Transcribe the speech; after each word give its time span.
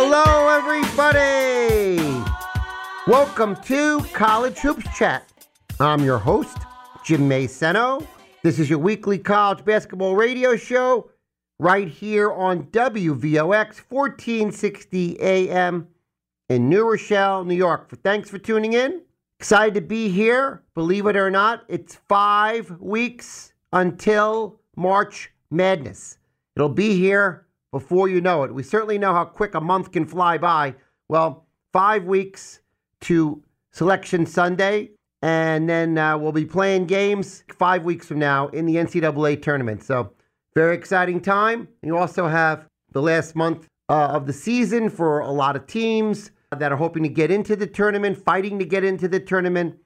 Hello, 0.00 0.48
everybody. 0.56 1.98
Welcome 3.08 3.56
to 3.64 3.98
College 4.12 4.56
Hoops 4.58 4.86
Chat. 4.96 5.28
I'm 5.80 6.04
your 6.04 6.18
host, 6.18 6.56
Jim 7.04 7.28
Maceno. 7.28 8.06
This 8.44 8.60
is 8.60 8.70
your 8.70 8.78
weekly 8.78 9.18
college 9.18 9.64
basketball 9.64 10.14
radio 10.14 10.54
show 10.54 11.10
right 11.58 11.88
here 11.88 12.30
on 12.30 12.66
WVOX 12.66 13.80
1460 13.88 15.20
AM 15.20 15.88
in 16.48 16.68
New 16.68 16.88
Rochelle, 16.88 17.44
New 17.44 17.56
York. 17.56 17.90
Thanks 18.04 18.30
for 18.30 18.38
tuning 18.38 18.74
in. 18.74 19.02
Excited 19.40 19.74
to 19.74 19.80
be 19.80 20.10
here. 20.10 20.62
Believe 20.76 21.06
it 21.06 21.16
or 21.16 21.28
not, 21.28 21.64
it's 21.66 21.96
five 22.08 22.70
weeks 22.78 23.52
until 23.72 24.60
March 24.76 25.32
Madness. 25.50 26.18
It'll 26.54 26.68
be 26.68 26.94
here 26.94 27.47
before 27.70 28.08
you 28.08 28.20
know 28.20 28.44
it. 28.44 28.54
We 28.54 28.62
certainly 28.62 28.98
know 28.98 29.12
how 29.12 29.24
quick 29.24 29.54
a 29.54 29.60
month 29.60 29.92
can 29.92 30.06
fly 30.06 30.38
by. 30.38 30.74
Well, 31.08 31.46
five 31.72 32.04
weeks 32.04 32.60
to 33.02 33.42
Selection 33.72 34.26
Sunday, 34.26 34.90
and 35.22 35.68
then 35.68 35.98
uh, 35.98 36.16
we'll 36.16 36.32
be 36.32 36.44
playing 36.44 36.86
games 36.86 37.44
five 37.52 37.84
weeks 37.84 38.06
from 38.06 38.18
now 38.18 38.48
in 38.48 38.66
the 38.66 38.76
NCAA 38.76 39.42
tournament. 39.42 39.82
So, 39.82 40.12
very 40.54 40.74
exciting 40.74 41.20
time. 41.20 41.68
You 41.82 41.96
also 41.96 42.26
have 42.26 42.66
the 42.92 43.02
last 43.02 43.36
month 43.36 43.68
uh, 43.88 44.08
of 44.12 44.26
the 44.26 44.32
season 44.32 44.88
for 44.90 45.20
a 45.20 45.30
lot 45.30 45.56
of 45.56 45.66
teams 45.66 46.30
that 46.56 46.72
are 46.72 46.76
hoping 46.76 47.02
to 47.02 47.08
get 47.08 47.30
into 47.30 47.54
the 47.56 47.66
tournament, 47.66 48.22
fighting 48.24 48.58
to 48.58 48.64
get 48.64 48.84
into 48.84 49.08
the 49.08 49.20
tournament. 49.20 49.76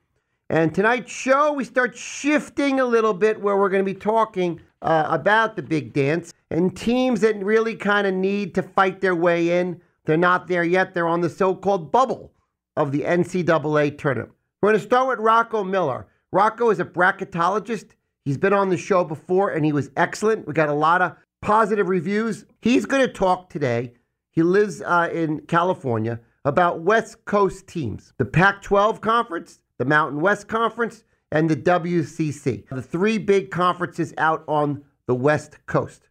And 0.49 0.75
tonight's 0.75 1.11
show, 1.11 1.53
we 1.53 1.65
start 1.65 1.97
shifting 1.97 2.79
a 2.79 2.85
little 2.85 3.15
bit 3.15 3.41
where 3.41 3.57
we're 3.57 3.69
going 3.69 3.85
to 3.85 3.91
be 3.91 3.99
talking 3.99 4.61
uh, 4.83 5.07
about 5.09 5.57
the 5.57 5.63
big 5.63 5.93
dance 5.93 6.35
and 6.51 6.77
teams 6.77 7.21
that 7.21 7.43
really 7.43 7.75
kind 7.75 8.07
of 8.07 8.15
need 8.15 8.55
to 8.55 8.63
fight 8.63 9.01
their 9.01 9.15
way 9.15 9.61
in. 9.61 9.81
They're 10.05 10.17
not 10.17 10.49
there 10.49 10.65
yet. 10.65 10.93
They're 10.93 11.09
on 11.09 11.21
the 11.21 11.31
so 11.31 11.55
called 11.55 11.93
bubble 11.93 12.33
of 12.77 12.93
the 12.93 13.03
NCAA 13.03 13.97
tournament. 13.97 14.33
We're 14.61 14.71
going 14.71 14.81
to 14.81 14.87
start 14.87 15.09
with 15.09 15.19
Rocco 15.19 15.65
Miller. 15.65 16.09
Rocco 16.33 16.71
is 16.71 16.81
a 16.81 16.85
bracketologist. 16.85 17.91
He's 18.25 18.39
been 18.39 18.53
on 18.53 18.69
the 18.69 18.77
show 18.77 19.05
before 19.05 19.51
and 19.51 19.65
he 19.65 19.73
was 19.73 19.91
excellent. 19.97 20.47
We 20.47 20.53
got 20.53 20.69
a 20.69 20.75
lot 20.75 21.03
of 21.03 21.17
positive 21.41 21.89
reviews. 21.89 22.45
He's 22.61 22.87
going 22.87 23.07
to 23.07 23.13
talk 23.13 23.51
today. 23.51 23.95
He 24.31 24.43
lives 24.43 24.81
uh, 24.81 25.11
in 25.13 25.41
California 25.41 26.21
about 26.45 26.81
West 26.81 27.25
Coast 27.25 27.67
teams, 27.67 28.13
the 28.17 28.25
Pac 28.25 28.63
12 28.63 29.01
conference, 29.01 29.61
the 29.79 29.85
Mountain 29.85 30.21
West 30.21 30.49
Conference, 30.49 31.05
and 31.33 31.49
the 31.49 31.57
WCC, 31.57 32.69
the 32.69 32.83
three 32.83 33.17
big 33.17 33.51
conferences 33.51 34.13
out 34.19 34.45
on 34.47 34.85
the 35.07 35.15
West 35.15 35.57
Coast. 35.67 36.09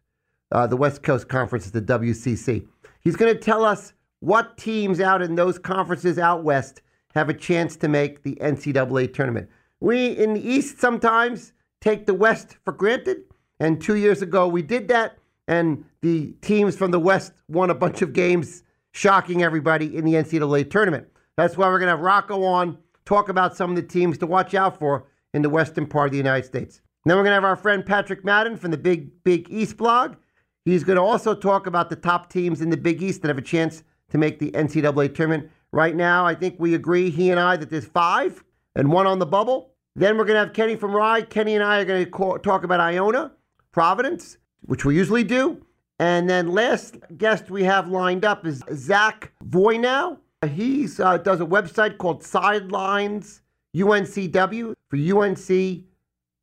Uh, 0.50 0.66
the 0.66 0.76
West 0.76 1.04
Coast 1.04 1.28
Conference 1.28 1.64
is 1.64 1.72
the 1.72 1.80
WCC. 1.80 2.66
He's 3.00 3.16
going 3.16 3.32
to 3.32 3.40
tell 3.40 3.64
us 3.64 3.94
what 4.18 4.58
teams 4.58 5.00
out 5.00 5.22
in 5.22 5.36
those 5.36 5.58
conferences 5.58 6.18
out 6.18 6.42
west 6.42 6.82
have 7.14 7.28
a 7.28 7.34
chance 7.34 7.76
to 7.76 7.88
make 7.88 8.22
the 8.22 8.34
NCAA 8.36 9.14
tournament. 9.14 9.48
We 9.80 10.08
in 10.08 10.34
the 10.34 10.46
East 10.46 10.80
sometimes 10.80 11.52
take 11.80 12.06
the 12.06 12.14
West 12.14 12.56
for 12.64 12.72
granted, 12.72 13.22
and 13.60 13.80
two 13.80 13.94
years 13.94 14.22
ago 14.22 14.48
we 14.48 14.60
did 14.60 14.88
that, 14.88 15.18
and 15.46 15.84
the 16.00 16.32
teams 16.42 16.76
from 16.76 16.90
the 16.90 17.00
West 17.00 17.32
won 17.48 17.70
a 17.70 17.74
bunch 17.74 18.02
of 18.02 18.12
games, 18.12 18.64
shocking 18.90 19.42
everybody 19.42 19.96
in 19.96 20.04
the 20.04 20.14
NCAA 20.14 20.68
tournament. 20.68 21.06
That's 21.36 21.56
why 21.56 21.68
we're 21.68 21.78
going 21.78 21.88
to 21.88 21.96
have 21.96 22.00
Rocco 22.00 22.42
on, 22.42 22.76
talk 23.04 23.28
about 23.28 23.56
some 23.56 23.70
of 23.70 23.76
the 23.76 23.82
teams 23.82 24.18
to 24.18 24.26
watch 24.26 24.54
out 24.54 24.78
for 24.78 25.06
in 25.34 25.42
the 25.42 25.48
western 25.48 25.86
part 25.86 26.06
of 26.06 26.12
the 26.12 26.18
United 26.18 26.46
States. 26.46 26.80
Then 27.04 27.16
we're 27.16 27.24
going 27.24 27.32
to 27.32 27.34
have 27.34 27.44
our 27.44 27.56
friend 27.56 27.84
Patrick 27.84 28.24
Madden 28.24 28.56
from 28.56 28.70
the 28.70 28.78
Big 28.78 29.10
Big 29.24 29.50
East 29.50 29.76
blog. 29.76 30.16
He's 30.64 30.84
going 30.84 30.96
to 30.96 31.02
also 31.02 31.34
talk 31.34 31.66
about 31.66 31.90
the 31.90 31.96
top 31.96 32.30
teams 32.30 32.60
in 32.60 32.70
the 32.70 32.76
Big 32.76 33.02
East 33.02 33.22
that 33.22 33.28
have 33.28 33.38
a 33.38 33.42
chance 33.42 33.82
to 34.10 34.18
make 34.18 34.38
the 34.38 34.52
NCAA 34.52 35.14
tournament. 35.14 35.50
Right 35.72 35.96
now, 35.96 36.24
I 36.24 36.34
think 36.34 36.56
we 36.58 36.74
agree, 36.74 37.10
he 37.10 37.30
and 37.30 37.40
I, 37.40 37.56
that 37.56 37.70
there's 37.70 37.86
five 37.86 38.44
and 38.76 38.92
one 38.92 39.06
on 39.06 39.18
the 39.18 39.26
bubble. 39.26 39.72
Then 39.96 40.16
we're 40.16 40.24
going 40.24 40.34
to 40.34 40.46
have 40.46 40.52
Kenny 40.52 40.76
from 40.76 40.94
Rye. 40.94 41.22
Kenny 41.22 41.54
and 41.54 41.64
I 41.64 41.80
are 41.80 41.84
going 41.84 42.04
to 42.04 42.10
call, 42.10 42.38
talk 42.38 42.62
about 42.62 42.80
Iona, 42.80 43.32
Providence, 43.72 44.38
which 44.62 44.84
we 44.84 44.94
usually 44.94 45.24
do. 45.24 45.64
And 45.98 46.28
then 46.28 46.48
last 46.48 46.96
guest 47.16 47.50
we 47.50 47.64
have 47.64 47.88
lined 47.88 48.24
up 48.24 48.46
is 48.46 48.62
Zach 48.74 49.32
Voynow. 49.44 50.18
He 50.46 50.88
uh, 50.98 51.18
does 51.18 51.40
a 51.40 51.46
website 51.46 51.98
called 51.98 52.22
Sidelines 52.24 53.41
UNCW 53.74 54.74
for 54.88 54.96
UNC 54.96 55.84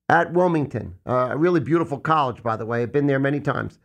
at 0.09 0.33
Wilmington. 0.33 0.95
Uh, 1.07 1.29
a 1.31 1.37
really 1.37 1.59
beautiful 1.59 1.99
college, 1.99 2.41
by 2.41 2.55
the 2.55 2.65
way. 2.65 2.81
I've 2.81 2.91
been 2.91 3.07
there 3.07 3.19
many 3.19 3.39
times. 3.39 3.79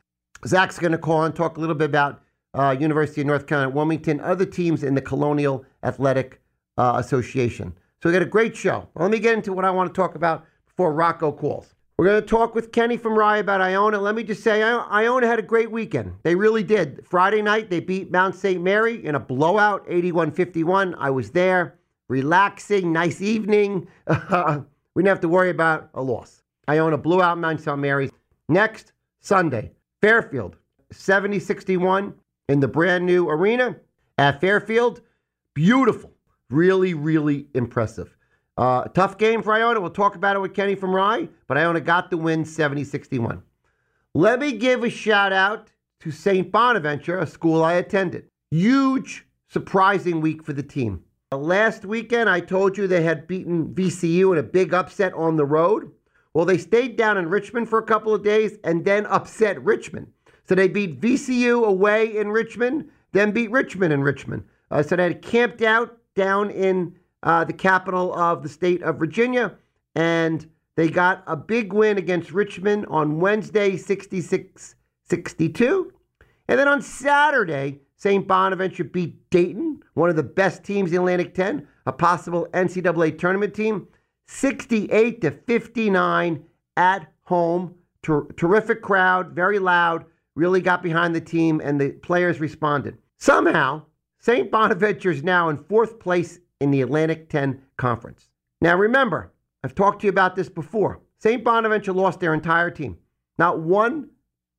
Zach's 0.46 0.78
going 0.78 0.92
to 0.92 0.98
call 0.98 1.24
and 1.24 1.34
talk 1.34 1.56
a 1.56 1.60
little 1.60 1.74
bit 1.74 1.86
about 1.86 2.22
uh, 2.54 2.74
University 2.78 3.20
of 3.20 3.26
North 3.26 3.46
Carolina, 3.46 3.70
Wilmington, 3.70 4.20
other 4.20 4.46
teams 4.46 4.82
in 4.82 4.94
the 4.94 5.02
Colonial 5.02 5.64
Athletic 5.82 6.40
uh, 6.78 6.94
Association. 6.96 7.74
So 8.02 8.08
we 8.08 8.12
got 8.12 8.22
a 8.22 8.26
great 8.26 8.56
show. 8.56 8.88
Well, 8.94 9.06
let 9.06 9.10
me 9.10 9.18
get 9.18 9.34
into 9.34 9.52
what 9.52 9.64
I 9.64 9.70
want 9.70 9.92
to 9.92 9.98
talk 9.98 10.14
about 10.14 10.44
before 10.66 10.92
Rocco 10.92 11.32
calls. 11.32 11.74
We're 11.96 12.06
going 12.06 12.20
to 12.20 12.26
talk 12.26 12.54
with 12.54 12.72
Kenny 12.72 12.96
from 12.96 13.16
Rye 13.16 13.38
about 13.38 13.60
Iona. 13.60 14.00
Let 14.00 14.14
me 14.14 14.24
just 14.24 14.42
say, 14.42 14.62
Iona 14.62 15.26
had 15.26 15.38
a 15.38 15.42
great 15.42 15.70
weekend. 15.70 16.12
They 16.22 16.34
really 16.34 16.64
did. 16.64 17.06
Friday 17.06 17.40
night, 17.40 17.70
they 17.70 17.80
beat 17.80 18.10
Mount 18.10 18.34
St. 18.34 18.60
Mary 18.60 19.04
in 19.04 19.14
a 19.14 19.20
blowout, 19.20 19.84
81 19.88 20.32
51. 20.32 20.96
I 20.96 21.10
was 21.10 21.30
there 21.30 21.78
relaxing, 22.08 22.92
nice 22.92 23.20
evening. 23.20 23.86
we 24.08 25.02
didn't 25.02 25.06
have 25.06 25.20
to 25.20 25.28
worry 25.28 25.50
about 25.50 25.90
a 25.94 26.02
loss. 26.02 26.42
Iona 26.68 26.98
blew 26.98 27.22
out 27.22 27.38
Mount 27.38 27.60
St. 27.60 27.78
Mary's. 27.78 28.10
Next, 28.48 28.92
Sunday, 29.20 29.72
Fairfield, 30.00 30.56
70 30.92 31.38
61 31.38 32.14
in 32.48 32.60
the 32.60 32.68
brand 32.68 33.06
new 33.06 33.28
arena 33.28 33.76
at 34.18 34.40
Fairfield. 34.40 35.00
Beautiful. 35.54 36.12
Really, 36.50 36.94
really 36.94 37.46
impressive. 37.54 38.16
Uh, 38.56 38.84
tough 38.84 39.18
game 39.18 39.42
for 39.42 39.52
Iona. 39.52 39.80
We'll 39.80 39.90
talk 39.90 40.14
about 40.14 40.36
it 40.36 40.40
with 40.40 40.54
Kenny 40.54 40.74
from 40.74 40.94
Rye, 40.94 41.28
but 41.48 41.58
Iona 41.58 41.80
got 41.80 42.10
the 42.10 42.16
win 42.16 42.44
70 42.44 42.84
61. 42.84 43.42
Let 44.14 44.38
me 44.38 44.52
give 44.52 44.84
a 44.84 44.90
shout 44.90 45.32
out 45.32 45.68
to 46.00 46.10
St. 46.10 46.52
Bonaventure, 46.52 47.18
a 47.18 47.26
school 47.26 47.64
I 47.64 47.74
attended. 47.74 48.28
Huge, 48.50 49.26
surprising 49.48 50.20
week 50.20 50.44
for 50.44 50.52
the 50.52 50.62
team. 50.62 51.02
Last 51.36 51.84
weekend, 51.84 52.28
I 52.28 52.40
told 52.40 52.76
you 52.76 52.86
they 52.86 53.02
had 53.02 53.26
beaten 53.26 53.74
VCU 53.74 54.32
in 54.32 54.38
a 54.38 54.42
big 54.42 54.74
upset 54.74 55.12
on 55.14 55.36
the 55.36 55.44
road. 55.44 55.90
Well, 56.32 56.44
they 56.44 56.58
stayed 56.58 56.96
down 56.96 57.16
in 57.16 57.28
Richmond 57.28 57.68
for 57.68 57.78
a 57.78 57.84
couple 57.84 58.12
of 58.12 58.24
days 58.24 58.58
and 58.64 58.84
then 58.84 59.06
upset 59.06 59.62
Richmond. 59.62 60.08
So 60.48 60.54
they 60.54 60.68
beat 60.68 61.00
VCU 61.00 61.64
away 61.64 62.16
in 62.16 62.28
Richmond, 62.28 62.90
then 63.12 63.30
beat 63.30 63.50
Richmond 63.50 63.92
in 63.92 64.02
Richmond. 64.02 64.44
Uh, 64.70 64.82
so 64.82 64.96
they 64.96 65.04
had 65.04 65.22
camped 65.22 65.62
out 65.62 65.96
down 66.14 66.50
in 66.50 66.96
uh, 67.22 67.44
the 67.44 67.52
capital 67.52 68.14
of 68.14 68.42
the 68.42 68.48
state 68.48 68.82
of 68.82 68.98
Virginia, 68.98 69.54
and 69.94 70.48
they 70.76 70.88
got 70.88 71.22
a 71.26 71.36
big 71.36 71.72
win 71.72 71.98
against 71.98 72.32
Richmond 72.32 72.86
on 72.90 73.20
Wednesday, 73.20 73.76
66 73.76 74.74
62. 75.06 75.92
And 76.48 76.58
then 76.58 76.68
on 76.68 76.82
Saturday, 76.82 77.80
St. 77.96 78.26
Bonaventure 78.26 78.84
beat 78.84 79.30
Dayton, 79.30 79.82
one 79.94 80.10
of 80.10 80.16
the 80.16 80.22
best 80.22 80.64
teams 80.64 80.92
in 80.92 80.98
Atlantic 80.98 81.34
10, 81.34 81.66
a 81.86 81.92
possible 81.92 82.46
NCAA 82.52 83.18
tournament 83.18 83.54
team, 83.54 83.86
68 84.26 85.20
to 85.20 85.30
59 85.30 86.44
at 86.76 87.12
home. 87.22 87.74
Ter- 88.02 88.26
terrific 88.36 88.82
crowd, 88.82 89.30
very 89.30 89.58
loud, 89.58 90.04
really 90.34 90.60
got 90.60 90.82
behind 90.82 91.14
the 91.14 91.20
team, 91.20 91.60
and 91.64 91.80
the 91.80 91.90
players 91.90 92.40
responded. 92.40 92.98
Somehow, 93.18 93.82
St. 94.18 94.50
Bonaventure 94.50 95.10
is 95.10 95.22
now 95.22 95.48
in 95.48 95.56
fourth 95.56 95.98
place 95.98 96.40
in 96.60 96.70
the 96.70 96.82
Atlantic 96.82 97.28
10 97.28 97.62
Conference. 97.76 98.28
Now, 98.60 98.76
remember, 98.76 99.32
I've 99.62 99.74
talked 99.74 100.00
to 100.00 100.06
you 100.06 100.10
about 100.10 100.36
this 100.36 100.48
before. 100.48 101.00
St. 101.18 101.42
Bonaventure 101.42 101.92
lost 101.92 102.20
their 102.20 102.34
entire 102.34 102.70
team. 102.70 102.98
Not 103.38 103.60
one 103.60 104.10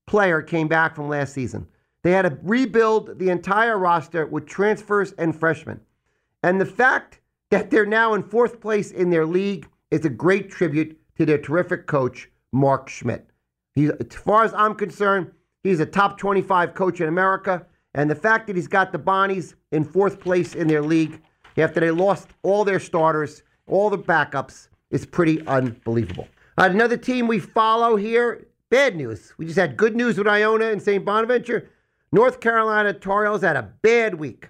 player 0.07 0.41
came 0.41 0.67
back 0.67 0.95
from 0.95 1.09
last 1.09 1.33
season. 1.33 1.67
They 2.05 2.11
had 2.11 2.21
to 2.21 2.37
rebuild 2.43 3.17
the 3.17 3.29
entire 3.29 3.79
roster 3.79 4.27
with 4.27 4.45
transfers 4.45 5.13
and 5.13 5.35
freshmen. 5.35 5.81
And 6.43 6.61
the 6.61 6.65
fact 6.65 7.19
that 7.49 7.71
they're 7.71 7.87
now 7.87 8.13
in 8.13 8.21
fourth 8.21 8.61
place 8.61 8.91
in 8.91 9.09
their 9.09 9.25
league 9.25 9.67
is 9.89 10.05
a 10.05 10.09
great 10.11 10.51
tribute 10.51 10.99
to 11.17 11.25
their 11.25 11.39
terrific 11.39 11.87
coach, 11.87 12.29
Mark 12.51 12.89
Schmidt. 12.89 13.27
He's, 13.73 13.89
as 13.89 14.13
far 14.13 14.43
as 14.43 14.53
I'm 14.53 14.75
concerned, 14.75 15.31
he's 15.63 15.79
a 15.79 15.85
top 15.87 16.19
25 16.19 16.75
coach 16.75 17.01
in 17.01 17.07
America. 17.07 17.65
And 17.95 18.07
the 18.07 18.13
fact 18.13 18.45
that 18.45 18.55
he's 18.55 18.67
got 18.67 18.91
the 18.91 18.99
Bonnies 18.99 19.55
in 19.71 19.83
fourth 19.83 20.19
place 20.19 20.53
in 20.53 20.67
their 20.67 20.83
league 20.83 21.23
after 21.57 21.79
they 21.79 21.89
lost 21.89 22.27
all 22.43 22.63
their 22.63 22.79
starters, 22.79 23.41
all 23.65 23.89
the 23.89 23.97
backups, 23.97 24.67
is 24.91 25.07
pretty 25.07 25.43
unbelievable. 25.47 26.27
Another 26.59 26.97
team 26.97 27.25
we 27.25 27.39
follow 27.39 27.95
here, 27.95 28.45
bad 28.69 28.95
news. 28.95 29.33
We 29.39 29.47
just 29.47 29.57
had 29.57 29.75
good 29.75 29.95
news 29.95 30.19
with 30.19 30.27
Iona 30.27 30.65
and 30.65 30.79
St. 30.79 31.03
Bonaventure. 31.03 31.71
North 32.15 32.39
Carolina 32.39 32.94
Tar 32.94 33.25
Heels 33.25 33.41
had 33.41 33.57
a 33.57 33.73
bad 33.81 34.15
week. 34.15 34.47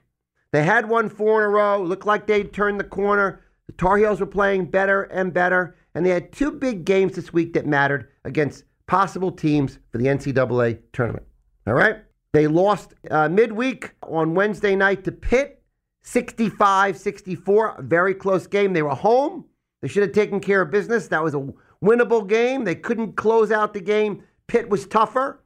They 0.52 0.62
had 0.62 0.88
won 0.88 1.10
four 1.10 1.42
in 1.42 1.48
a 1.48 1.50
row, 1.50 1.82
looked 1.82 2.06
like 2.06 2.28
they'd 2.28 2.54
turned 2.54 2.80
the 2.80 2.84
corner. 2.84 3.42
The 3.66 3.74
Tar 3.74 3.98
Heels 3.98 4.20
were 4.20 4.28
playing 4.28 4.66
better 4.66 5.06
and 5.06 5.34
better, 5.34 5.76
and 5.96 6.06
they 6.06 6.12
had 6.12 6.32
two 6.32 6.52
big 6.52 6.86
games 6.86 7.16
this 7.16 7.34
week 7.34 7.54
that 7.54 7.66
mattered 7.66 8.10
against 8.24 8.66
possible 8.86 9.32
teams 9.32 9.80
for 9.92 9.98
the 9.98 10.06
NCAA 10.06 10.78
tournament. 10.94 11.26
All 11.66 11.74
right? 11.74 12.04
They 12.34 12.46
lost 12.46 12.94
uh, 13.10 13.30
midweek 13.30 13.96
on 14.04 14.36
Wednesday 14.36 14.76
night 14.76 15.04
to 15.06 15.12
Pitt, 15.12 15.64
65 16.04 16.96
64. 16.96 17.78
A 17.80 17.82
very 17.82 18.14
close 18.14 18.46
game. 18.46 18.74
They 18.74 18.84
were 18.84 18.92
home. 18.92 19.44
They 19.82 19.88
should 19.88 20.04
have 20.04 20.12
taken 20.12 20.40
care 20.40 20.62
of 20.62 20.70
business. 20.70 21.08
That 21.08 21.24
was 21.24 21.34
a 21.34 21.48
winnable 21.84 22.28
game. 22.28 22.64
They 22.64 22.76
couldn't 22.76 23.16
close 23.16 23.52
out 23.52 23.74
the 23.74 23.82
game. 23.82 24.22
Pitt 24.46 24.70
was 24.70 24.86
tougher. 24.86 25.44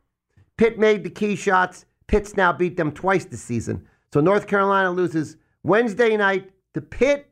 Pitt 0.57 0.77
made 0.77 1.05
the 1.05 1.09
key 1.09 1.37
shots. 1.37 1.85
Pitt's 2.09 2.35
now 2.35 2.51
beat 2.51 2.75
them 2.75 2.91
twice 2.91 3.25
this 3.25 3.43
season. 3.43 3.87
So 4.11 4.19
North 4.19 4.47
Carolina 4.47 4.89
loses 4.89 5.37
Wednesday 5.61 6.17
night 6.17 6.49
to 6.73 6.81
Pitt. 6.81 7.31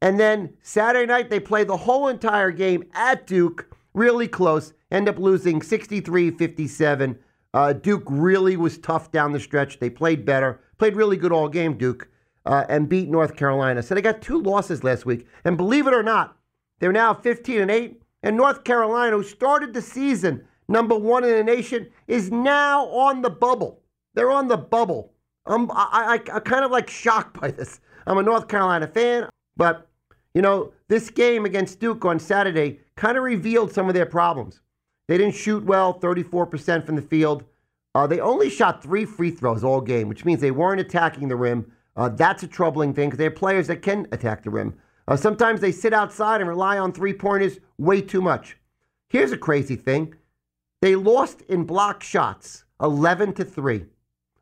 And 0.00 0.18
then 0.18 0.54
Saturday 0.62 1.04
night, 1.04 1.28
they 1.28 1.38
play 1.38 1.64
the 1.64 1.76
whole 1.76 2.08
entire 2.08 2.50
game 2.50 2.84
at 2.94 3.26
Duke, 3.26 3.68
really 3.92 4.26
close, 4.26 4.72
end 4.90 5.06
up 5.06 5.18
losing 5.18 5.60
63 5.60 6.30
57. 6.30 7.18
Uh, 7.52 7.74
Duke 7.74 8.04
really 8.06 8.56
was 8.56 8.78
tough 8.78 9.12
down 9.12 9.32
the 9.32 9.40
stretch. 9.40 9.80
They 9.80 9.90
played 9.90 10.24
better, 10.24 10.60
played 10.78 10.96
really 10.96 11.18
good 11.18 11.32
all 11.32 11.50
game, 11.50 11.76
Duke, 11.76 12.08
uh, 12.46 12.64
and 12.70 12.88
beat 12.88 13.10
North 13.10 13.36
Carolina. 13.36 13.82
So 13.82 13.94
they 13.94 14.00
got 14.00 14.22
two 14.22 14.40
losses 14.40 14.82
last 14.82 15.04
week. 15.04 15.26
And 15.44 15.58
believe 15.58 15.86
it 15.86 15.92
or 15.92 16.02
not, 16.02 16.38
they're 16.78 16.90
now 16.90 17.12
15 17.12 17.60
and 17.60 17.70
8. 17.70 18.02
And 18.22 18.34
North 18.34 18.64
Carolina, 18.64 19.14
who 19.16 19.22
started 19.22 19.74
the 19.74 19.82
season 19.82 20.46
number 20.68 20.96
one 20.96 21.22
in 21.22 21.32
the 21.32 21.44
nation, 21.44 21.90
is 22.08 22.30
now 22.30 22.86
on 22.86 23.20
the 23.20 23.30
bubble. 23.30 23.82
They're 24.16 24.32
on 24.32 24.48
the 24.48 24.56
bubble. 24.56 25.12
I'm, 25.44 25.70
I, 25.70 26.18
I, 26.26 26.34
I'm 26.34 26.40
kind 26.40 26.64
of 26.64 26.72
like 26.72 26.90
shocked 26.90 27.38
by 27.38 27.52
this. 27.52 27.80
I'm 28.06 28.18
a 28.18 28.22
North 28.22 28.48
Carolina 28.48 28.88
fan, 28.88 29.28
but, 29.56 29.88
you 30.34 30.42
know, 30.42 30.72
this 30.88 31.10
game 31.10 31.44
against 31.44 31.78
Duke 31.78 32.04
on 32.04 32.18
Saturday 32.18 32.80
kind 32.96 33.16
of 33.16 33.22
revealed 33.22 33.72
some 33.72 33.88
of 33.88 33.94
their 33.94 34.06
problems. 34.06 34.62
They 35.06 35.18
didn't 35.18 35.34
shoot 35.34 35.64
well, 35.64 36.00
34% 36.00 36.84
from 36.84 36.96
the 36.96 37.02
field. 37.02 37.44
Uh, 37.94 38.06
they 38.06 38.20
only 38.20 38.50
shot 38.50 38.82
three 38.82 39.04
free 39.04 39.30
throws 39.30 39.62
all 39.62 39.80
game, 39.80 40.08
which 40.08 40.24
means 40.24 40.40
they 40.40 40.50
weren't 40.50 40.80
attacking 40.80 41.28
the 41.28 41.36
rim. 41.36 41.70
Uh, 41.94 42.08
that's 42.08 42.42
a 42.42 42.48
troubling 42.48 42.94
thing 42.94 43.08
because 43.08 43.18
they 43.18 43.24
have 43.24 43.36
players 43.36 43.66
that 43.66 43.82
can 43.82 44.06
attack 44.12 44.42
the 44.42 44.50
rim. 44.50 44.74
Uh, 45.08 45.16
sometimes 45.16 45.60
they 45.60 45.72
sit 45.72 45.92
outside 45.92 46.40
and 46.40 46.48
rely 46.48 46.78
on 46.78 46.92
three 46.92 47.12
pointers 47.12 47.58
way 47.78 48.00
too 48.00 48.22
much. 48.22 48.56
Here's 49.08 49.32
a 49.32 49.38
crazy 49.38 49.76
thing 49.76 50.14
they 50.80 50.96
lost 50.96 51.42
in 51.42 51.64
block 51.64 52.02
shots 52.02 52.64
11 52.80 53.34
to 53.34 53.44
3. 53.44 53.86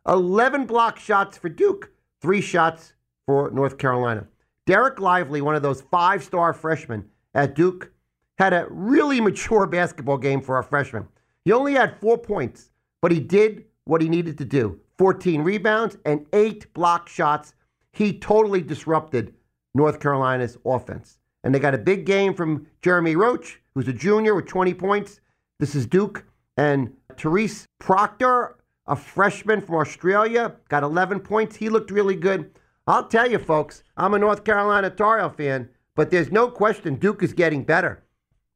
11 0.07 0.67
block 0.67 0.99
shots 0.99 1.39
for 1.39 1.49
Duke, 1.49 1.91
three 2.21 2.41
shots 2.41 2.93
for 3.27 3.51
North 3.51 3.79
Carolina. 3.79 4.27
Dereck 4.67 4.99
Lively, 4.99 5.41
one 5.41 5.55
of 5.55 5.63
those 5.63 5.83
five 5.83 6.23
star 6.23 6.53
freshmen 6.53 7.05
at 7.35 7.55
Duke, 7.55 7.91
had 8.39 8.53
a 8.53 8.67
really 8.71 9.21
mature 9.23 9.67
basketball 9.67 10.19
game 10.19 10.41
for 10.41 10.59
a 10.59 10.65
freshman. 10.65 11.09
He 11.45 11.53
only 11.53 11.75
had 11.75 12.01
four 12.01 12.19
points, 12.19 12.71
but 13.03 13.13
he 13.13 13.21
did 13.21 13.65
what 13.85 14.01
he 14.01 14.09
needed 14.09 14.39
to 14.39 14.45
do 14.45 14.81
14 14.99 15.43
rebounds 15.43 15.97
and 16.05 16.27
eight 16.33 16.73
block 16.75 17.09
shots. 17.09 17.55
He 17.93 18.19
totally 18.19 18.61
disrupted 18.61 19.35
North 19.75 20.01
Carolina's 20.01 20.59
offense. 20.65 21.19
And 21.43 21.55
they 21.55 21.59
got 21.59 21.75
a 21.75 21.79
big 21.79 22.07
game 22.07 22.35
from 22.35 22.67
Jeremy 22.81 23.17
Roach, 23.17 23.61
who's 23.75 23.89
a 23.89 23.93
junior 23.93 24.35
with 24.35 24.47
20 24.47 24.73
points. 24.75 25.21
This 25.61 25.75
is 25.75 25.87
Duke. 25.87 26.25
And 26.57 26.95
Tyrese 27.17 27.67
Proctor, 27.79 28.57
a 28.87 28.97
freshman 28.97 29.61
from 29.61 29.77
Australia, 29.77 30.55
got 30.69 30.83
11 30.83 31.21
points. 31.21 31.57
He 31.57 31.69
looked 31.69 31.91
really 31.91 32.17
good. 32.17 32.51
I'll 32.87 33.07
tell 33.07 33.31
you, 33.31 33.39
folks, 33.39 33.83
I'm 33.97 34.15
a 34.15 34.19
North 34.19 34.45
Carolina 34.45 34.91
Tar 34.91 35.19
Heel 35.19 35.31
fan, 35.31 35.71
but 35.95 36.11
there's 36.11 36.31
no 36.31 36.49
question 36.51 36.97
Duke 36.97 37.23
is 37.23 37.33
getting 37.33 37.65
better. 37.65 38.05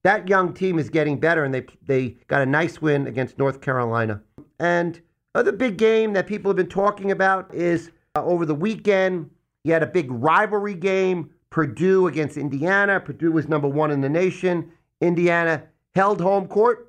That 0.05 0.29
young 0.29 0.53
team 0.53 0.79
is 0.79 0.91
getting 0.91 1.19
better, 1.19 1.45
and 1.45 1.53
they 1.53 1.67
they 1.87 2.19
got 2.29 2.43
a 2.43 2.47
nice 2.47 2.81
win 2.81 3.07
against 3.07 3.39
North 3.39 3.61
Carolina. 3.61 4.21
And 4.61 5.01
other 5.35 5.53
big 5.53 5.77
game 5.77 6.13
that 6.13 6.27
people 6.27 6.51
have 6.51 6.57
been 6.57 6.69
talking 6.69 7.11
about 7.11 7.53
is 7.55 7.91
uh, 8.15 8.25
over 8.25 8.45
the 8.45 8.55
weekend. 8.55 9.31
You 9.65 9.73
had 9.73 9.83
a 9.83 9.87
big 9.87 10.11
rivalry 10.11 10.75
game, 10.75 11.31
Purdue 11.51 12.07
against 12.07 12.37
Indiana. 12.37 13.01
Purdue 13.01 13.33
was 13.33 13.49
number 13.49 13.69
one 13.69 13.91
in 13.91 14.01
the 14.01 14.09
nation. 14.09 14.71
Indiana 15.01 15.65
held 15.95 16.21
home 16.21 16.47
court 16.47 16.88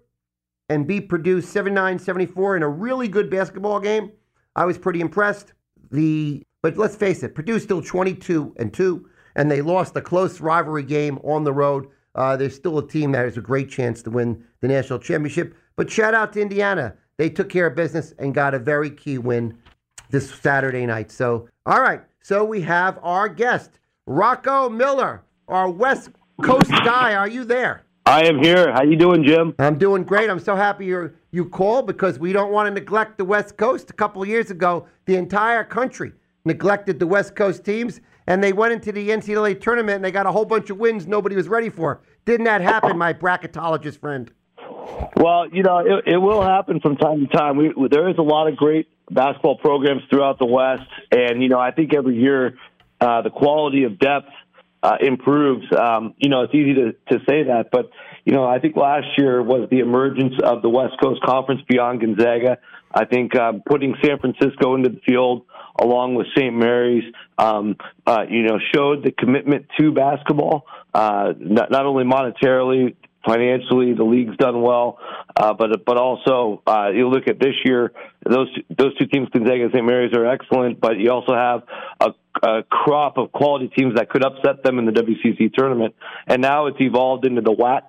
and 0.70 0.88
beat 0.88 1.10
Purdue 1.10 1.42
79 1.42 2.00
74 2.00 2.58
in 2.58 2.64
a 2.64 2.70
really 2.70 3.08
good 3.08 3.30
basketball 3.30 3.80
game. 3.80 4.12
I 4.56 4.66
was 4.66 4.78
pretty 4.78 5.02
impressed. 5.02 5.54
The 5.92 6.44
but 6.62 6.78
let's 6.78 6.96
face 6.96 7.24
it, 7.24 7.36
Purdue's 7.36 7.64
still 7.64 7.82
22 7.82 8.54
and 8.58 8.74
2, 8.74 9.10
and 9.36 9.50
they 9.50 9.62
lost 9.62 9.96
a 9.96 10.02
close 10.02 10.42
rivalry 10.42 10.84
game 10.84 11.18
on 11.24 11.44
the 11.44 11.54
road. 11.54 11.88
Uh, 12.16 12.36
there's 12.36 12.56
still 12.56 12.78
a 12.78 12.88
team 12.88 13.14
that 13.14 13.24
has 13.24 13.38
a 13.38 13.42
great 13.42 13.70
chance 13.70 14.04
to 14.04 14.10
win 14.10 14.44
the 14.60 14.68
national 14.68 15.00
championship. 15.00 15.56
But 15.78 15.90
shout 15.90 16.14
out 16.14 16.34
to 16.34 16.42
Indiana. 16.42 16.96
They 17.18 17.30
took 17.30 17.50
care 17.50 17.68
of 17.68 17.76
business 17.76 18.14
and 18.20 18.34
got 18.34 18.54
a 18.54 18.60
very 18.60 18.90
key 18.90 19.18
win 19.18 19.58
this 20.10 20.30
Saturday 20.30 20.86
night. 20.86 21.12
So, 21.12 21.48
all 21.66 21.82
right. 21.82 22.02
So 22.22 22.44
we 22.44 22.62
have 22.62 23.00
our 23.02 23.30
guest, 23.30 23.80
Rocco 24.06 24.70
Miller, 24.70 25.24
our 25.48 25.70
West 25.70 26.10
Coast 26.44 26.70
guy. 26.70 27.16
Are 27.16 27.28
you 27.28 27.46
there? 27.46 27.86
I 28.10 28.24
am 28.24 28.40
here. 28.40 28.74
How 28.74 28.82
you 28.82 28.96
doing, 28.96 29.24
Jim? 29.24 29.54
I'm 29.60 29.78
doing 29.78 30.04
great. 30.04 30.32
I'm 30.32 30.40
so 30.40 30.56
happy 30.56 30.88
you 30.88 31.14
you 31.30 31.46
called 31.46 31.86
because 31.86 32.18
we 32.18 32.34
don't 32.34 32.52
want 32.52 32.66
to 32.66 32.74
neglect 32.74 33.20
the 33.20 33.24
West 33.24 33.56
Coast. 33.56 33.92
A 33.92 33.94
couple 33.94 34.24
of 34.24 34.28
years 34.28 34.50
ago, 34.50 34.88
the 35.06 35.16
entire 35.16 35.64
country 35.64 36.14
neglected 36.44 36.98
the 36.98 37.06
West 37.06 37.36
Coast 37.36 37.64
teams, 37.64 38.02
and 38.26 38.44
they 38.44 38.52
went 38.52 38.74
into 38.74 38.92
the 38.92 39.10
NCAA 39.10 39.62
tournament 39.62 39.98
and 39.98 40.04
they 40.04 40.10
got 40.10 40.26
a 40.26 40.32
whole 40.32 40.44
bunch 40.44 40.72
of 40.72 40.80
wins 40.80 41.06
nobody 41.06 41.36
was 41.36 41.48
ready 41.48 41.70
for. 41.70 42.02
Didn't 42.26 42.46
that 42.46 42.62
happen, 42.62 42.98
my 42.98 43.14
bracketologist 43.14 44.00
friend? 44.00 44.32
Well, 45.16 45.48
you 45.54 45.62
know, 45.62 45.78
it, 45.78 46.14
it 46.14 46.18
will 46.18 46.42
happen 46.42 46.80
from 46.80 46.96
time 46.96 47.28
to 47.28 47.38
time. 47.38 47.58
We, 47.58 47.72
there 47.92 48.10
is 48.10 48.18
a 48.18 48.24
lot 48.24 48.48
of 48.48 48.58
great 48.58 48.88
basketball 49.12 49.60
programs 49.60 50.02
throughout 50.10 50.40
the 50.40 50.48
West, 50.48 50.90
and 51.12 51.44
you 51.44 51.50
know, 51.50 51.60
I 51.60 51.70
think 51.70 51.94
every 51.94 52.18
year 52.18 52.58
uh, 53.00 53.22
the 53.22 53.30
quality 53.30 53.84
of 53.84 54.00
depth 54.00 54.30
uh, 54.82 54.98
improves. 55.02 55.66
Um, 55.78 56.14
you 56.18 56.30
know, 56.30 56.44
it's 56.44 56.54
easy 56.54 56.74
to, 56.76 56.92
to 57.12 57.26
say 57.28 57.44
that, 57.44 57.70
but 57.72 57.90
you 58.26 58.34
know, 58.34 58.46
I 58.46 58.60
think 58.60 58.76
last 58.76 59.08
year 59.18 59.42
was 59.42 59.70
the 59.70 59.80
emergence 59.80 60.36
of 60.44 60.62
the 60.62 60.70
West 60.70 60.94
Coast 61.02 61.22
Conference 61.24 61.62
beyond 61.68 62.02
Gonzaga. 62.02 62.58
I 62.94 63.06
think 63.06 63.36
um, 63.36 63.62
putting 63.66 63.96
San 64.04 64.20
Francisco 64.20 64.76
into 64.76 64.90
the 64.90 65.00
field 65.06 65.46
along 65.80 66.16
with 66.16 66.28
St. 66.36 66.54
Mary's, 66.54 67.04
um, 67.38 67.78
uh, 68.06 68.26
you 68.30 68.44
know, 68.44 68.60
showed 68.74 69.04
the 69.04 69.12
commitment 69.12 69.68
to 69.80 69.92
basketball, 69.92 70.66
uh, 70.94 71.34
not, 71.40 71.72
not 71.72 71.86
only 71.86 72.04
monetarily, 72.04 72.96
financially, 73.26 73.94
the 73.94 74.04
league's 74.04 74.38
done 74.38 74.62
well, 74.62 75.00
uh, 75.36 75.54
but 75.54 75.86
but 75.86 75.98
also 75.98 76.62
uh, 76.66 76.90
you 76.94 77.10
look 77.10 77.28
at 77.28 77.40
this 77.40 77.56
year, 77.66 77.92
those 78.28 78.48
those 78.70 78.98
two 78.98 79.08
teams, 79.08 79.30
Gonzaga 79.30 79.64
and 79.64 79.72
St. 79.74 79.86
Mary's, 79.86 80.14
are 80.14 80.26
excellent, 80.26 80.80
but 80.80 80.98
you 80.98 81.12
also 81.12 81.34
have 81.34 81.64
a, 82.00 82.14
a 82.48 82.64
crop 82.64 83.18
of 83.18 83.32
quality 83.32 83.70
teams 83.76 83.96
that 83.96 84.10
could 84.10 84.24
upset 84.24 84.64
them 84.64 84.80
in 84.80 84.86
the 84.86 84.92
WCC 84.92 85.54
tournament, 85.54 85.96
and 86.28 86.42
now 86.42 86.68
it's 86.68 86.80
evolved 86.80 87.26
into 87.26 87.42
the 87.42 87.54
WAC 87.54 87.84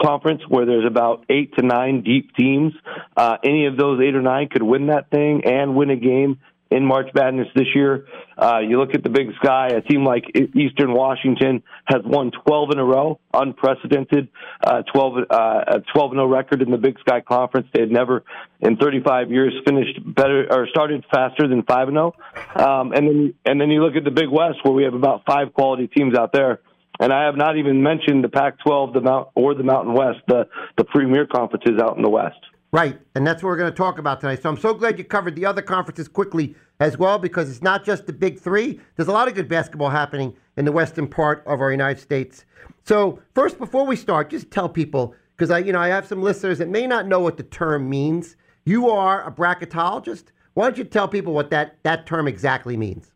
conference 0.00 0.42
where 0.48 0.64
there's 0.64 0.86
about 0.86 1.24
eight 1.28 1.54
to 1.56 1.64
nine 1.64 2.02
deep 2.02 2.34
teams. 2.34 2.72
Uh, 3.16 3.36
any 3.44 3.66
of 3.66 3.76
those 3.76 4.00
eight 4.00 4.14
or 4.14 4.22
nine 4.22 4.48
could 4.48 4.62
win 4.62 4.86
that 4.86 5.10
thing 5.10 5.42
and 5.44 5.76
win 5.76 5.90
a 5.90 5.96
game 5.96 6.40
in 6.72 6.84
March 6.86 7.08
Madness 7.14 7.48
this 7.54 7.68
year. 7.74 8.06
Uh, 8.36 8.58
you 8.58 8.80
look 8.80 8.94
at 8.94 9.02
the 9.02 9.10
Big 9.10 9.28
Sky, 9.42 9.68
a 9.68 9.80
team 9.82 10.04
like 10.04 10.24
Eastern 10.34 10.92
Washington 10.94 11.62
has 11.84 12.00
won 12.04 12.30
12 12.46 12.70
in 12.72 12.78
a 12.78 12.84
row, 12.84 13.20
unprecedented, 13.34 14.28
uh, 14.64 14.82
12, 14.92 15.14
uh, 15.30 15.64
a 15.68 15.80
12 15.92 16.12
0 16.12 16.26
record 16.26 16.62
in 16.62 16.70
the 16.70 16.78
Big 16.78 16.98
Sky 17.00 17.20
Conference. 17.20 17.68
They 17.72 17.80
had 17.80 17.90
never 17.90 18.24
in 18.60 18.76
35 18.76 19.30
years 19.30 19.52
finished 19.66 20.00
better 20.04 20.46
or 20.50 20.66
started 20.68 21.04
faster 21.12 21.46
than 21.46 21.62
5 21.62 21.88
0. 21.88 22.14
Um, 22.56 22.92
and 22.92 23.06
then, 23.06 23.34
and 23.44 23.60
then 23.60 23.70
you 23.70 23.82
look 23.82 23.96
at 23.96 24.04
the 24.04 24.10
Big 24.10 24.28
West 24.30 24.58
where 24.62 24.72
we 24.72 24.84
have 24.84 24.94
about 24.94 25.22
five 25.26 25.52
quality 25.52 25.88
teams 25.88 26.16
out 26.16 26.32
there. 26.32 26.60
And 27.00 27.12
I 27.12 27.24
have 27.24 27.36
not 27.36 27.56
even 27.56 27.82
mentioned 27.82 28.22
the 28.22 28.28
Pac-12, 28.28 28.92
the 28.92 29.00
Mount 29.00 29.28
or 29.34 29.54
the 29.54 29.64
Mountain 29.64 29.94
West, 29.94 30.20
the 30.28 30.46
the 30.76 30.84
premier 30.84 31.26
conferences 31.26 31.80
out 31.80 31.96
in 31.96 32.02
the 32.02 32.10
West. 32.10 32.38
Right, 32.72 32.98
and 33.14 33.26
that's 33.26 33.42
what 33.42 33.50
we're 33.50 33.58
going 33.58 33.70
to 33.70 33.76
talk 33.76 33.98
about 33.98 34.20
tonight. 34.20 34.42
So 34.42 34.48
I'm 34.48 34.56
so 34.56 34.72
glad 34.72 34.96
you 34.96 35.04
covered 35.04 35.36
the 35.36 35.44
other 35.44 35.60
conferences 35.60 36.08
quickly 36.08 36.54
as 36.80 36.96
well, 36.96 37.18
because 37.18 37.50
it's 37.50 37.60
not 37.60 37.84
just 37.84 38.06
the 38.06 38.14
big 38.14 38.40
three. 38.40 38.80
There's 38.96 39.08
a 39.08 39.12
lot 39.12 39.28
of 39.28 39.34
good 39.34 39.46
basketball 39.46 39.90
happening 39.90 40.34
in 40.56 40.64
the 40.64 40.72
western 40.72 41.06
part 41.06 41.44
of 41.46 41.60
our 41.60 41.70
United 41.70 42.00
States. 42.00 42.46
So 42.84 43.20
first, 43.34 43.58
before 43.58 43.86
we 43.86 43.94
start, 43.94 44.30
just 44.30 44.50
tell 44.50 44.70
people 44.70 45.14
because 45.36 45.50
I, 45.50 45.58
you 45.58 45.72
know, 45.72 45.80
I 45.80 45.88
have 45.88 46.06
some 46.06 46.22
listeners 46.22 46.58
that 46.58 46.68
may 46.68 46.86
not 46.86 47.06
know 47.06 47.20
what 47.20 47.36
the 47.36 47.42
term 47.42 47.90
means. 47.90 48.36
You 48.64 48.88
are 48.90 49.26
a 49.26 49.30
bracketologist. 49.30 50.26
Why 50.54 50.64
don't 50.64 50.78
you 50.78 50.84
tell 50.84 51.08
people 51.08 51.34
what 51.34 51.50
that 51.50 51.76
that 51.82 52.06
term 52.06 52.26
exactly 52.26 52.76
means? 52.76 53.10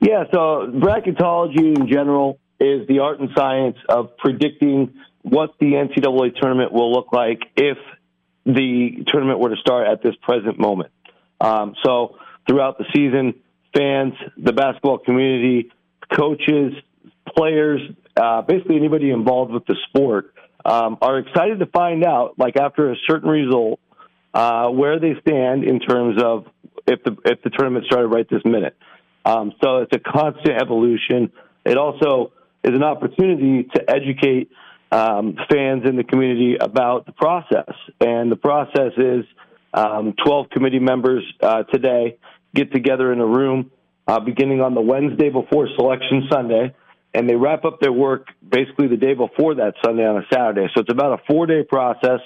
Yeah, 0.00 0.24
so 0.32 0.70
bracketology 0.74 1.76
in 1.76 1.88
general 1.88 2.38
is 2.60 2.86
the 2.88 2.98
art 3.00 3.20
and 3.20 3.30
science 3.36 3.76
of 3.88 4.16
predicting 4.18 4.92
what 5.22 5.54
the 5.60 5.72
NCAA 5.72 6.34
tournament 6.40 6.72
will 6.72 6.92
look 6.92 7.12
like 7.12 7.40
if 7.56 7.78
the 8.44 9.04
tournament 9.06 9.38
were 9.38 9.50
to 9.50 9.56
start 9.56 9.86
at 9.86 10.02
this 10.02 10.14
present 10.22 10.58
moment. 10.58 10.90
Um, 11.40 11.74
so 11.84 12.16
throughout 12.46 12.78
the 12.78 12.84
season, 12.94 13.34
fans, 13.76 14.14
the 14.36 14.52
basketball 14.52 14.98
community, 14.98 15.70
coaches, 16.12 16.74
players, 17.36 17.80
uh, 18.16 18.42
basically 18.42 18.76
anybody 18.76 19.10
involved 19.10 19.52
with 19.52 19.64
the 19.66 19.76
sport 19.88 20.34
um, 20.64 20.98
are 21.00 21.18
excited 21.18 21.58
to 21.58 21.66
find 21.66 22.04
out, 22.04 22.38
like 22.38 22.56
after 22.56 22.92
a 22.92 22.96
certain 23.08 23.28
result, 23.28 23.80
uh, 24.34 24.68
where 24.68 24.98
they 24.98 25.14
stand 25.20 25.64
in 25.64 25.80
terms 25.80 26.22
of 26.22 26.46
if 26.86 27.02
the 27.04 27.16
if 27.24 27.42
the 27.42 27.50
tournament 27.50 27.86
started 27.86 28.08
right 28.08 28.28
this 28.28 28.44
minute. 28.44 28.76
Um, 29.24 29.52
so 29.62 29.78
it's 29.78 29.92
a 29.94 29.98
constant 29.98 30.60
evolution. 30.60 31.32
It 31.64 31.76
also 31.76 32.32
is 32.64 32.74
an 32.74 32.82
opportunity 32.82 33.68
to 33.74 33.90
educate 33.90 34.50
um, 34.92 35.36
fans 35.50 35.84
in 35.88 35.96
the 35.96 36.04
community 36.04 36.56
about 36.60 37.06
the 37.06 37.12
process. 37.12 37.72
And 38.00 38.30
the 38.30 38.36
process 38.36 38.92
is 38.98 39.24
um, 39.72 40.14
12 40.24 40.50
committee 40.50 40.78
members 40.78 41.24
uh, 41.42 41.62
today 41.64 42.18
get 42.54 42.72
together 42.72 43.12
in 43.12 43.18
a 43.18 43.26
room 43.26 43.70
uh, 44.06 44.20
beginning 44.20 44.60
on 44.60 44.74
the 44.74 44.82
Wednesday 44.82 45.30
before 45.30 45.68
Selection 45.76 46.28
Sunday, 46.30 46.74
and 47.14 47.28
they 47.28 47.34
wrap 47.34 47.64
up 47.64 47.80
their 47.80 47.92
work 47.92 48.26
basically 48.46 48.88
the 48.88 48.96
day 48.96 49.14
before 49.14 49.54
that 49.54 49.74
Sunday 49.82 50.06
on 50.06 50.18
a 50.18 50.26
Saturday. 50.30 50.66
So 50.74 50.82
it's 50.82 50.92
about 50.92 51.18
a 51.18 51.22
four 51.26 51.46
day 51.46 51.62
process 51.62 52.20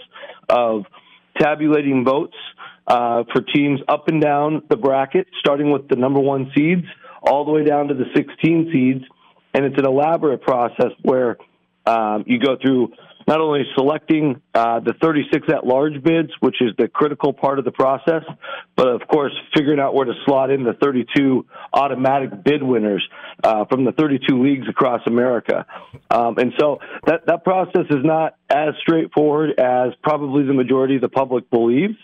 of 0.49 0.85
tabulating 1.39 2.05
votes 2.05 2.37
uh, 2.89 3.23
for 3.33 3.43
teams 3.43 3.81
up 3.89 4.09
and 4.09 4.21
down 4.21 4.63
the 4.69 4.77
bracket, 4.77 5.29
starting 5.39 5.71
with 5.71 5.89
the 5.89 5.97
number 5.97 6.21
one 6.21 6.51
seeds 6.57 6.87
all 7.23 7.45
the 7.45 7.53
way 7.53 7.65
down 7.65 7.89
to 7.89 7.95
the 7.95 8.07
16 8.15 8.71
seeds. 8.73 9.05
And 9.55 9.65
it's 9.65 9.79
an 9.79 9.87
elaborate 9.87 10.43
process 10.43 10.93
where 11.03 11.37
um, 11.87 12.25
you 12.27 12.39
go 12.39 12.57
through 12.61 12.93
not 13.27 13.41
only 13.41 13.65
selecting 13.75 14.41
uh, 14.55 14.79
the 14.81 14.95
36 15.03 15.49
at 15.53 15.67
large 15.67 16.01
bids, 16.03 16.31
which 16.41 16.57
is 16.61 16.71
the 16.79 16.87
critical 16.87 17.33
part 17.33 17.59
of 17.59 17.65
the 17.65 17.73
process, 17.73 18.23
but 18.77 18.87
of 18.87 19.01
course 19.09 19.33
figuring 19.55 19.81
out 19.81 19.95
where 19.95 20.05
to 20.05 20.13
slot 20.25 20.51
in 20.51 20.63
the 20.63 20.75
32 20.75 21.45
automatic 21.73 22.45
bid 22.45 22.63
winners 22.63 23.07
uh, 23.43 23.65
from 23.65 23.85
the 23.85 23.93
32 23.93 24.43
leagues 24.43 24.69
across 24.69 25.01
America. 25.07 25.67
Um, 26.09 26.39
and 26.39 26.53
so 26.59 26.79
that, 27.07 27.27
that 27.27 27.43
process 27.43 27.87
is 27.91 28.05
not 28.05 28.37
as 28.49 28.75
straightforward 28.81 29.59
as 29.59 29.93
probably 30.05 30.45
the 30.45 30.55
majority 30.55 30.95
of 30.95 31.01
the 31.01 31.09
public 31.09 31.51
believes. 31.51 31.97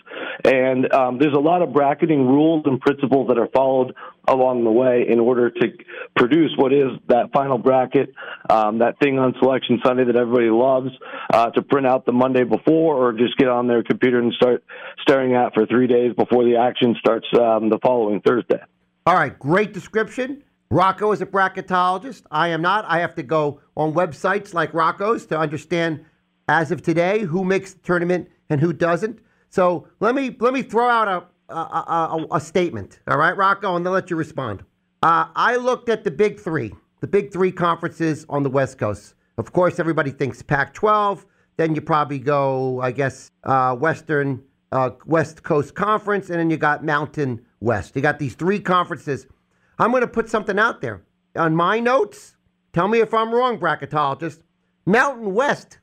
And 0.43 0.91
um, 0.93 1.19
there's 1.19 1.35
a 1.35 1.39
lot 1.39 1.61
of 1.61 1.71
bracketing 1.71 2.27
rules 2.27 2.63
and 2.65 2.81
principles 2.81 3.29
that 3.29 3.37
are 3.37 3.47
followed 3.47 3.95
along 4.27 4.63
the 4.63 4.71
way 4.71 5.05
in 5.07 5.19
order 5.19 5.49
to 5.49 5.67
produce 6.15 6.51
what 6.57 6.71
is 6.71 6.91
that 7.07 7.31
final 7.33 7.57
bracket, 7.57 8.13
um, 8.49 8.79
that 8.79 8.97
thing 8.99 9.19
on 9.19 9.33
Selection 9.39 9.81
Sunday 9.83 10.05
that 10.05 10.15
everybody 10.15 10.49
loves 10.49 10.89
uh, 11.33 11.49
to 11.51 11.61
print 11.61 11.85
out 11.85 12.05
the 12.05 12.11
Monday 12.11 12.43
before 12.43 12.95
or 12.95 13.13
just 13.13 13.37
get 13.37 13.49
on 13.49 13.67
their 13.67 13.83
computer 13.83 14.19
and 14.19 14.33
start 14.33 14.63
staring 15.01 15.35
at 15.35 15.53
for 15.53 15.65
three 15.65 15.87
days 15.87 16.13
before 16.15 16.45
the 16.45 16.55
action 16.55 16.95
starts 16.99 17.27
um, 17.33 17.69
the 17.69 17.79
following 17.83 18.21
Thursday. 18.21 18.59
All 19.05 19.15
right, 19.15 19.37
great 19.37 19.73
description. 19.73 20.43
Rocco 20.69 21.11
is 21.11 21.21
a 21.21 21.25
bracketologist. 21.25 22.23
I 22.31 22.47
am 22.47 22.61
not. 22.61 22.85
I 22.85 22.99
have 22.99 23.15
to 23.15 23.23
go 23.23 23.59
on 23.75 23.93
websites 23.93 24.53
like 24.53 24.73
Rocco's 24.73 25.25
to 25.27 25.37
understand, 25.37 26.05
as 26.47 26.71
of 26.71 26.81
today, 26.81 27.19
who 27.19 27.43
makes 27.43 27.73
the 27.73 27.81
tournament 27.81 28.29
and 28.49 28.61
who 28.61 28.73
doesn't. 28.73 29.19
So 29.49 29.87
let 29.99 30.15
me 30.15 30.35
let 30.39 30.53
me 30.53 30.63
throw 30.63 30.89
out 30.89 31.07
a 31.07 31.25
a, 31.53 32.27
a, 32.31 32.35
a 32.35 32.41
statement. 32.41 32.99
All 33.07 33.17
right, 33.17 33.35
Rocco, 33.35 33.75
and 33.75 33.85
then 33.85 33.93
let 33.93 34.09
you 34.09 34.15
respond. 34.15 34.63
Uh, 35.01 35.27
I 35.35 35.55
looked 35.57 35.89
at 35.89 36.03
the 36.03 36.11
big 36.11 36.39
three, 36.39 36.73
the 37.01 37.07
big 37.07 37.31
three 37.31 37.51
conferences 37.51 38.25
on 38.29 38.43
the 38.43 38.49
West 38.49 38.77
Coast. 38.77 39.15
Of 39.37 39.51
course, 39.51 39.79
everybody 39.79 40.11
thinks 40.11 40.41
Pac-12. 40.41 41.25
Then 41.57 41.75
you 41.75 41.81
probably 41.81 42.19
go, 42.19 42.81
I 42.81 42.91
guess, 42.91 43.31
uh, 43.43 43.75
Western 43.75 44.43
uh, 44.71 44.91
West 45.05 45.43
Coast 45.43 45.75
Conference, 45.75 46.29
and 46.29 46.39
then 46.39 46.49
you 46.49 46.57
got 46.57 46.83
Mountain 46.83 47.45
West. 47.59 47.95
You 47.95 48.01
got 48.01 48.19
these 48.19 48.33
three 48.33 48.59
conferences. 48.59 49.27
I'm 49.77 49.91
going 49.91 50.01
to 50.01 50.07
put 50.07 50.29
something 50.29 50.57
out 50.57 50.81
there 50.81 51.03
on 51.35 51.55
my 51.55 51.79
notes. 51.79 52.35
Tell 52.73 52.87
me 52.87 52.99
if 52.99 53.13
I'm 53.13 53.33
wrong, 53.33 53.59
bracketologist. 53.59 54.41
Mountain 54.85 55.33
West 55.33 55.79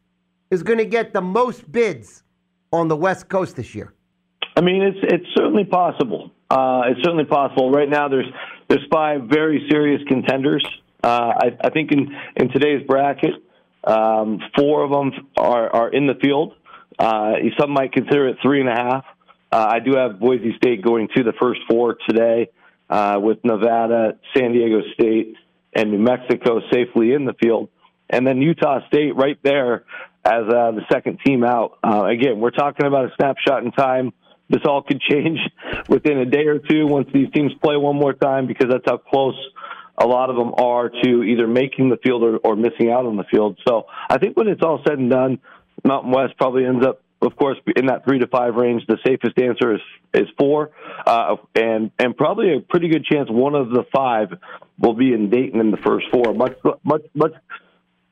is 0.51 0.63
going 0.63 0.79
to 0.79 0.85
get 0.85 1.13
the 1.13 1.21
most 1.21 1.71
bids 1.71 2.25
on 2.73 2.89
the 2.89 2.97
West 2.97 3.29
Coast 3.29 3.57
this 3.57 3.75
year. 3.75 3.95
I 4.57 4.61
mean, 4.61 4.83
it's 4.83 4.99
it's 5.03 5.27
certainly 5.37 5.65
possible. 5.65 6.31
Uh, 6.51 6.83
it's 6.89 7.03
certainly 7.03 7.25
possible. 7.25 7.71
Right 7.71 7.89
now, 7.89 8.09
there's 8.09 8.27
there's 8.69 8.85
five 8.93 9.23
very 9.31 9.67
serious 9.71 10.03
contenders. 10.09 10.67
Uh, 11.03 11.33
I, 11.37 11.57
I 11.65 11.71
think 11.71 11.93
in 11.93 12.15
in 12.37 12.51
today's 12.51 12.87
bracket, 12.87 13.35
um, 13.85 14.41
four 14.57 14.85
of 14.85 14.91
them 14.91 15.29
are 15.37 15.71
are 15.71 15.89
in 15.89 16.07
the 16.07 16.15
field. 16.15 16.55
Uh, 16.99 17.35
some 17.59 17.71
might 17.71 17.93
consider 17.93 18.29
it 18.29 18.37
three 18.43 18.61
and 18.61 18.69
a 18.69 18.75
half. 18.75 19.05
Uh, 19.53 19.67
I 19.71 19.79
do 19.81 19.97
have 19.97 20.21
Boise 20.21 20.55
State 20.57 20.83
going 20.83 21.09
to 21.17 21.25
the 21.25 21.33
first 21.41 21.61
four 21.69 21.97
today, 22.09 22.51
uh, 22.89 23.19
with 23.21 23.39
Nevada, 23.45 24.19
San 24.37 24.53
Diego 24.53 24.81
State, 24.95 25.35
and 25.75 25.91
New 25.91 25.99
Mexico 25.99 26.61
safely 26.73 27.13
in 27.15 27.25
the 27.25 27.35
field, 27.35 27.69
and 28.09 28.27
then 28.27 28.43
Utah 28.43 28.87
State 28.89 29.17
right 29.17 29.39
there 29.43 29.85
as 30.25 30.43
uh, 30.43 30.73
the 30.73 30.83
second 30.93 31.19
team 31.25 31.43
out. 31.43 31.79
Uh, 31.83 32.05
again, 32.05 32.41
we're 32.41 32.51
talking 32.51 32.87
about 32.87 33.07
a 33.07 33.15
snapshot 33.17 33.65
in 33.65 33.73
time. 33.73 34.13
This 34.51 34.61
all 34.65 34.83
could 34.83 35.01
change 35.01 35.39
within 35.89 36.19
a 36.19 36.27
day 36.27 36.47
or 36.47 36.59
two 36.59 36.87
once 36.87 37.09
these 37.15 37.31
teams 37.33 37.53
play 37.63 37.77
one 37.77 37.97
more 37.97 38.13
time 38.13 38.47
because 38.47 38.69
that's 38.69 38.85
how 38.85 38.99
close 38.99 39.37
a 39.97 40.07
lot 40.07 40.31
of 40.31 40.37
them 40.37 40.53
are 40.55 40.89
to 40.89 41.23
either 41.23 41.47
making 41.47 41.91
the 41.91 41.99
field 41.99 42.23
or, 42.23 42.39
or 42.39 42.57
missing 42.57 42.91
out 42.91 43.07
on 43.07 43.17
the 43.17 43.25
field. 43.25 43.59
So 43.67 43.87
I 44.09 44.19
think 44.19 44.37
when 44.37 44.49
it's 44.49 44.63
all 44.63 44.83
said 44.87 44.99
and 44.99 45.11
done, 45.11 45.39
Mountain 45.85 46.11
West 46.11 46.35
probably 46.37 46.65
ends 46.65 46.85
up, 46.85 47.03
of 47.23 47.37
course, 47.37 47.59
in 47.77 47.87
that 47.87 48.05
three 48.05 48.19
to 48.19 48.27
five 48.27 48.55
range. 48.55 48.83
The 48.89 48.99
safest 49.07 49.39
answer 49.39 49.75
is 49.75 49.81
is 50.13 50.27
four, 50.39 50.71
uh, 51.07 51.37
and 51.55 51.91
and 51.99 52.17
probably 52.17 52.57
a 52.57 52.61
pretty 52.61 52.89
good 52.89 53.05
chance 53.05 53.29
one 53.31 53.55
of 53.55 53.71
the 53.71 53.85
five 53.95 54.29
will 54.79 54.95
be 54.95 55.13
in 55.13 55.31
Dayton 55.31 55.61
in 55.61 55.71
the 55.71 55.77
first 55.77 56.07
four. 56.11 56.35
Much 56.35 56.57
much 56.83 57.03
much 57.15 57.33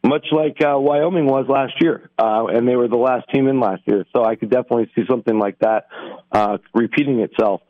much 0.05 0.27
like 0.33 0.59
uh, 0.65 0.79
Wyoming 0.79 1.27
was 1.27 1.47
last 1.49 1.75
year, 1.81 2.11
uh, 2.19 2.47
and 2.47 2.67
they 2.69 2.77
were 2.77 2.89
the 2.89 2.97
last 2.97 3.29
team 3.33 3.49
in 3.49 3.61
last 3.61 3.83
year. 3.87 4.05
So 4.15 4.25
I 4.25 4.37
could 4.37 4.51
definitely 4.51 4.91
see 4.95 5.03
something 5.09 5.39
like 5.39 5.59
that 5.61 5.89
uh, 6.33 6.59
repeating 6.73 7.21
itself. 7.21 7.63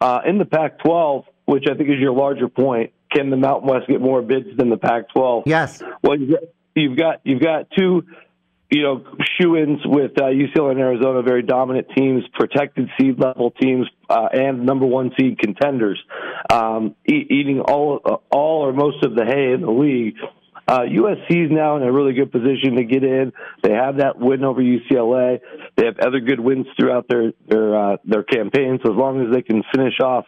Uh, 0.00 0.20
in 0.26 0.38
the 0.38 0.44
Pac-12, 0.44 1.24
which 1.46 1.64
I 1.70 1.74
think 1.74 1.90
is 1.90 1.98
your 1.98 2.12
larger 2.12 2.48
point, 2.48 2.92
can 3.12 3.30
the 3.30 3.36
Mountain 3.36 3.68
West 3.68 3.86
get 3.86 4.00
more 4.00 4.22
bids 4.22 4.56
than 4.56 4.70
the 4.70 4.76
Pac-12? 4.76 5.44
Yes. 5.46 5.82
Well, 6.02 6.18
you've 6.74 6.98
got 6.98 7.20
you've 7.24 7.40
got, 7.40 7.70
two, 7.76 8.02
you 8.70 8.82
know, 8.82 9.04
shoe-ins 9.38 9.80
with 9.84 10.12
uh, 10.20 10.24
UCLA 10.24 10.72
and 10.72 10.80
Arizona, 10.80 11.22
very 11.22 11.42
dominant 11.42 11.86
teams, 11.96 12.24
protected 12.34 12.88
seed 12.98 13.20
level 13.20 13.52
teams, 13.52 13.86
uh, 14.08 14.28
and 14.32 14.66
number 14.66 14.86
one 14.86 15.12
seed 15.18 15.38
contenders, 15.38 16.02
um, 16.50 16.96
e- 17.08 17.26
eating 17.30 17.60
all 17.60 18.22
all 18.30 18.66
or 18.66 18.72
most 18.72 19.04
of 19.04 19.14
the 19.14 19.24
hay 19.24 19.52
in 19.52 19.60
the 19.60 19.70
league. 19.70 20.16
Uh, 20.66 20.80
USC 20.80 21.46
is 21.46 21.50
now 21.50 21.76
in 21.76 21.82
a 21.82 21.92
really 21.92 22.14
good 22.14 22.32
position 22.32 22.76
to 22.76 22.84
get 22.84 23.04
in. 23.04 23.32
They 23.62 23.72
have 23.72 23.98
that 23.98 24.18
win 24.18 24.44
over 24.44 24.62
UCLA. 24.62 25.40
They 25.76 25.84
have 25.84 25.98
other 25.98 26.20
good 26.20 26.40
wins 26.40 26.66
throughout 26.78 27.06
their 27.08 27.32
their 27.46 27.76
uh, 27.76 27.96
their 28.04 28.22
campaign. 28.22 28.78
So 28.84 28.92
as 28.92 28.96
long 28.96 29.26
as 29.26 29.32
they 29.32 29.42
can 29.42 29.62
finish 29.74 30.00
off 30.00 30.24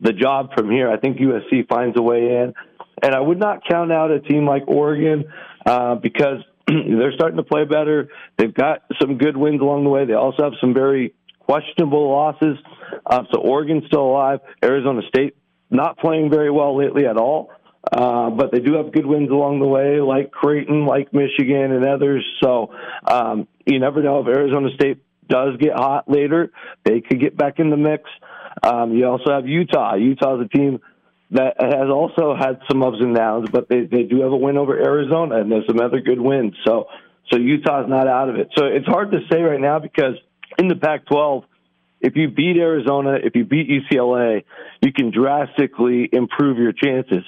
the 0.00 0.12
job 0.12 0.50
from 0.56 0.70
here, 0.70 0.90
I 0.90 0.96
think 0.98 1.18
USC 1.18 1.68
finds 1.68 1.96
a 1.96 2.02
way 2.02 2.18
in. 2.18 2.54
And 3.02 3.14
I 3.14 3.20
would 3.20 3.38
not 3.38 3.60
count 3.68 3.92
out 3.92 4.10
a 4.10 4.18
team 4.20 4.46
like 4.46 4.64
Oregon 4.66 5.24
uh, 5.64 5.94
because 5.94 6.42
they're 6.66 7.12
starting 7.12 7.36
to 7.36 7.44
play 7.44 7.64
better. 7.64 8.08
They've 8.36 8.52
got 8.52 8.82
some 9.00 9.18
good 9.18 9.36
wins 9.36 9.60
along 9.60 9.84
the 9.84 9.90
way. 9.90 10.04
They 10.04 10.14
also 10.14 10.42
have 10.42 10.54
some 10.60 10.74
very 10.74 11.14
questionable 11.38 12.10
losses. 12.10 12.58
Uh, 13.06 13.22
so 13.32 13.40
Oregon's 13.40 13.84
still 13.86 14.02
alive. 14.02 14.40
Arizona 14.62 15.02
State 15.08 15.36
not 15.70 15.98
playing 15.98 16.30
very 16.30 16.50
well 16.50 16.76
lately 16.76 17.06
at 17.06 17.16
all. 17.16 17.50
Uh, 17.90 18.30
but 18.30 18.52
they 18.52 18.58
do 18.58 18.74
have 18.74 18.92
good 18.92 19.06
wins 19.06 19.30
along 19.30 19.60
the 19.60 19.66
way, 19.66 20.00
like 20.00 20.30
Creighton, 20.30 20.84
like 20.84 21.12
Michigan, 21.12 21.72
and 21.72 21.84
others. 21.84 22.24
So 22.42 22.74
um, 23.06 23.48
you 23.66 23.78
never 23.78 24.02
know 24.02 24.20
if 24.20 24.26
Arizona 24.26 24.68
State 24.74 25.02
does 25.28 25.56
get 25.58 25.74
hot 25.74 26.10
later, 26.10 26.50
they 26.84 27.00
could 27.00 27.20
get 27.20 27.36
back 27.36 27.58
in 27.58 27.70
the 27.70 27.76
mix. 27.76 28.04
Um, 28.62 28.92
you 28.92 29.06
also 29.06 29.32
have 29.32 29.46
Utah. 29.46 29.94
Utah's 29.94 30.44
a 30.44 30.48
team 30.48 30.80
that 31.30 31.54
has 31.60 31.90
also 31.90 32.34
had 32.34 32.60
some 32.70 32.82
ups 32.82 32.96
and 33.00 33.14
downs, 33.14 33.48
but 33.52 33.68
they, 33.68 33.84
they 33.84 34.02
do 34.02 34.22
have 34.22 34.32
a 34.32 34.36
win 34.36 34.56
over 34.56 34.76
Arizona, 34.76 35.40
and 35.40 35.52
there's 35.52 35.66
some 35.66 35.80
other 35.80 36.00
good 36.00 36.20
wins. 36.20 36.54
So 36.66 36.86
so 37.30 37.38
Utah's 37.38 37.86
not 37.88 38.08
out 38.08 38.30
of 38.30 38.36
it. 38.36 38.48
So 38.56 38.64
it's 38.64 38.86
hard 38.86 39.12
to 39.12 39.18
say 39.30 39.42
right 39.42 39.60
now 39.60 39.78
because 39.78 40.14
in 40.58 40.68
the 40.68 40.76
Pac-12 40.76 41.44
if 42.00 42.14
you 42.14 42.28
beat 42.28 42.56
Arizona, 42.56 43.18
if 43.22 43.34
you 43.34 43.44
beat 43.44 43.68
UCLA, 43.68 44.44
you 44.80 44.92
can 44.92 45.10
drastically 45.10 46.08
improve 46.12 46.58
your 46.58 46.72
chances. 46.72 47.24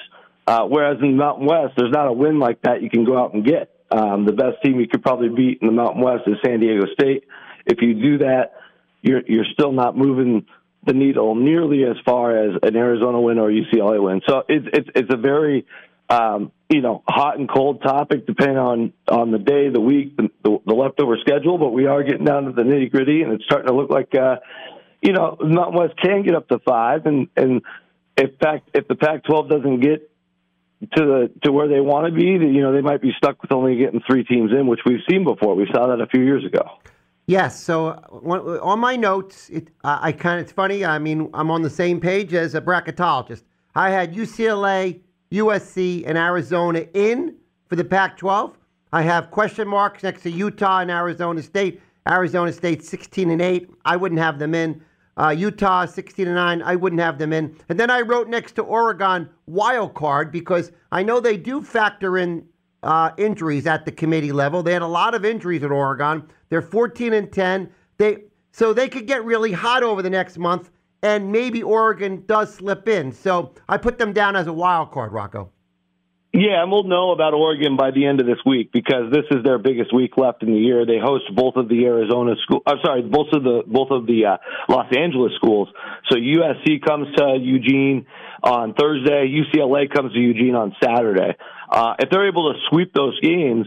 Uh, 0.50 0.64
whereas 0.66 0.99
in 1.00 1.12
the 1.12 1.16
Mountain 1.16 1.47
West, 1.47 1.75
there's 1.76 1.92
not 1.92 2.09
a 2.09 2.12
win 2.12 2.40
like 2.40 2.61
that 2.62 2.83
you 2.83 2.90
can 2.90 3.04
go 3.04 3.16
out 3.16 3.35
and 3.35 3.45
get. 3.45 3.71
Um, 3.88 4.26
the 4.26 4.33
best 4.33 4.61
team 4.64 4.80
you 4.80 4.88
could 4.88 5.00
probably 5.00 5.28
beat 5.28 5.59
in 5.61 5.69
the 5.69 5.73
Mountain 5.73 6.02
West 6.02 6.23
is 6.26 6.38
San 6.45 6.59
Diego 6.59 6.87
State. 6.92 7.23
If 7.66 7.80
you 7.80 7.95
do 7.95 8.19
that, 8.19 8.54
you're 9.00 9.23
you're 9.28 9.45
still 9.52 9.71
not 9.71 9.97
moving 9.97 10.47
the 10.85 10.92
needle 10.92 11.37
nearly 11.37 11.85
as 11.85 11.95
far 12.04 12.37
as 12.37 12.59
an 12.64 12.75
Arizona 12.75 13.21
win 13.21 13.38
or 13.38 13.49
UCLA 13.49 14.02
win. 14.02 14.23
So 14.28 14.42
it's 14.49 14.66
it's 14.73 14.88
it's 14.97 15.14
a 15.14 15.16
very 15.16 15.66
um, 16.09 16.50
you 16.69 16.80
know 16.80 17.04
hot 17.09 17.38
and 17.38 17.49
cold 17.49 17.80
topic 17.83 18.26
depending 18.26 18.59
on 18.59 18.92
on 19.07 19.30
the 19.30 19.38
day, 19.38 19.69
the 19.69 19.80
week, 19.80 20.16
the, 20.16 20.30
the, 20.42 20.59
the 20.66 20.75
leftover 20.75 21.16
schedule. 21.21 21.59
But 21.59 21.71
we 21.71 21.87
are 21.87 22.02
getting 22.02 22.25
down 22.25 22.47
to 22.47 22.50
the 22.50 22.62
nitty 22.62 22.90
gritty, 22.90 23.23
and 23.23 23.35
it's 23.35 23.45
starting 23.45 23.69
to 23.69 23.73
look 23.73 23.90
like 23.90 24.16
uh, 24.16 24.38
you 25.00 25.12
know 25.12 25.37
Mountain 25.40 25.78
West 25.78 25.95
can 26.02 26.25
get 26.25 26.35
up 26.35 26.49
to 26.49 26.59
five, 26.59 27.07
and 27.07 27.28
and 27.37 27.62
if 28.16 28.37
Pac 28.40 28.64
if 28.75 28.88
the 28.88 28.97
Pac-12 28.97 29.49
doesn't 29.49 29.80
get 29.80 30.09
to 30.80 31.04
the 31.04 31.30
to 31.44 31.52
where 31.52 31.68
they 31.68 31.80
want 31.80 32.06
to 32.06 32.12
be, 32.12 32.25
you 32.25 32.62
know, 32.62 32.72
they 32.72 32.80
might 32.80 33.02
be 33.02 33.12
stuck 33.16 33.42
with 33.42 33.52
only 33.52 33.76
getting 33.76 34.00
three 34.08 34.25
teams 34.25 34.50
in, 34.52 34.66
which 34.66 34.80
we've 34.87 35.00
seen 35.08 35.25
before. 35.25 35.54
We 35.54 35.66
saw 35.72 35.88
that 35.88 36.00
a 36.00 36.06
few 36.06 36.22
years 36.22 36.44
ago. 36.44 36.62
Yes. 37.26 37.62
So 37.62 37.90
uh, 37.90 38.58
on 38.62 38.80
my 38.80 38.96
notes, 38.96 39.50
it, 39.50 39.68
uh, 39.84 39.99
I 40.00 40.12
kind 40.12 40.40
of 40.40 40.44
it's 40.44 40.52
funny. 40.52 40.84
I 40.84 40.99
mean, 40.99 41.30
I'm 41.34 41.50
on 41.50 41.62
the 41.62 41.70
same 41.70 42.00
page 42.00 42.34
as 42.34 42.54
a 42.54 42.60
bracketologist. 42.60 43.44
I 43.75 43.90
had 43.90 44.14
UCLA, 44.14 45.00
USC, 45.30 46.04
and 46.06 46.18
Arizona 46.18 46.87
in 46.94 47.37
for 47.68 47.76
the 47.76 47.84
Pac-12. 47.84 48.54
I 48.92 49.02
have 49.02 49.30
question 49.30 49.68
marks 49.68 50.02
next 50.02 50.22
to 50.22 50.30
Utah 50.30 50.80
and 50.80 50.90
Arizona 50.90 51.42
State. 51.42 51.80
Arizona 52.08 52.52
State 52.52 52.82
16 52.82 53.30
and 53.30 53.40
8. 53.40 53.70
I 53.84 53.96
wouldn't 53.96 54.20
have 54.20 54.38
them 54.38 54.54
in. 54.54 54.82
Uh, 55.20 55.30
Utah 55.30 55.84
16 55.84 56.26
and 56.26 56.36
9. 56.36 56.62
I 56.62 56.76
wouldn't 56.76 57.00
have 57.00 57.18
them 57.18 57.34
in. 57.34 57.54
And 57.68 57.78
then 57.78 57.90
I 57.90 58.00
wrote 58.00 58.28
next 58.28 58.52
to 58.52 58.62
Oregon 58.62 59.28
wild 59.46 59.92
card 59.92 60.32
because 60.32 60.72
I 60.90 61.02
know 61.02 61.20
they 61.20 61.36
do 61.36 61.60
factor 61.60 62.16
in 62.16 62.46
uh, 62.82 63.10
injuries 63.18 63.66
at 63.66 63.84
the 63.84 63.92
committee 63.92 64.32
level. 64.32 64.62
They 64.62 64.72
had 64.72 64.80
a 64.80 64.86
lot 64.86 65.14
of 65.14 65.26
injuries 65.26 65.62
at 65.62 65.70
Oregon. 65.70 66.22
They're 66.48 66.62
14 66.62 67.12
and 67.12 67.30
10. 67.30 67.70
They 67.98 68.24
so 68.52 68.72
they 68.72 68.88
could 68.88 69.06
get 69.06 69.24
really 69.24 69.52
hot 69.52 69.82
over 69.82 70.02
the 70.02 70.10
next 70.10 70.38
month, 70.38 70.70
and 71.02 71.30
maybe 71.30 71.62
Oregon 71.62 72.24
does 72.26 72.54
slip 72.54 72.88
in. 72.88 73.12
So 73.12 73.54
I 73.68 73.76
put 73.76 73.98
them 73.98 74.12
down 74.12 74.36
as 74.36 74.46
a 74.46 74.52
wild 74.52 74.90
card, 74.90 75.12
Rocco. 75.12 75.52
Yeah, 76.32 76.62
and 76.62 76.70
we'll 76.70 76.84
know 76.84 77.10
about 77.10 77.34
Oregon 77.34 77.76
by 77.76 77.90
the 77.90 78.06
end 78.06 78.20
of 78.20 78.26
this 78.26 78.38
week 78.46 78.70
because 78.72 79.10
this 79.10 79.25
is 79.32 79.42
their 79.42 79.58
biggest 79.58 79.92
week 79.92 80.16
left 80.16 80.44
in 80.44 80.52
the 80.52 80.60
year. 80.60 80.87
They 80.87 80.99
host 81.02 81.25
both 81.34 81.56
of 81.56 81.68
the 81.68 81.84
Arizona 81.84 82.34
school. 82.44 82.62
I'm 82.64 82.78
sorry, 82.84 83.02
both 83.02 83.32
of 83.32 83.42
the 83.42 83.62
both 83.66 83.90
of 83.90 84.06
the 84.06 84.26
uh, 84.26 84.37
Los 84.68 84.87
Angeles 84.96 85.32
schools. 85.34 85.68
So 86.08 86.16
USC 86.16 86.82
comes 86.82 87.08
to 87.16 87.37
Eugene 87.37 88.06
on 88.44 88.75
Thursday. 88.75 89.26
UCLA 89.26 89.92
comes 89.92 90.12
to 90.12 90.20
Eugene 90.20 90.54
on 90.54 90.76
Saturday. 90.82 91.37
Uh, 91.68 91.94
if 91.99 92.10
they're 92.10 92.28
able 92.28 92.52
to 92.52 92.60
sweep 92.70 92.94
those 92.94 93.18
games, 93.18 93.66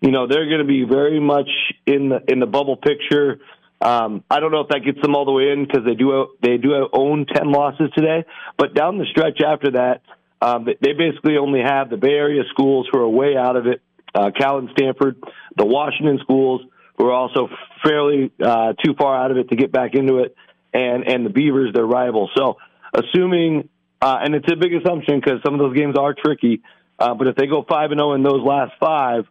you 0.00 0.10
know 0.10 0.26
they're 0.26 0.46
going 0.46 0.62
to 0.62 0.64
be 0.64 0.82
very 0.82 1.20
much 1.20 1.48
in 1.86 2.08
the 2.08 2.24
in 2.26 2.40
the 2.40 2.46
bubble 2.46 2.76
picture. 2.76 3.38
Um, 3.80 4.24
I 4.28 4.40
don't 4.40 4.50
know 4.50 4.62
if 4.62 4.68
that 4.70 4.80
gets 4.84 5.00
them 5.00 5.14
all 5.14 5.26
the 5.26 5.32
way 5.32 5.52
in 5.52 5.64
because 5.64 5.84
they 5.86 5.94
do 5.94 6.26
they 6.42 6.56
do 6.56 6.88
own 6.92 7.26
ten 7.32 7.52
losses 7.52 7.88
today, 7.96 8.24
but 8.58 8.74
down 8.74 8.98
the 8.98 9.06
stretch 9.12 9.40
after 9.46 9.70
that 9.72 10.02
um, 10.40 10.64
they 10.64 10.92
basically 10.92 11.36
only 11.36 11.60
have 11.60 11.90
the 11.90 11.96
Bay 11.96 12.12
Area 12.12 12.42
schools 12.50 12.88
who 12.90 12.98
are 12.98 13.08
way 13.08 13.36
out 13.36 13.56
of 13.56 13.66
it, 13.66 13.82
uh, 14.14 14.30
Cal 14.36 14.58
and 14.58 14.70
Stanford, 14.72 15.22
the 15.56 15.66
Washington 15.66 16.18
schools 16.22 16.62
who 16.96 17.06
are 17.06 17.12
also 17.12 17.48
fairly 17.82 18.30
uh, 18.44 18.74
too 18.84 18.94
far 18.98 19.16
out 19.16 19.30
of 19.30 19.38
it 19.38 19.48
to 19.48 19.56
get 19.56 19.72
back 19.72 19.94
into 19.94 20.18
it, 20.18 20.34
and 20.72 21.06
and 21.06 21.24
the 21.24 21.30
Beavers, 21.30 21.72
their 21.74 21.86
rival. 21.86 22.30
So, 22.36 22.56
assuming, 22.92 23.68
uh, 24.02 24.18
and 24.22 24.34
it's 24.34 24.50
a 24.50 24.56
big 24.56 24.74
assumption 24.74 25.20
because 25.20 25.40
some 25.44 25.54
of 25.54 25.60
those 25.60 25.76
games 25.76 25.96
are 25.98 26.14
tricky, 26.14 26.62
uh, 26.98 27.14
but 27.14 27.26
if 27.26 27.36
they 27.36 27.46
go 27.46 27.64
five 27.68 27.90
and 27.90 27.98
zero 27.98 28.10
oh 28.10 28.14
in 28.14 28.22
those 28.22 28.44
last 28.44 28.72
five, 28.80 29.24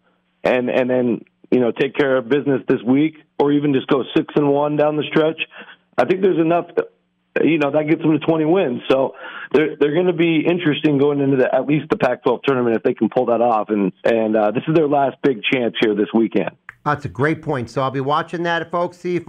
and 0.43 0.69
and 0.69 0.89
then 0.89 1.25
you 1.51 1.59
know 1.59 1.71
take 1.71 1.95
care 1.95 2.17
of 2.17 2.27
business 2.29 2.61
this 2.67 2.81
week, 2.85 3.17
or 3.37 3.51
even 3.51 3.73
just 3.73 3.87
go 3.87 4.03
six 4.15 4.33
and 4.35 4.49
one 4.49 4.75
down 4.75 4.95
the 4.95 5.03
stretch, 5.03 5.39
I 5.97 6.05
think 6.05 6.21
there's 6.21 6.39
enough 6.39 6.65
you 7.43 7.57
know 7.57 7.71
that 7.71 7.87
gets 7.87 8.01
them 8.01 8.11
to 8.11 8.19
20 8.19 8.45
wins. 8.45 8.81
So 8.89 9.13
they're 9.53 9.75
they're 9.79 9.93
going 9.93 10.07
to 10.07 10.13
be 10.13 10.45
interesting 10.45 10.97
going 10.97 11.19
into 11.19 11.37
the, 11.37 11.53
at 11.53 11.65
least 11.65 11.89
the 11.89 11.97
Pac-12 11.97 12.43
tournament 12.43 12.75
if 12.75 12.83
they 12.83 12.93
can 12.93 13.09
pull 13.09 13.25
that 13.27 13.41
off. 13.41 13.69
And 13.69 13.91
and 14.03 14.35
uh, 14.35 14.51
this 14.51 14.63
is 14.67 14.75
their 14.75 14.87
last 14.87 15.17
big 15.23 15.41
chance 15.43 15.75
here 15.81 15.95
this 15.95 16.09
weekend. 16.13 16.51
That's 16.85 17.05
a 17.05 17.09
great 17.09 17.41
point. 17.41 17.69
So 17.69 17.81
I'll 17.81 17.91
be 17.91 18.01
watching 18.01 18.43
that, 18.43 18.69
folks. 18.71 18.97
See 18.97 19.15
if 19.15 19.25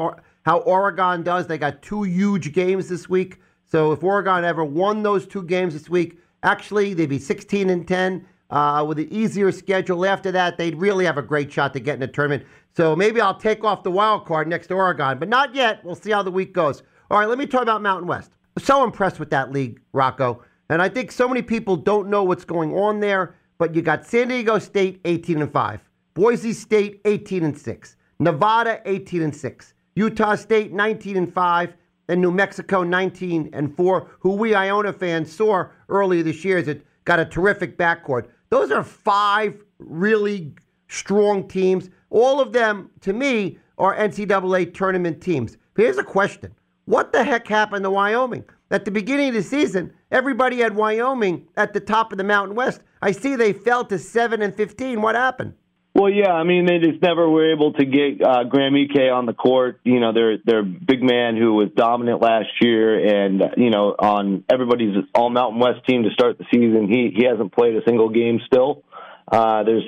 how 0.46 0.58
Oregon 0.60 1.22
does. 1.22 1.46
They 1.46 1.58
got 1.58 1.82
two 1.82 2.04
huge 2.04 2.52
games 2.52 2.88
this 2.88 3.08
week. 3.08 3.40
So 3.64 3.92
if 3.92 4.02
Oregon 4.02 4.44
ever 4.44 4.64
won 4.64 5.02
those 5.02 5.26
two 5.26 5.42
games 5.42 5.74
this 5.74 5.88
week, 5.88 6.18
actually 6.42 6.94
they'd 6.94 7.08
be 7.08 7.18
16 7.18 7.70
and 7.70 7.86
10. 7.86 8.26
Uh, 8.50 8.84
with 8.86 8.98
an 8.98 9.12
easier 9.12 9.52
schedule 9.52 10.04
after 10.04 10.32
that, 10.32 10.58
they'd 10.58 10.74
really 10.74 11.04
have 11.04 11.18
a 11.18 11.22
great 11.22 11.52
shot 11.52 11.72
to 11.72 11.78
get 11.78 11.94
in 11.94 12.00
the 12.00 12.08
tournament. 12.08 12.44
So 12.76 12.96
maybe 12.96 13.20
I'll 13.20 13.38
take 13.38 13.62
off 13.62 13.84
the 13.84 13.92
wild 13.92 14.26
card 14.26 14.48
next 14.48 14.66
to 14.68 14.74
Oregon, 14.74 15.18
but 15.18 15.28
not 15.28 15.54
yet. 15.54 15.84
We'll 15.84 15.94
see 15.94 16.10
how 16.10 16.22
the 16.22 16.32
week 16.32 16.52
goes. 16.52 16.82
All 17.10 17.18
right, 17.18 17.28
let 17.28 17.38
me 17.38 17.46
talk 17.46 17.62
about 17.62 17.82
Mountain 17.82 18.06
West. 18.06 18.30
I'm 18.56 18.62
So 18.62 18.84
impressed 18.84 19.18
with 19.18 19.30
that 19.30 19.50
league, 19.50 19.80
Rocco. 19.92 20.44
And 20.68 20.80
I 20.80 20.88
think 20.88 21.10
so 21.10 21.26
many 21.26 21.42
people 21.42 21.74
don't 21.74 22.08
know 22.08 22.22
what's 22.22 22.44
going 22.44 22.72
on 22.72 23.00
there, 23.00 23.34
but 23.58 23.74
you 23.74 23.82
got 23.82 24.06
San 24.06 24.28
Diego 24.28 24.60
State 24.60 25.00
18 25.04 25.42
and 25.42 25.52
5, 25.52 25.80
Boise 26.14 26.52
State 26.52 27.00
18 27.04 27.42
and 27.42 27.58
6, 27.58 27.96
Nevada 28.20 28.80
18 28.84 29.22
and 29.22 29.34
6, 29.34 29.74
Utah 29.96 30.36
State 30.36 30.72
19 30.72 31.16
and 31.16 31.34
5, 31.34 31.74
and 32.08 32.20
New 32.20 32.30
Mexico 32.30 32.84
19 32.84 33.50
and 33.54 33.76
4, 33.76 34.08
who 34.20 34.34
we 34.34 34.54
Iona 34.54 34.92
fans 34.92 35.32
saw 35.32 35.64
earlier 35.88 36.22
this 36.22 36.44
year 36.44 36.62
has 36.62 36.76
got 37.06 37.18
a 37.18 37.24
terrific 37.24 37.76
backcourt. 37.76 38.28
Those 38.50 38.70
are 38.70 38.84
five 38.84 39.64
really 39.80 40.54
strong 40.86 41.48
teams. 41.48 41.90
All 42.10 42.40
of 42.40 42.52
them, 42.52 42.88
to 43.00 43.12
me, 43.12 43.58
are 43.78 43.96
NCAA 43.96 44.72
tournament 44.72 45.20
teams. 45.20 45.56
Here's 45.74 45.98
a 45.98 46.04
question 46.04 46.54
what 46.84 47.12
the 47.12 47.24
heck 47.24 47.48
happened 47.48 47.84
to 47.84 47.90
Wyoming? 47.90 48.44
At 48.70 48.84
the 48.84 48.90
beginning 48.90 49.28
of 49.28 49.34
the 49.34 49.42
season, 49.42 49.92
everybody 50.10 50.58
had 50.58 50.76
Wyoming 50.76 51.48
at 51.56 51.72
the 51.72 51.80
top 51.80 52.12
of 52.12 52.18
the 52.18 52.24
Mountain 52.24 52.54
West. 52.54 52.82
I 53.02 53.12
see 53.12 53.34
they 53.34 53.52
fell 53.52 53.84
to 53.86 53.98
7 53.98 54.42
and 54.42 54.54
15. 54.54 55.02
What 55.02 55.16
happened? 55.16 55.54
Well, 55.94 56.08
yeah, 56.08 56.30
I 56.30 56.44
mean 56.44 56.66
they 56.66 56.78
just 56.78 57.02
never 57.02 57.28
were 57.28 57.52
able 57.52 57.72
to 57.72 57.84
get 57.84 58.22
uh, 58.22 58.44
Graham 58.44 58.74
Ike 58.76 59.12
on 59.12 59.26
the 59.26 59.32
court. 59.32 59.80
You 59.82 59.98
know, 59.98 60.12
their 60.12 60.38
their 60.38 60.62
big 60.62 61.02
man 61.02 61.36
who 61.36 61.54
was 61.54 61.68
dominant 61.74 62.22
last 62.22 62.48
year, 62.60 63.26
and 63.26 63.42
you 63.56 63.70
know, 63.70 63.96
on 63.98 64.44
everybody's 64.48 64.94
All 65.16 65.30
Mountain 65.30 65.58
West 65.58 65.84
team 65.88 66.04
to 66.04 66.10
start 66.10 66.38
the 66.38 66.44
season, 66.52 66.88
he 66.88 67.12
he 67.14 67.24
hasn't 67.24 67.52
played 67.52 67.74
a 67.74 67.80
single 67.84 68.08
game 68.08 68.38
still. 68.46 68.84
Uh, 69.30 69.64
there's 69.64 69.84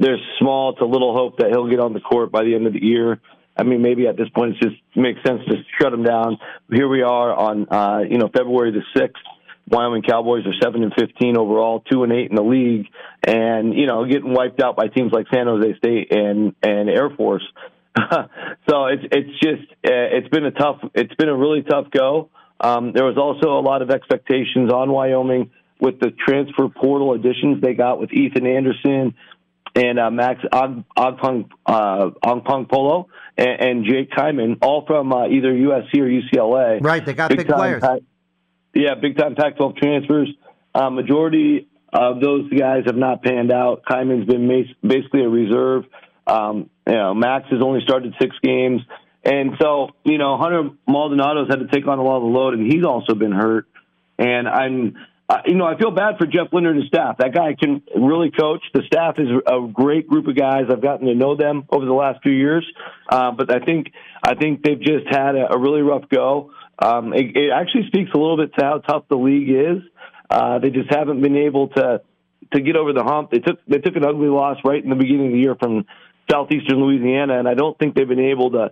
there's 0.00 0.20
small 0.38 0.74
to 0.76 0.86
little 0.86 1.14
hope 1.14 1.38
that 1.38 1.50
he'll 1.50 1.68
get 1.68 1.80
on 1.80 1.92
the 1.92 2.00
court 2.00 2.32
by 2.32 2.44
the 2.44 2.54
end 2.54 2.66
of 2.66 2.72
the 2.72 2.82
year. 2.82 3.20
I 3.56 3.64
mean, 3.64 3.82
maybe 3.82 4.06
at 4.06 4.16
this 4.16 4.28
point 4.30 4.56
it 4.56 4.62
just 4.62 4.76
makes 4.96 5.22
sense 5.26 5.40
to 5.46 5.56
shut 5.80 5.90
them 5.90 6.04
down. 6.04 6.38
Here 6.70 6.88
we 6.88 7.02
are 7.02 7.34
on, 7.34 7.68
uh, 7.68 8.00
you 8.08 8.18
know, 8.18 8.28
February 8.28 8.72
the 8.72 8.82
sixth. 8.98 9.22
Wyoming 9.68 10.02
Cowboys 10.02 10.44
are 10.44 10.54
seven 10.60 10.82
and 10.82 10.92
fifteen 10.98 11.36
overall, 11.36 11.80
two 11.90 12.02
and 12.02 12.12
eight 12.12 12.30
in 12.30 12.36
the 12.36 12.42
league, 12.42 12.86
and 13.26 13.72
you 13.74 13.86
know, 13.86 14.04
getting 14.04 14.34
wiped 14.34 14.60
out 14.60 14.76
by 14.76 14.88
teams 14.88 15.12
like 15.12 15.26
San 15.32 15.46
Jose 15.46 15.76
State 15.78 16.12
and 16.12 16.54
and 16.62 16.90
Air 16.90 17.10
Force. 17.10 17.46
so 18.68 18.86
it's 18.86 19.04
it's 19.12 19.40
just 19.40 19.70
uh, 19.84 20.16
it's 20.16 20.28
been 20.28 20.44
a 20.44 20.50
tough, 20.50 20.80
it's 20.94 21.14
been 21.14 21.28
a 21.28 21.36
really 21.36 21.62
tough 21.62 21.86
go. 21.90 22.30
Um, 22.60 22.92
there 22.92 23.04
was 23.04 23.16
also 23.16 23.58
a 23.58 23.62
lot 23.62 23.82
of 23.82 23.90
expectations 23.90 24.72
on 24.72 24.90
Wyoming 24.90 25.50
with 25.80 25.98
the 25.98 26.10
transfer 26.10 26.68
portal 26.68 27.12
additions 27.12 27.60
they 27.60 27.74
got 27.74 27.98
with 28.00 28.12
Ethan 28.12 28.46
Anderson, 28.46 29.14
and 29.74 29.98
uh, 29.98 30.10
Max 30.10 30.40
Ogpong, 30.52 31.48
uh, 31.66 32.10
Agbonkpolo 32.24 33.06
and, 33.36 33.60
and 33.60 33.84
Jake 33.84 34.10
Kyman, 34.10 34.58
all 34.60 34.84
from 34.86 35.12
uh, 35.12 35.28
either 35.28 35.52
USC 35.52 35.94
or 35.98 36.08
UCLA. 36.08 36.82
Right, 36.82 37.04
they 37.04 37.14
got 37.14 37.30
big, 37.30 37.38
big 37.38 37.48
players. 37.48 37.82
yeah, 38.74 38.94
big 39.00 39.16
time 39.16 39.34
Pac-12 39.34 39.76
transfers. 39.76 40.28
Uh, 40.74 40.90
majority 40.90 41.68
of 41.92 42.20
those 42.20 42.50
guys 42.50 42.84
have 42.86 42.96
not 42.96 43.22
panned 43.22 43.52
out. 43.52 43.82
Kyman's 43.88 44.26
been 44.26 44.48
basically 44.86 45.22
a 45.22 45.28
reserve. 45.28 45.84
Um, 46.26 46.70
you 46.86 46.94
know, 46.94 47.14
Max 47.14 47.46
has 47.50 47.60
only 47.62 47.80
started 47.82 48.14
six 48.20 48.34
games. 48.42 48.80
And 49.24 49.52
so, 49.60 49.90
you 50.04 50.18
know, 50.18 50.36
Hunter 50.36 50.70
Maldonado's 50.88 51.48
had 51.48 51.60
to 51.60 51.68
take 51.68 51.86
on 51.86 51.98
a 51.98 52.02
lot 52.02 52.16
of 52.16 52.22
the 52.22 52.28
load, 52.28 52.54
and 52.54 52.72
he's 52.72 52.84
also 52.84 53.14
been 53.14 53.32
hurt. 53.32 53.66
And 54.18 54.48
I'm 54.48 54.96
uh, 55.32 55.40
you 55.46 55.54
know, 55.54 55.64
I 55.64 55.78
feel 55.78 55.90
bad 55.90 56.18
for 56.18 56.26
Jeff 56.26 56.52
Linder 56.52 56.72
and 56.72 56.80
his 56.80 56.88
staff. 56.88 57.16
That 57.16 57.32
guy 57.32 57.56
can 57.58 57.82
really 57.96 58.30
coach. 58.30 58.60
The 58.74 58.82
staff 58.84 59.14
is 59.18 59.28
a 59.46 59.66
great 59.72 60.06
group 60.06 60.26
of 60.28 60.36
guys. 60.36 60.64
I've 60.70 60.82
gotten 60.82 61.06
to 61.06 61.14
know 61.14 61.36
them 61.36 61.64
over 61.70 61.86
the 61.86 61.94
last 61.94 62.22
few 62.22 62.32
years, 62.32 62.66
uh, 63.08 63.30
but 63.30 63.50
I 63.50 63.64
think 63.64 63.92
I 64.22 64.34
think 64.34 64.62
they've 64.62 64.78
just 64.78 65.06
had 65.08 65.34
a, 65.34 65.54
a 65.54 65.58
really 65.58 65.80
rough 65.80 66.06
go. 66.10 66.50
Um, 66.78 67.14
it, 67.14 67.34
it 67.34 67.50
actually 67.50 67.86
speaks 67.86 68.10
a 68.14 68.18
little 68.18 68.36
bit 68.36 68.54
to 68.58 68.62
how 68.62 68.78
tough 68.80 69.04
the 69.08 69.16
league 69.16 69.48
is. 69.48 69.82
Uh, 70.28 70.58
they 70.58 70.68
just 70.68 70.92
haven't 70.92 71.22
been 71.22 71.36
able 71.36 71.68
to 71.68 72.02
to 72.52 72.60
get 72.60 72.76
over 72.76 72.92
the 72.92 73.04
hump. 73.04 73.30
They 73.30 73.38
took 73.38 73.58
they 73.66 73.78
took 73.78 73.96
an 73.96 74.04
ugly 74.04 74.28
loss 74.28 74.58
right 74.66 74.84
in 74.84 74.90
the 74.90 74.96
beginning 74.96 75.28
of 75.28 75.32
the 75.32 75.38
year 75.38 75.54
from 75.54 75.86
southeastern 76.30 76.78
Louisiana, 76.84 77.38
and 77.38 77.48
I 77.48 77.54
don't 77.54 77.78
think 77.78 77.94
they've 77.94 78.06
been 78.06 78.30
able 78.32 78.50
to 78.50 78.70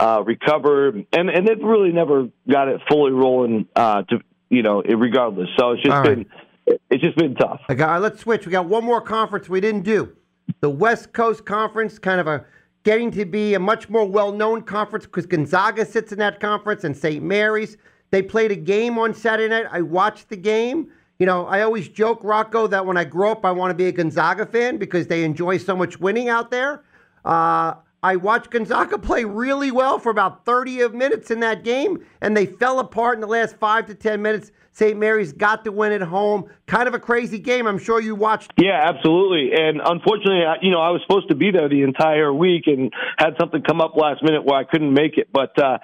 uh, 0.00 0.24
recover. 0.26 0.88
And 0.88 1.30
and 1.30 1.46
they've 1.46 1.62
really 1.62 1.92
never 1.92 2.30
got 2.50 2.66
it 2.66 2.80
fully 2.88 3.12
rolling 3.12 3.68
uh, 3.76 4.02
to 4.02 4.18
you 4.50 4.62
know, 4.62 4.82
regardless. 4.82 5.48
So 5.58 5.72
it's 5.72 5.82
just 5.82 5.96
All 5.96 6.02
been 6.02 6.26
right. 6.68 6.80
it's 6.90 7.02
just 7.02 7.16
been 7.16 7.34
tough. 7.34 7.60
Okay, 7.70 7.96
let's 7.98 8.20
switch. 8.20 8.44
We 8.46 8.52
got 8.52 8.66
one 8.66 8.84
more 8.84 9.00
conference 9.00 9.48
we 9.48 9.60
didn't 9.60 9.82
do. 9.82 10.14
The 10.60 10.70
West 10.70 11.12
Coast 11.12 11.46
Conference, 11.46 11.98
kind 11.98 12.20
of 12.20 12.26
a 12.26 12.44
getting 12.82 13.10
to 13.12 13.24
be 13.24 13.54
a 13.54 13.58
much 13.58 13.88
more 13.88 14.06
well-known 14.06 14.62
conference 14.62 15.04
because 15.04 15.26
Gonzaga 15.26 15.84
sits 15.84 16.12
in 16.12 16.18
that 16.18 16.40
conference 16.40 16.84
and 16.84 16.96
St. 16.96 17.22
Mary's. 17.22 17.76
They 18.10 18.22
played 18.22 18.50
a 18.50 18.56
game 18.56 18.98
on 18.98 19.14
Saturday 19.14 19.48
night. 19.48 19.66
I 19.70 19.82
watched 19.82 20.28
the 20.28 20.36
game. 20.36 20.90
You 21.18 21.26
know, 21.26 21.46
I 21.46 21.60
always 21.60 21.88
joke, 21.88 22.20
Rocco, 22.24 22.66
that 22.68 22.84
when 22.84 22.96
I 22.96 23.04
grow 23.04 23.32
up, 23.32 23.44
I 23.44 23.52
want 23.52 23.70
to 23.70 23.74
be 23.74 23.86
a 23.86 23.92
Gonzaga 23.92 24.46
fan 24.46 24.78
because 24.78 25.06
they 25.06 25.22
enjoy 25.22 25.58
so 25.58 25.76
much 25.76 26.00
winning 26.00 26.30
out 26.30 26.50
there. 26.50 26.82
Uh, 27.24 27.74
I 28.02 28.16
watched 28.16 28.50
Gonzaga 28.50 28.98
play 28.98 29.24
really 29.24 29.70
well 29.70 29.98
for 29.98 30.10
about 30.10 30.46
30 30.46 30.88
minutes 30.88 31.30
in 31.30 31.40
that 31.40 31.64
game, 31.64 32.04
and 32.20 32.34
they 32.36 32.46
fell 32.46 32.78
apart 32.78 33.16
in 33.16 33.20
the 33.20 33.26
last 33.26 33.56
five 33.56 33.86
to 33.86 33.94
10 33.94 34.22
minutes. 34.22 34.52
St. 34.80 34.98
Mary's 34.98 35.34
got 35.34 35.64
to 35.64 35.72
win 35.72 35.92
at 35.92 36.00
home. 36.00 36.48
Kind 36.66 36.88
of 36.88 36.94
a 36.94 36.98
crazy 36.98 37.38
game. 37.38 37.66
I'm 37.66 37.76
sure 37.76 38.00
you 38.00 38.14
watched. 38.14 38.54
Yeah, 38.56 38.80
absolutely. 38.82 39.50
And 39.52 39.78
unfortunately, 39.84 40.40
you 40.62 40.70
know, 40.70 40.80
I 40.80 40.88
was 40.88 41.02
supposed 41.06 41.28
to 41.28 41.34
be 41.34 41.50
there 41.50 41.68
the 41.68 41.82
entire 41.82 42.32
week 42.32 42.62
and 42.66 42.90
had 43.18 43.34
something 43.38 43.60
come 43.60 43.82
up 43.82 43.94
last 43.94 44.22
minute 44.22 44.42
where 44.42 44.58
I 44.58 44.64
couldn't 44.64 44.94
make 44.94 45.18
it. 45.18 45.28
But 45.30 45.52
uh, 45.62 45.78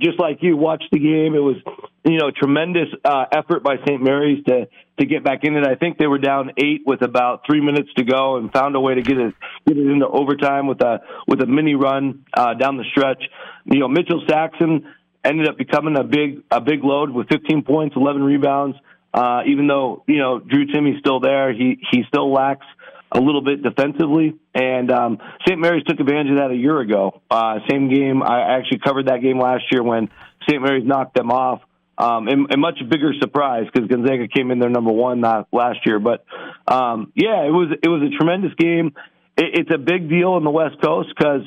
just 0.00 0.18
like 0.18 0.38
you, 0.40 0.56
watched 0.56 0.88
the 0.90 0.98
game. 0.98 1.34
It 1.34 1.44
was, 1.44 1.56
you 2.04 2.16
know, 2.16 2.30
tremendous 2.30 2.88
uh, 3.04 3.26
effort 3.32 3.62
by 3.62 3.76
St. 3.86 4.02
Mary's 4.02 4.42
to 4.46 4.66
to 4.98 5.06
get 5.06 5.22
back 5.22 5.44
in 5.44 5.54
it. 5.54 5.66
I 5.66 5.76
think 5.76 5.98
they 5.98 6.06
were 6.06 6.18
down 6.18 6.50
eight 6.56 6.82
with 6.84 7.02
about 7.02 7.42
three 7.46 7.60
minutes 7.60 7.88
to 7.96 8.04
go 8.04 8.36
and 8.36 8.52
found 8.52 8.74
a 8.74 8.80
way 8.80 8.94
to 8.94 9.02
get 9.02 9.16
it 9.16 9.34
get 9.66 9.76
it 9.76 9.86
into 9.86 10.08
overtime 10.08 10.66
with 10.66 10.80
a 10.80 11.00
with 11.26 11.40
a 11.40 11.46
mini 11.46 11.74
run 11.74 12.24
uh, 12.34 12.54
down 12.54 12.78
the 12.78 12.84
stretch. 12.90 13.22
You 13.66 13.80
know, 13.80 13.88
Mitchell 13.88 14.24
Saxen 14.28 14.86
ended 15.24 15.48
up 15.48 15.56
becoming 15.56 15.96
a 15.96 16.04
big 16.04 16.42
a 16.50 16.60
big 16.60 16.84
load 16.84 17.10
with 17.10 17.28
15 17.28 17.62
points, 17.62 17.96
11 17.96 18.22
rebounds. 18.22 18.76
Uh, 19.12 19.42
even 19.46 19.66
though 19.66 20.04
you 20.06 20.18
know 20.18 20.38
Drew 20.38 20.66
Timme's 20.66 20.98
still 21.00 21.20
there, 21.20 21.52
he 21.52 21.78
he 21.90 22.04
still 22.08 22.32
lacks 22.32 22.66
a 23.12 23.20
little 23.20 23.40
bit 23.40 23.62
defensively. 23.62 24.34
And 24.54 24.90
um, 24.90 25.18
St. 25.46 25.58
Mary's 25.58 25.84
took 25.84 25.98
advantage 25.98 26.32
of 26.32 26.38
that 26.38 26.50
a 26.50 26.56
year 26.56 26.78
ago. 26.80 27.20
Uh, 27.30 27.60
same 27.70 27.88
game, 27.88 28.22
I 28.22 28.56
actually 28.56 28.80
covered 28.80 29.06
that 29.06 29.22
game 29.22 29.40
last 29.40 29.64
year 29.70 29.82
when 29.82 30.10
St. 30.48 30.60
Mary's 30.60 30.86
knocked 30.86 31.14
them 31.14 31.30
off. 31.30 31.62
Um, 31.96 32.28
and, 32.28 32.46
and 32.52 32.60
much 32.60 32.78
bigger 32.88 33.12
surprise 33.20 33.66
because 33.72 33.88
Gonzaga 33.88 34.28
came 34.28 34.52
in 34.52 34.60
there 34.60 34.70
number 34.70 34.92
one 34.92 35.20
not 35.20 35.48
last 35.52 35.80
year. 35.84 35.98
But 35.98 36.24
um, 36.68 37.12
yeah, 37.16 37.44
it 37.44 37.50
was 37.50 37.76
it 37.82 37.88
was 37.88 38.02
a 38.02 38.16
tremendous 38.16 38.54
game. 38.54 38.94
It, 39.36 39.60
it's 39.60 39.70
a 39.74 39.78
big 39.78 40.08
deal 40.08 40.36
in 40.36 40.44
the 40.44 40.50
West 40.50 40.76
Coast 40.80 41.08
because 41.16 41.42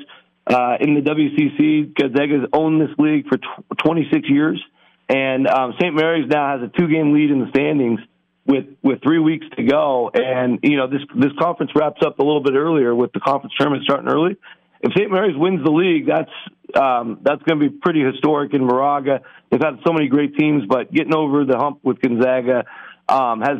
uh, 0.52 0.78
in 0.82 0.96
the 0.96 1.02
WCC, 1.02 1.96
Gonzaga's 1.96 2.50
owned 2.52 2.82
this 2.82 2.96
league 2.98 3.28
for 3.28 3.38
tw- 3.38 3.78
26 3.84 4.30
years, 4.30 4.62
and 5.08 5.48
um, 5.48 5.74
St. 5.80 5.96
Mary's 5.96 6.30
now 6.30 6.58
has 6.58 6.68
a 6.68 6.78
two-game 6.78 7.14
lead 7.14 7.32
in 7.32 7.40
the 7.40 7.50
standings 7.50 8.00
with 8.46 8.66
with 8.82 9.02
three 9.04 9.20
weeks 9.20 9.46
to 9.56 9.64
go. 9.64 10.12
And 10.14 10.60
you 10.64 10.78
know 10.78 10.88
this 10.88 11.02
this 11.16 11.32
conference 11.40 11.72
wraps 11.76 12.02
up 12.06 12.20
a 12.20 12.24
little 12.24 12.44
bit 12.44 12.54
earlier 12.54 12.94
with 12.94 13.12
the 13.14 13.20
conference 13.20 13.54
tournament 13.58 13.84
starting 13.84 14.10
early. 14.10 14.38
If 14.82 14.94
St. 14.94 15.12
Mary's 15.12 15.38
wins 15.38 15.64
the 15.64 15.72
league, 15.72 16.08
that's 16.08 16.32
um, 16.76 17.20
that's 17.22 17.42
going 17.44 17.60
to 17.60 17.70
be 17.70 17.78
pretty 17.82 18.02
historic 18.04 18.54
in 18.54 18.66
Moraga. 18.66 19.22
They've 19.50 19.62
had 19.62 19.80
so 19.86 19.94
many 19.94 20.08
great 20.08 20.36
teams, 20.36 20.64
but 20.68 20.92
getting 20.92 21.14
over 21.14 21.46
the 21.46 21.58
hump 21.58 21.80
with 21.84 22.02
Gonzaga 22.02 22.66
um, 23.08 23.42
has 23.42 23.58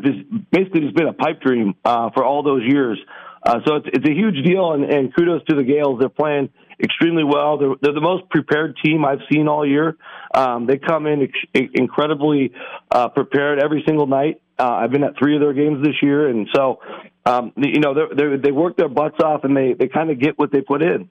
basically 0.52 0.82
just 0.82 0.96
been 0.96 1.08
a 1.08 1.14
pipe 1.14 1.42
dream 1.42 1.76
uh, 1.86 2.10
for 2.12 2.24
all 2.24 2.44
those 2.44 2.64
years. 2.66 3.00
Uh, 3.44 3.60
so 3.66 3.76
it's, 3.78 3.88
it's 3.94 4.08
a 4.08 4.14
huge 4.14 4.46
deal, 4.46 4.74
and, 4.74 4.84
and 4.84 5.16
kudos 5.16 5.44
to 5.50 5.56
the 5.56 5.64
Gaels. 5.64 6.00
They're 6.00 6.10
playing 6.10 6.50
extremely 6.82 7.24
well. 7.24 7.58
They're, 7.58 7.76
they're 7.82 7.94
the 7.94 8.02
most 8.02 8.30
prepared 8.30 8.78
team 8.84 9.04
I've 9.06 9.22
seen 9.32 9.48
all 9.48 9.68
year. 9.68 9.98
Um, 10.34 10.68
they 10.68 10.78
come 10.78 11.08
in 11.08 11.24
ex- 11.24 11.70
incredibly 11.74 12.52
uh, 12.92 13.10
prepared 13.10 13.60
every 13.60 13.84
single 13.88 14.08
night. 14.08 14.42
Uh, 14.60 14.70
I've 14.70 14.92
been 14.92 15.04
at 15.04 15.18
three 15.18 15.36
of 15.36 15.42
their 15.42 15.54
games 15.54 15.84
this 15.84 15.96
year, 16.02 16.28
and 16.28 16.48
so 16.54 16.80
um, 17.26 17.52
you 17.58 17.80
know 17.80 17.94
they're, 17.94 18.10
they're, 18.16 18.38
they 18.38 18.52
work 18.52 18.78
their 18.78 18.90
butts 18.90 19.20
off, 19.24 19.44
and 19.44 19.58
they 19.58 19.74
they 19.74 19.88
kind 19.88 20.12
of 20.12 20.20
get 20.20 20.38
what 20.38 20.52
they 20.52 20.62
put 20.62 20.84
in. 20.84 21.10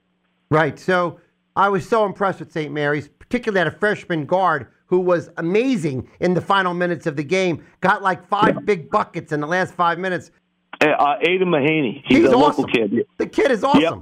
Right. 0.50 0.78
So 0.78 1.20
I 1.56 1.68
was 1.68 1.88
so 1.88 2.04
impressed 2.04 2.38
with 2.40 2.52
St. 2.52 2.72
Mary's, 2.72 3.08
particularly 3.08 3.60
at 3.60 3.66
a 3.66 3.76
freshman 3.76 4.26
guard 4.26 4.68
who 4.86 5.00
was 5.00 5.30
amazing 5.36 6.08
in 6.18 6.34
the 6.34 6.40
final 6.40 6.74
minutes 6.74 7.06
of 7.06 7.16
the 7.16 7.22
game. 7.22 7.64
Got 7.80 8.02
like 8.02 8.26
five 8.28 8.64
big 8.64 8.90
buckets 8.90 9.32
in 9.32 9.40
the 9.40 9.46
last 9.46 9.74
five 9.74 9.98
minutes. 9.98 10.32
Uh, 10.80 11.16
Aidan 11.20 11.48
Mahaney. 11.48 12.02
He's, 12.06 12.18
He's 12.18 12.26
a 12.26 12.34
awesome. 12.34 12.40
local 12.40 12.64
kid. 12.64 13.06
The 13.18 13.26
kid 13.26 13.50
is 13.50 13.62
awesome. 13.62 13.82
Yep. 13.82 13.94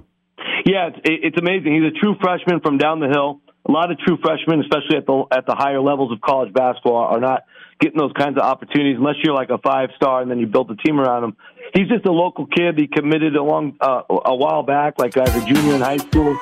Yeah, 0.64 0.88
it's, 0.88 0.99
it's 1.05 1.38
amazing. 1.38 1.75
He's 1.75 1.93
a 1.93 1.99
true 1.99 2.14
freshman 2.21 2.61
from 2.61 2.79
down 2.79 3.01
the 3.01 3.09
hill. 3.09 3.41
A 3.69 3.73
lot 3.73 3.91
of 3.91 3.99
true 3.99 4.17
freshmen, 4.23 4.61
especially 4.61 4.97
at 4.97 5.07
the 5.07 5.25
at 5.31 5.45
the 5.47 5.55
higher 5.55 5.81
levels 5.81 6.12
of 6.12 6.21
college 6.21 6.53
basketball, 6.55 6.97
are 6.97 7.21
not 7.21 7.45
getting 7.81 7.99
those 7.99 8.12
kinds 8.17 8.37
of 8.37 8.43
opportunities 8.43 8.97
unless 8.97 9.17
you're 9.23 9.35
like 9.35 9.51
a 9.51 9.59
five 9.59 9.91
star 9.97 10.23
and 10.23 10.31
then 10.31 10.38
you 10.38 10.47
build 10.47 10.71
a 10.71 10.77
team 10.77 10.99
around 10.99 11.25
him. 11.25 11.37
He's 11.75 11.88
just 11.88 12.07
a 12.07 12.12
local 12.12 12.47
kid. 12.47 12.79
He 12.79 12.87
committed 12.87 13.37
along 13.37 13.77
uh, 13.81 14.03
a 14.09 14.35
while 14.35 14.62
back, 14.62 14.95
like 14.99 15.17
as 15.17 15.35
a 15.37 15.45
junior 15.47 15.75
in 15.75 15.81
high 15.81 15.99
school. 15.99 16.38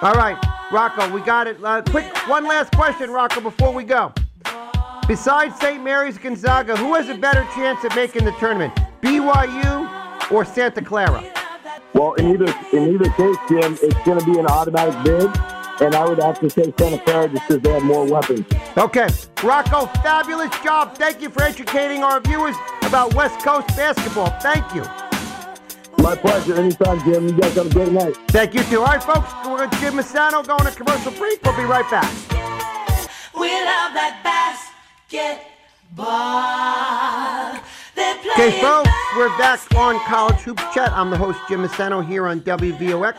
All 0.00 0.14
right, 0.14 0.38
Rocco, 0.72 1.12
we 1.12 1.20
got 1.20 1.48
it. 1.48 1.62
Uh, 1.62 1.82
quick, 1.82 2.06
one 2.28 2.46
last 2.46 2.72
question, 2.72 3.10
Rocco, 3.10 3.40
before 3.40 3.72
we 3.72 3.82
go. 3.84 4.12
Besides 5.08 5.58
St. 5.58 5.82
Mary's 5.82 6.18
Gonzaga, 6.18 6.76
who 6.76 6.94
has 6.94 7.08
a 7.08 7.14
better 7.14 7.42
chance 7.54 7.82
of 7.82 7.96
making 7.96 8.26
the 8.26 8.32
tournament, 8.32 8.74
BYU 9.00 10.30
or 10.30 10.44
Santa 10.44 10.82
Clara? 10.82 11.24
Well, 11.94 12.12
in 12.14 12.28
either 12.28 12.54
in 12.74 12.94
either 12.94 13.10
case, 13.12 13.36
Jim, 13.48 13.78
it's 13.82 13.96
going 14.04 14.20
to 14.20 14.26
be 14.26 14.38
an 14.38 14.46
automatic 14.46 15.02
bid, 15.02 15.30
and 15.80 15.94
I 15.94 16.06
would 16.06 16.18
have 16.18 16.38
to 16.40 16.50
say 16.50 16.74
Santa 16.78 16.98
Clara 16.98 17.26
just 17.30 17.48
because 17.48 17.62
they 17.62 17.72
have 17.72 17.84
more 17.84 18.04
weapons. 18.04 18.44
Okay, 18.76 19.08
Rocco, 19.42 19.86
fabulous 20.02 20.50
job. 20.62 20.98
Thank 20.98 21.22
you 21.22 21.30
for 21.30 21.42
educating 21.42 22.04
our 22.04 22.20
viewers 22.20 22.54
about 22.82 23.14
West 23.14 23.40
Coast 23.40 23.68
basketball. 23.68 24.28
Thank 24.40 24.74
you. 24.74 24.82
My 26.04 26.16
pleasure. 26.16 26.54
Anytime, 26.54 27.00
Jim. 27.00 27.28
You 27.28 27.32
guys 27.32 27.54
have 27.54 27.66
a 27.66 27.70
great 27.70 27.92
night. 27.92 28.14
Thank 28.28 28.52
you, 28.52 28.62
too. 28.64 28.80
All 28.80 28.86
right, 28.86 29.02
folks, 29.02 29.32
we're 29.46 29.56
going 29.56 29.70
to 29.70 29.76
Jim 29.78 29.94
Massano 29.94 30.46
going 30.46 30.66
to 30.66 30.70
commercial 30.70 31.12
break. 31.12 31.42
We'll 31.44 31.56
be 31.56 31.64
right 31.64 31.90
back. 31.90 32.12
We 33.34 33.48
love 33.48 33.94
that 33.94 34.20
basketball. 35.10 35.48
Okay, 38.32 38.60
folks, 38.60 38.90
we're 39.16 39.36
back 39.38 39.60
on 39.74 39.98
College 40.00 40.40
Hoops 40.40 40.62
Chat. 40.74 40.92
I'm 40.92 41.10
the 41.10 41.16
host, 41.16 41.38
Jim 41.48 41.62
Massano, 41.62 42.06
here 42.06 42.26
on 42.26 42.40
WVOX. 42.42 43.16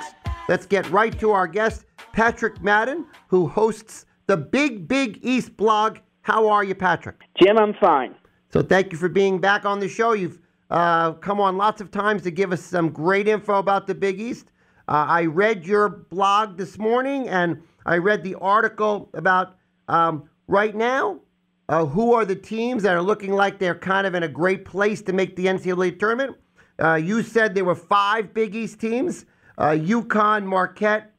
Let's 0.48 0.66
get 0.66 0.90
right 0.90 1.18
to 1.20 1.32
our 1.32 1.48
guest, 1.48 1.86
Patrick 2.14 2.62
Madden, 2.62 3.06
who 3.28 3.48
hosts 3.48 4.06
the 4.28 4.38
Big 4.38 4.88
Big 4.88 5.20
East 5.24 5.58
blog. 5.58 5.98
How 6.22 6.48
are 6.48 6.64
you, 6.64 6.76
Patrick? 6.76 7.24
Jim, 7.42 7.58
I'm 7.58 7.74
fine. 7.74 8.16
So 8.52 8.62
thank 8.62 8.92
you 8.92 8.98
for 8.98 9.10
being 9.10 9.40
back 9.40 9.66
on 9.66 9.80
the 9.80 9.90
show. 9.90 10.14
You've 10.14 10.40
uh, 10.70 11.14
come 11.14 11.42
on 11.42 11.58
lots 11.58 11.82
of 11.82 11.92
times 11.92 12.22
to 12.24 12.32
give 12.32 12.52
us 12.52 12.62
some 12.62 12.90
great 12.90 13.28
info 13.28 13.56
about 13.56 13.88
the 13.88 13.96
Big 13.96 14.20
East. 14.20 14.52
Uh, 14.88 15.06
I 15.08 15.26
read 15.26 15.66
your 15.66 15.90
blog 15.90 16.58
this 16.58 16.78
morning, 16.78 17.28
and 17.30 17.62
I 17.86 17.98
read 17.98 18.24
the 18.24 18.36
article 18.36 19.10
about 19.14 19.56
um, 19.88 20.30
right 20.48 20.76
now. 20.76 21.20
Uh, 21.70 21.86
who 21.86 22.14
are 22.14 22.26
the 22.26 22.36
teams 22.36 22.82
that 22.82 22.96
are 22.96 23.02
looking 23.02 23.32
like 23.32 23.60
they're 23.60 23.76
kind 23.76 24.08
of 24.08 24.16
in 24.16 24.24
a 24.24 24.28
great 24.28 24.66
place 24.66 25.04
to 25.04 25.14
make 25.14 25.36
the 25.36 25.46
NCAA 25.46 26.00
tournament? 26.00 26.36
Uh, 26.82 26.96
you 26.96 27.22
said 27.22 27.54
there 27.54 27.64
were 27.64 27.76
five 27.76 28.34
Big 28.34 28.56
East 28.56 28.80
teams: 28.80 29.28
uh, 29.60 29.70
UConn, 29.70 30.46
Marquette, 30.46 31.14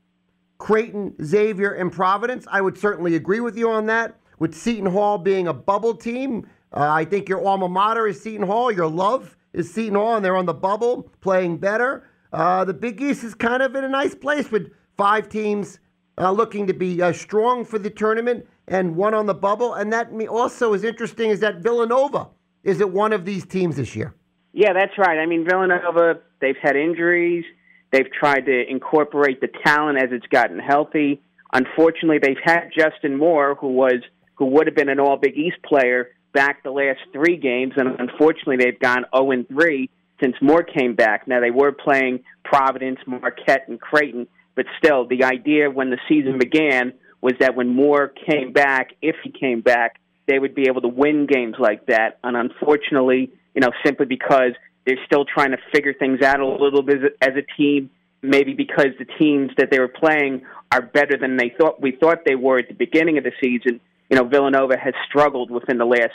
Creighton, 0.58 1.14
Xavier, 1.24 1.74
and 1.74 1.92
Providence. 1.92 2.46
I 2.50 2.60
would 2.60 2.76
certainly 2.76 3.14
agree 3.14 3.38
with 3.38 3.56
you 3.56 3.70
on 3.70 3.86
that. 3.86 4.16
With 4.40 4.52
Seton 4.52 4.86
Hall 4.86 5.18
being 5.18 5.46
a 5.46 5.54
bubble 5.54 5.94
team, 5.94 6.48
uh, 6.72 6.88
I 6.90 7.04
think 7.04 7.28
your 7.28 7.46
alma 7.46 7.68
mater 7.68 8.08
is 8.08 8.20
Seton 8.20 8.44
Hall. 8.44 8.72
Your 8.72 8.88
love 8.88 9.36
is 9.52 9.72
Seton 9.72 9.94
Hall, 9.94 10.16
and 10.16 10.24
they're 10.24 10.36
on 10.36 10.46
the 10.46 10.54
bubble, 10.54 11.12
playing 11.20 11.58
better. 11.58 12.08
Uh, 12.32 12.64
the 12.64 12.74
Big 12.74 13.00
East 13.00 13.22
is 13.22 13.34
kind 13.34 13.62
of 13.62 13.76
in 13.76 13.84
a 13.84 13.88
nice 13.88 14.16
place 14.16 14.50
with 14.50 14.72
five 14.96 15.28
teams 15.28 15.78
uh, 16.18 16.32
looking 16.32 16.66
to 16.66 16.74
be 16.74 17.00
uh, 17.00 17.12
strong 17.12 17.64
for 17.64 17.78
the 17.78 17.90
tournament 17.90 18.46
and 18.70 18.96
one 18.96 19.12
on 19.12 19.26
the 19.26 19.34
bubble. 19.34 19.74
And 19.74 19.92
that 19.92 20.10
also 20.28 20.72
is 20.72 20.84
interesting 20.84 21.30
is 21.30 21.40
that 21.40 21.56
Villanova 21.56 22.28
is 22.62 22.80
it 22.80 22.90
one 22.90 23.12
of 23.12 23.24
these 23.24 23.44
teams 23.44 23.76
this 23.76 23.96
year? 23.96 24.14
Yeah, 24.52 24.72
that's 24.72 24.96
right. 24.98 25.18
I 25.18 25.26
mean, 25.26 25.44
Villanova, 25.44 26.20
they've 26.40 26.56
had 26.60 26.76
injuries. 26.76 27.44
They've 27.90 28.10
tried 28.12 28.46
to 28.46 28.70
incorporate 28.70 29.40
the 29.40 29.48
talent 29.64 29.98
as 29.98 30.10
it's 30.12 30.26
gotten 30.26 30.58
healthy. 30.58 31.22
Unfortunately, 31.52 32.18
they've 32.18 32.42
had 32.42 32.70
Justin 32.76 33.16
Moore, 33.16 33.56
who 33.56 33.68
was 33.68 34.00
who 34.34 34.46
would 34.46 34.66
have 34.66 34.76
been 34.76 34.88
an 34.88 35.00
All 35.00 35.16
Big 35.16 35.36
East 35.36 35.56
player, 35.62 36.10
back 36.32 36.62
the 36.62 36.70
last 36.70 37.00
three 37.12 37.36
games, 37.36 37.74
and 37.76 37.98
unfortunately, 37.98 38.56
they've 38.56 38.78
gone 38.78 39.04
0 39.14 39.32
and 39.32 39.48
3 39.48 39.90
since 40.22 40.36
Moore 40.40 40.62
came 40.62 40.94
back. 40.94 41.26
Now 41.26 41.40
they 41.40 41.50
were 41.50 41.72
playing 41.72 42.20
Providence, 42.44 42.98
Marquette, 43.06 43.68
and 43.68 43.80
Creighton, 43.80 44.26
but 44.54 44.66
still, 44.78 45.06
the 45.06 45.24
idea 45.24 45.70
when 45.70 45.90
the 45.90 45.98
season 46.08 46.38
began 46.38 46.92
was 47.20 47.34
that 47.40 47.54
when 47.56 47.68
Moore 47.68 48.08
came 48.08 48.52
back, 48.52 48.94
if 49.02 49.16
he 49.22 49.30
came 49.30 49.60
back, 49.60 50.00
they 50.26 50.38
would 50.38 50.54
be 50.54 50.68
able 50.68 50.80
to 50.82 50.88
win 50.88 51.26
games 51.26 51.56
like 51.58 51.86
that. 51.86 52.18
And 52.24 52.36
unfortunately, 52.36 53.30
you 53.54 53.60
know, 53.60 53.70
simply 53.84 54.06
because 54.06 54.52
they're 54.86 55.04
still 55.06 55.24
trying 55.24 55.50
to 55.50 55.58
figure 55.72 55.92
things 55.92 56.22
out 56.22 56.40
a 56.40 56.46
little 56.46 56.82
bit 56.82 57.16
as 57.20 57.30
a 57.36 57.42
team, 57.56 57.90
maybe 58.22 58.54
because 58.54 58.88
the 58.98 59.06
teams 59.18 59.50
that 59.58 59.70
they 59.70 59.78
were 59.78 59.88
playing 59.88 60.42
are 60.72 60.82
better 60.82 61.16
than 61.18 61.36
they 61.36 61.52
thought 61.58 61.80
we 61.80 61.92
thought 61.92 62.18
they 62.24 62.36
were 62.36 62.58
at 62.58 62.68
the 62.68 62.74
beginning 62.74 63.18
of 63.18 63.24
the 63.24 63.32
season 63.42 63.80
you 64.10 64.16
know, 64.16 64.24
Villanova 64.24 64.76
has 64.76 64.92
struggled 65.08 65.50
within 65.50 65.78
the 65.78 65.86
last 65.86 66.12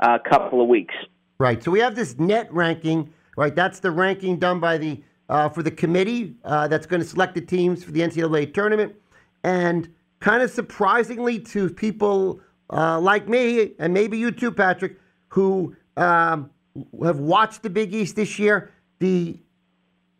uh, 0.00 0.18
couple 0.28 0.60
of 0.60 0.68
weeks. 0.68 0.94
Right. 1.38 1.62
So 1.62 1.70
we 1.70 1.80
have 1.80 1.96
this 1.96 2.18
net 2.18 2.52
ranking, 2.52 3.12
right? 3.36 3.54
That's 3.54 3.80
the 3.80 3.90
ranking 3.90 4.38
done 4.38 4.60
by 4.60 4.78
the 4.78 5.02
uh, 5.28 5.48
for 5.48 5.62
the 5.62 5.70
committee 5.70 6.36
uh, 6.44 6.68
that's 6.68 6.86
going 6.86 7.02
to 7.02 7.08
select 7.08 7.34
the 7.34 7.40
teams 7.40 7.84
for 7.84 7.90
the 7.90 8.00
NCAA 8.00 8.54
tournament, 8.54 8.94
and 9.44 9.92
kind 10.20 10.42
of 10.42 10.50
surprisingly 10.50 11.38
to 11.38 11.70
people 11.70 12.40
uh, 12.70 13.00
like 13.00 13.28
me 13.28 13.72
and 13.78 13.94
maybe 13.94 14.18
you 14.18 14.30
too, 14.30 14.50
Patrick, 14.50 14.98
who 15.28 15.74
um, 15.96 16.50
have 17.02 17.18
watched 17.18 17.62
the 17.62 17.70
Big 17.70 17.94
East 17.94 18.16
this 18.16 18.38
year, 18.38 18.72
the 18.98 19.38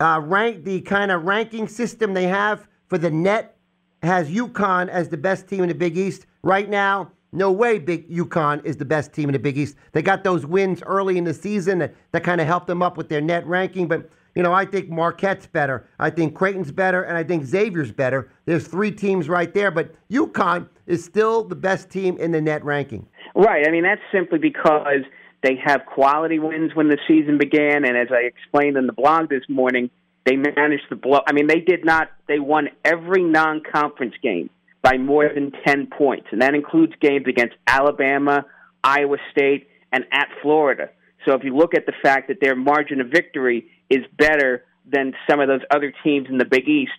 uh, 0.01 0.21
rank, 0.23 0.65
the 0.65 0.81
kind 0.83 1.11
of 1.11 1.25
ranking 1.25 1.69
system 1.69 2.15
they 2.15 2.27
have 2.27 2.67
for 2.87 2.99
the 2.99 3.11
net 3.11 3.57
has 4.03 4.31
UConn 4.31 4.89
as 4.89 5.09
the 5.09 5.17
best 5.17 5.49
team 5.49 5.63
in 5.63 5.69
the 5.69 5.75
Big 5.75 5.97
East 5.97 6.27
right 6.43 6.69
now 6.69 7.11
no 7.33 7.53
way 7.53 7.79
Big 7.79 8.09
UConn 8.11 8.65
is 8.65 8.77
the 8.77 8.85
best 8.85 9.13
team 9.13 9.29
in 9.29 9.35
the 9.35 9.39
Big 9.39 9.59
East. 9.59 9.77
They 9.93 10.03
got 10.03 10.25
those 10.25 10.47
wins 10.47 10.83
early 10.87 11.19
in 11.19 11.25
the 11.25 11.35
season 11.35 11.79
that, 11.79 11.95
that 12.13 12.25
kind 12.25 12.41
of 12.41 12.47
helped 12.47 12.67
them 12.67 12.83
up 12.83 12.97
with 12.97 13.09
their 13.09 13.21
net 13.21 13.47
ranking. 13.47 13.87
But, 13.87 14.11
you 14.39 14.45
know, 14.45 14.53
I 14.53 14.65
think 14.67 14.89
Marquette's 14.89 15.49
better. 15.49 15.89
I 15.99 16.11
think 16.11 16.33
Creighton's 16.33 16.71
better. 16.71 17.03
And 17.03 17.17
I 17.17 17.25
think 17.25 17.45
Xavier's 17.45 17.91
better. 17.91 18.31
There's 18.45 18.69
three 18.69 18.93
teams 18.93 19.29
right 19.29 19.53
there. 19.53 19.73
But 19.73 19.97
UConn 20.09 20.69
is 20.87 21.05
still 21.05 21.43
the 21.43 21.57
best 21.57 21.91
team 21.91 22.17
in 22.19 22.31
the 22.31 22.41
net 22.41 22.65
ranking. 22.65 23.09
Right. 23.35 23.67
I 23.67 23.73
mean, 23.73 23.83
that's 23.83 24.01
simply 24.13 24.39
because 24.39 25.03
they 25.43 25.57
have 25.57 25.87
quality 25.87 26.39
wins 26.39 26.71
when 26.77 26.87
the 26.87 26.99
season 27.09 27.37
began. 27.37 27.85
And 27.85 27.97
as 27.97 28.13
I 28.13 28.21
explained 28.27 28.77
in 28.77 28.87
the 28.87 28.93
blog 28.93 29.29
this 29.29 29.43
morning, 29.49 29.91
they 30.25 30.37
managed 30.37 30.89
to 30.91 30.97
blow. 30.97 31.19
I 31.27 31.33
mean, 31.33 31.49
they 31.49 31.61
did 31.61 31.85
not, 31.85 32.09
they 32.29 32.39
won 32.39 32.69
every 32.85 33.25
non 33.25 33.61
conference 33.61 34.15
game 34.23 34.51
by 34.83 34.99
more 34.99 35.29
than 35.29 35.51
10 35.67 35.89
points, 35.89 36.29
and 36.31 36.41
that 36.43 36.55
includes 36.55 36.93
games 37.01 37.27
against 37.27 37.57
Alabama, 37.67 38.45
Iowa 38.85 39.17
State, 39.33 39.67
and 39.91 40.05
at 40.13 40.29
Florida. 40.43 40.91
So 41.27 41.35
if 41.35 41.43
you 41.43 41.57
look 41.57 41.75
at 41.75 41.87
the 41.87 41.93
fact 42.01 42.29
that 42.29 42.39
their 42.41 42.55
margin 42.55 43.01
of 43.01 43.09
victory 43.09 43.67
is 43.91 44.05
better 44.17 44.65
than 44.91 45.15
some 45.29 45.41
of 45.41 45.49
those 45.49 45.61
other 45.71 45.93
teams 46.03 46.29
in 46.31 46.39
the 46.39 46.45
Big 46.45 46.69
East, 46.69 46.93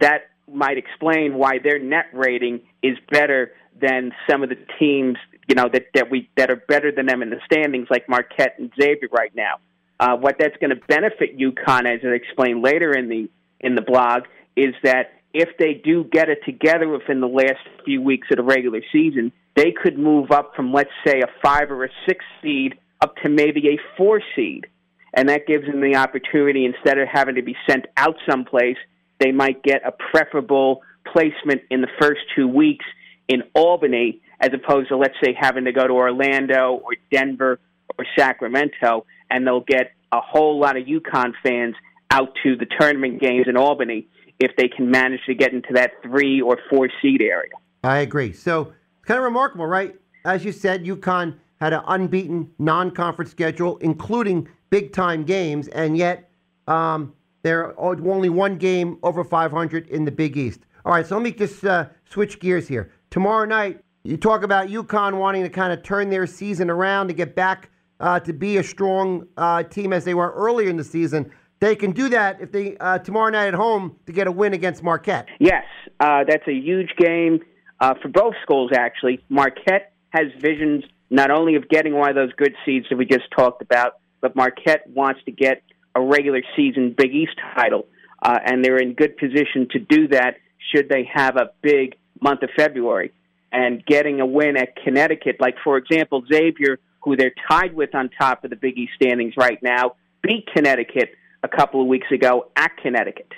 that 0.00 0.30
might 0.52 0.78
explain 0.78 1.34
why 1.34 1.58
their 1.62 1.78
net 1.78 2.06
rating 2.12 2.60
is 2.82 2.96
better 3.10 3.52
than 3.80 4.12
some 4.28 4.42
of 4.42 4.48
the 4.48 4.58
teams, 4.78 5.16
you 5.48 5.54
know, 5.54 5.68
that, 5.72 5.86
that 5.94 6.10
we 6.10 6.28
that 6.36 6.50
are 6.50 6.56
better 6.56 6.90
than 6.90 7.06
them 7.06 7.22
in 7.22 7.30
the 7.30 7.40
standings, 7.44 7.86
like 7.90 8.08
Marquette 8.08 8.54
and 8.58 8.72
Xavier 8.80 9.08
right 9.12 9.34
now. 9.34 9.58
Uh, 10.00 10.16
what 10.16 10.36
that's 10.38 10.56
going 10.58 10.70
to 10.70 10.80
benefit 10.86 11.38
UConn, 11.38 11.92
as 11.92 12.00
I 12.04 12.08
explained 12.08 12.62
later 12.62 12.92
in 12.92 13.08
the 13.08 13.28
in 13.60 13.74
the 13.74 13.82
blog, 13.82 14.22
is 14.56 14.74
that 14.82 15.12
if 15.34 15.48
they 15.58 15.74
do 15.74 16.04
get 16.04 16.28
it 16.28 16.38
together 16.44 16.88
within 16.88 17.20
the 17.20 17.28
last 17.28 17.60
few 17.84 18.00
weeks 18.00 18.28
of 18.30 18.36
the 18.36 18.42
regular 18.42 18.80
season, 18.92 19.32
they 19.56 19.72
could 19.72 19.98
move 19.98 20.30
up 20.30 20.54
from, 20.54 20.72
let's 20.72 20.90
say, 21.06 21.20
a 21.20 21.26
five 21.42 21.70
or 21.70 21.84
a 21.84 21.88
six 22.06 22.24
seed 22.42 22.78
up 23.00 23.16
to 23.16 23.28
maybe 23.28 23.68
a 23.68 23.96
four 23.96 24.20
seed. 24.34 24.66
And 25.14 25.28
that 25.28 25.46
gives 25.46 25.66
them 25.66 25.80
the 25.80 25.96
opportunity, 25.96 26.64
instead 26.64 26.98
of 26.98 27.08
having 27.08 27.36
to 27.36 27.42
be 27.42 27.56
sent 27.68 27.86
out 27.96 28.16
someplace, 28.28 28.76
they 29.18 29.32
might 29.32 29.62
get 29.62 29.82
a 29.86 29.92
preferable 29.92 30.82
placement 31.12 31.62
in 31.70 31.80
the 31.80 31.88
first 32.00 32.20
two 32.36 32.46
weeks 32.46 32.84
in 33.26 33.42
Albany, 33.54 34.20
as 34.40 34.50
opposed 34.52 34.88
to, 34.88 34.96
let's 34.96 35.16
say, 35.22 35.34
having 35.38 35.64
to 35.64 35.72
go 35.72 35.86
to 35.86 35.92
Orlando 35.92 36.80
or 36.84 36.92
Denver 37.10 37.58
or 37.98 38.06
Sacramento, 38.16 39.06
and 39.30 39.46
they'll 39.46 39.60
get 39.60 39.92
a 40.12 40.20
whole 40.20 40.58
lot 40.58 40.76
of 40.76 40.84
UConn 40.84 41.32
fans 41.42 41.74
out 42.10 42.30
to 42.42 42.56
the 42.56 42.66
tournament 42.78 43.20
games 43.20 43.46
in 43.48 43.56
Albany 43.56 44.06
if 44.38 44.52
they 44.56 44.68
can 44.68 44.90
manage 44.90 45.20
to 45.26 45.34
get 45.34 45.52
into 45.52 45.72
that 45.74 45.90
three 46.02 46.40
or 46.40 46.58
four 46.70 46.88
seed 47.02 47.20
area. 47.20 47.52
I 47.82 47.98
agree. 47.98 48.32
So 48.32 48.72
it's 48.98 49.06
kind 49.06 49.18
of 49.18 49.24
remarkable, 49.24 49.66
right? 49.66 49.94
As 50.24 50.44
you 50.44 50.52
said, 50.52 50.84
UConn 50.84 51.34
had 51.60 51.72
an 51.72 51.82
unbeaten 51.86 52.50
non-conference 52.58 53.30
schedule, 53.30 53.76
including 53.78 54.48
big-time 54.70 55.24
games, 55.24 55.68
and 55.68 55.96
yet 55.96 56.30
um, 56.66 57.12
they're 57.42 57.78
only 57.80 58.28
one 58.28 58.56
game 58.56 58.98
over 59.02 59.24
500 59.24 59.88
in 59.88 60.04
the 60.04 60.10
Big 60.10 60.36
East. 60.36 60.60
All 60.84 60.92
right, 60.92 61.06
so 61.06 61.16
let 61.16 61.22
me 61.22 61.32
just 61.32 61.64
uh, 61.64 61.86
switch 62.08 62.40
gears 62.40 62.68
here. 62.68 62.92
Tomorrow 63.10 63.46
night, 63.46 63.80
you 64.04 64.16
talk 64.16 64.42
about 64.42 64.68
UConn 64.68 65.18
wanting 65.18 65.42
to 65.42 65.48
kind 65.48 65.72
of 65.72 65.82
turn 65.82 66.10
their 66.10 66.26
season 66.26 66.70
around 66.70 67.08
to 67.08 67.14
get 67.14 67.34
back 67.34 67.70
uh, 68.00 68.20
to 68.20 68.32
be 68.32 68.58
a 68.58 68.62
strong 68.62 69.26
uh, 69.36 69.62
team 69.64 69.92
as 69.92 70.04
they 70.04 70.14
were 70.14 70.32
earlier 70.32 70.68
in 70.68 70.76
the 70.76 70.84
season. 70.84 71.30
They 71.60 71.74
can 71.74 71.90
do 71.90 72.08
that 72.10 72.40
if 72.40 72.52
they 72.52 72.76
uh, 72.78 72.98
tomorrow 72.98 73.30
night 73.30 73.48
at 73.48 73.54
home 73.54 73.96
to 74.06 74.12
get 74.12 74.28
a 74.28 74.32
win 74.32 74.54
against 74.54 74.82
Marquette. 74.82 75.26
Yes, 75.40 75.64
uh, 75.98 76.22
that's 76.28 76.46
a 76.46 76.52
huge 76.52 76.94
game 76.96 77.40
uh, 77.80 77.94
for 78.00 78.08
both 78.08 78.34
schools. 78.42 78.70
Actually, 78.74 79.24
Marquette 79.28 79.92
has 80.10 80.26
visions 80.40 80.84
not 81.10 81.30
only 81.30 81.56
of 81.56 81.68
getting 81.68 81.94
one 81.94 82.10
of 82.10 82.14
those 82.14 82.32
good 82.34 82.54
seeds 82.64 82.86
that 82.90 82.96
we 82.96 83.06
just 83.06 83.30
talked 83.36 83.62
about, 83.62 83.98
but 84.20 84.36
Marquette 84.36 84.86
wants 84.88 85.20
to 85.24 85.32
get 85.32 85.62
a 85.94 86.00
regular 86.00 86.42
season 86.56 86.94
Big 86.96 87.14
East 87.14 87.32
title, 87.56 87.86
uh, 88.22 88.38
and 88.44 88.64
they're 88.64 88.78
in 88.78 88.94
good 88.94 89.16
position 89.16 89.68
to 89.70 89.78
do 89.78 90.08
that 90.08 90.36
should 90.72 90.88
they 90.88 91.08
have 91.12 91.36
a 91.36 91.50
big 91.62 91.96
month 92.20 92.42
of 92.42 92.50
February. 92.56 93.12
And 93.50 93.84
getting 93.86 94.20
a 94.20 94.26
win 94.26 94.58
at 94.58 94.76
Connecticut, 94.76 95.36
like 95.40 95.56
for 95.64 95.78
example 95.78 96.22
Xavier, 96.30 96.78
who 97.02 97.16
they're 97.16 97.32
tied 97.50 97.74
with 97.74 97.94
on 97.94 98.10
top 98.20 98.44
of 98.44 98.50
the 98.50 98.56
Big 98.56 98.76
East 98.76 98.92
standings 98.96 99.34
right 99.38 99.58
now, 99.62 99.94
beat 100.22 100.46
Connecticut 100.54 101.10
a 101.42 101.48
couple 101.48 101.80
of 101.80 101.86
weeks 101.86 102.08
ago 102.12 102.50
at 102.56 102.76
Connecticut. 102.82 103.32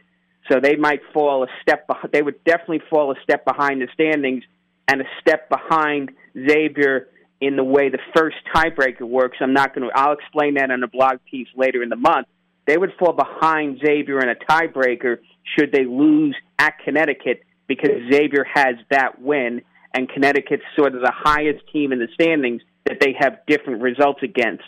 So 0.51 0.59
they 0.61 0.75
might 0.75 1.01
fall 1.15 1.45
a 1.45 1.47
step. 1.63 1.87
Behind, 1.87 2.11
they 2.13 2.23
would 2.23 2.43
definitely 2.45 2.83
fall 2.91 3.13
a 3.13 3.15
step 3.23 3.45
behind 3.45 3.81
the 3.81 3.89
standings 3.95 4.43
and 4.89 5.01
a 5.01 5.05
step 5.21 5.49
behind 5.49 6.11
Xavier 6.35 7.09
in 7.41 7.57
the 7.57 7.65
way 7.65 7.89
the 7.89 7.99
first 8.15 8.37
tiebreaker 8.55 9.03
works. 9.03 9.39
I'm 9.41 9.53
not 9.53 9.75
going 9.75 9.89
to. 9.89 9.95
I'll 9.97 10.13
explain 10.13 10.55
that 10.55 10.71
in 10.71 10.83
a 10.83 10.89
blog 10.89 11.19
piece 11.31 11.49
later 11.57 11.83
in 11.83 11.89
the 11.89 11.97
month. 11.97 12.27
They 12.67 12.77
would 12.77 12.93
fall 12.99 13.13
behind 13.13 13.81
Xavier 13.85 14.21
in 14.21 14.29
a 14.29 14.35
tiebreaker 14.35 15.19
should 15.59 15.73
they 15.73 15.85
lose 15.85 16.37
at 16.59 16.75
Connecticut 16.85 17.43
because 17.67 17.91
Xavier 18.13 18.45
has 18.53 18.77
that 18.91 19.21
win 19.21 19.63
and 19.95 20.09
Connecticut's 20.09 20.63
sort 20.77 20.95
of 20.95 21.01
the 21.01 21.13
highest 21.15 21.65
team 21.73 21.93
in 21.93 21.99
the 21.99 22.09
standings 22.15 22.63
that 22.85 22.99
they 23.01 23.15
have 23.19 23.39
different 23.47 23.83
results 23.83 24.23
against 24.23 24.65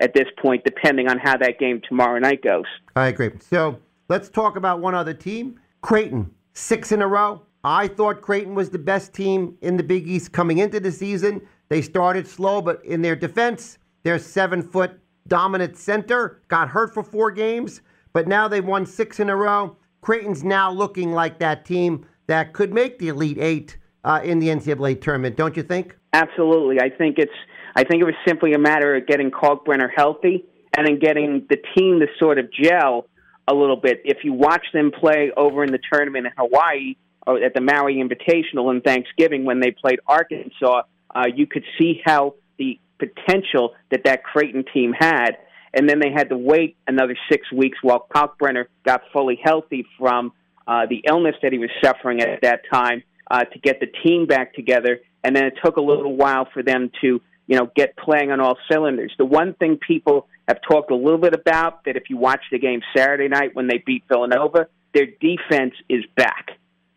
at 0.00 0.14
this 0.14 0.26
point, 0.40 0.64
depending 0.64 1.08
on 1.08 1.18
how 1.18 1.36
that 1.36 1.58
game 1.58 1.80
tomorrow 1.88 2.18
night 2.18 2.42
goes. 2.42 2.64
I 2.96 3.08
agree. 3.08 3.30
So 3.40 3.78
let's 4.08 4.28
talk 4.28 4.56
about 4.56 4.80
one 4.80 4.94
other 4.94 5.14
team 5.14 5.60
Creighton, 5.80 6.30
six 6.54 6.92
in 6.92 7.02
a 7.02 7.06
row. 7.06 7.42
I 7.64 7.88
thought 7.88 8.20
Creighton 8.20 8.54
was 8.54 8.70
the 8.70 8.78
best 8.78 9.12
team 9.12 9.56
in 9.60 9.76
the 9.76 9.82
Big 9.82 10.08
East 10.08 10.32
coming 10.32 10.58
into 10.58 10.80
the 10.80 10.90
season. 10.90 11.42
They 11.72 11.80
started 11.80 12.28
slow, 12.28 12.60
but 12.60 12.84
in 12.84 13.00
their 13.00 13.16
defense, 13.16 13.78
their 14.02 14.18
seven 14.18 14.60
foot 14.60 15.00
dominant 15.26 15.78
center 15.78 16.42
got 16.48 16.68
hurt 16.68 16.92
for 16.92 17.02
four 17.02 17.30
games, 17.30 17.80
but 18.12 18.28
now 18.28 18.46
they've 18.46 18.62
won 18.62 18.84
six 18.84 19.20
in 19.20 19.30
a 19.30 19.36
row. 19.36 19.78
Creighton's 20.02 20.44
now 20.44 20.70
looking 20.70 21.12
like 21.12 21.38
that 21.38 21.64
team 21.64 22.04
that 22.26 22.52
could 22.52 22.74
make 22.74 22.98
the 22.98 23.08
Elite 23.08 23.38
Eight 23.40 23.78
uh, 24.04 24.20
in 24.22 24.38
the 24.38 24.48
NCAA 24.48 25.00
tournament, 25.00 25.34
don't 25.34 25.56
you 25.56 25.62
think? 25.62 25.96
Absolutely. 26.12 26.78
I 26.78 26.90
think 26.90 27.16
it's 27.16 27.32
I 27.74 27.84
think 27.84 28.02
it 28.02 28.04
was 28.04 28.16
simply 28.28 28.52
a 28.52 28.58
matter 28.58 28.94
of 28.94 29.06
getting 29.06 29.30
Kalkbrenner 29.30 29.88
healthy 29.96 30.44
and 30.76 30.86
then 30.86 30.98
getting 30.98 31.46
the 31.48 31.56
team 31.74 32.00
to 32.00 32.06
sort 32.18 32.38
of 32.38 32.52
gel 32.52 33.06
a 33.48 33.54
little 33.54 33.76
bit. 33.76 34.02
If 34.04 34.24
you 34.24 34.34
watch 34.34 34.66
them 34.74 34.90
play 34.90 35.32
over 35.38 35.64
in 35.64 35.72
the 35.72 35.80
tournament 35.90 36.26
in 36.26 36.32
Hawaii 36.36 36.96
or 37.26 37.42
at 37.42 37.54
the 37.54 37.62
Maui 37.62 37.94
Invitational 37.94 38.70
in 38.74 38.82
Thanksgiving 38.82 39.46
when 39.46 39.60
they 39.60 39.70
played 39.70 40.00
Arkansas, 40.06 40.82
uh, 41.14 41.24
you 41.34 41.46
could 41.46 41.64
see 41.78 42.00
how 42.04 42.34
the 42.58 42.78
potential 42.98 43.74
that 43.90 44.04
that 44.04 44.24
Creighton 44.24 44.64
team 44.72 44.92
had. 44.98 45.32
And 45.74 45.88
then 45.88 46.00
they 46.00 46.10
had 46.14 46.28
to 46.28 46.36
wait 46.36 46.76
another 46.86 47.16
six 47.30 47.50
weeks 47.50 47.78
while 47.82 48.06
Kalkbrenner 48.14 48.66
got 48.84 49.02
fully 49.12 49.40
healthy 49.42 49.86
from 49.98 50.32
uh, 50.66 50.86
the 50.88 51.02
illness 51.08 51.34
that 51.42 51.52
he 51.52 51.58
was 51.58 51.70
suffering 51.82 52.20
at 52.20 52.42
that 52.42 52.60
time 52.70 53.02
uh, 53.30 53.44
to 53.44 53.58
get 53.58 53.80
the 53.80 53.86
team 54.04 54.26
back 54.26 54.54
together. 54.54 55.00
And 55.24 55.34
then 55.34 55.44
it 55.44 55.54
took 55.64 55.76
a 55.76 55.80
little 55.80 56.14
while 56.14 56.46
for 56.52 56.62
them 56.62 56.90
to 57.00 57.20
you 57.46 57.58
know, 57.58 57.70
get 57.74 57.96
playing 57.96 58.30
on 58.30 58.40
all 58.40 58.56
cylinders. 58.70 59.12
The 59.18 59.24
one 59.24 59.54
thing 59.54 59.76
people 59.76 60.26
have 60.48 60.58
talked 60.66 60.90
a 60.90 60.94
little 60.94 61.18
bit 61.18 61.34
about 61.34 61.84
that 61.84 61.96
if 61.96 62.04
you 62.08 62.16
watch 62.16 62.40
the 62.50 62.58
game 62.58 62.80
Saturday 62.96 63.28
night 63.28 63.54
when 63.54 63.66
they 63.66 63.82
beat 63.84 64.04
Villanova, 64.08 64.68
their 64.94 65.06
defense 65.06 65.74
is 65.88 66.04
back. 66.16 66.52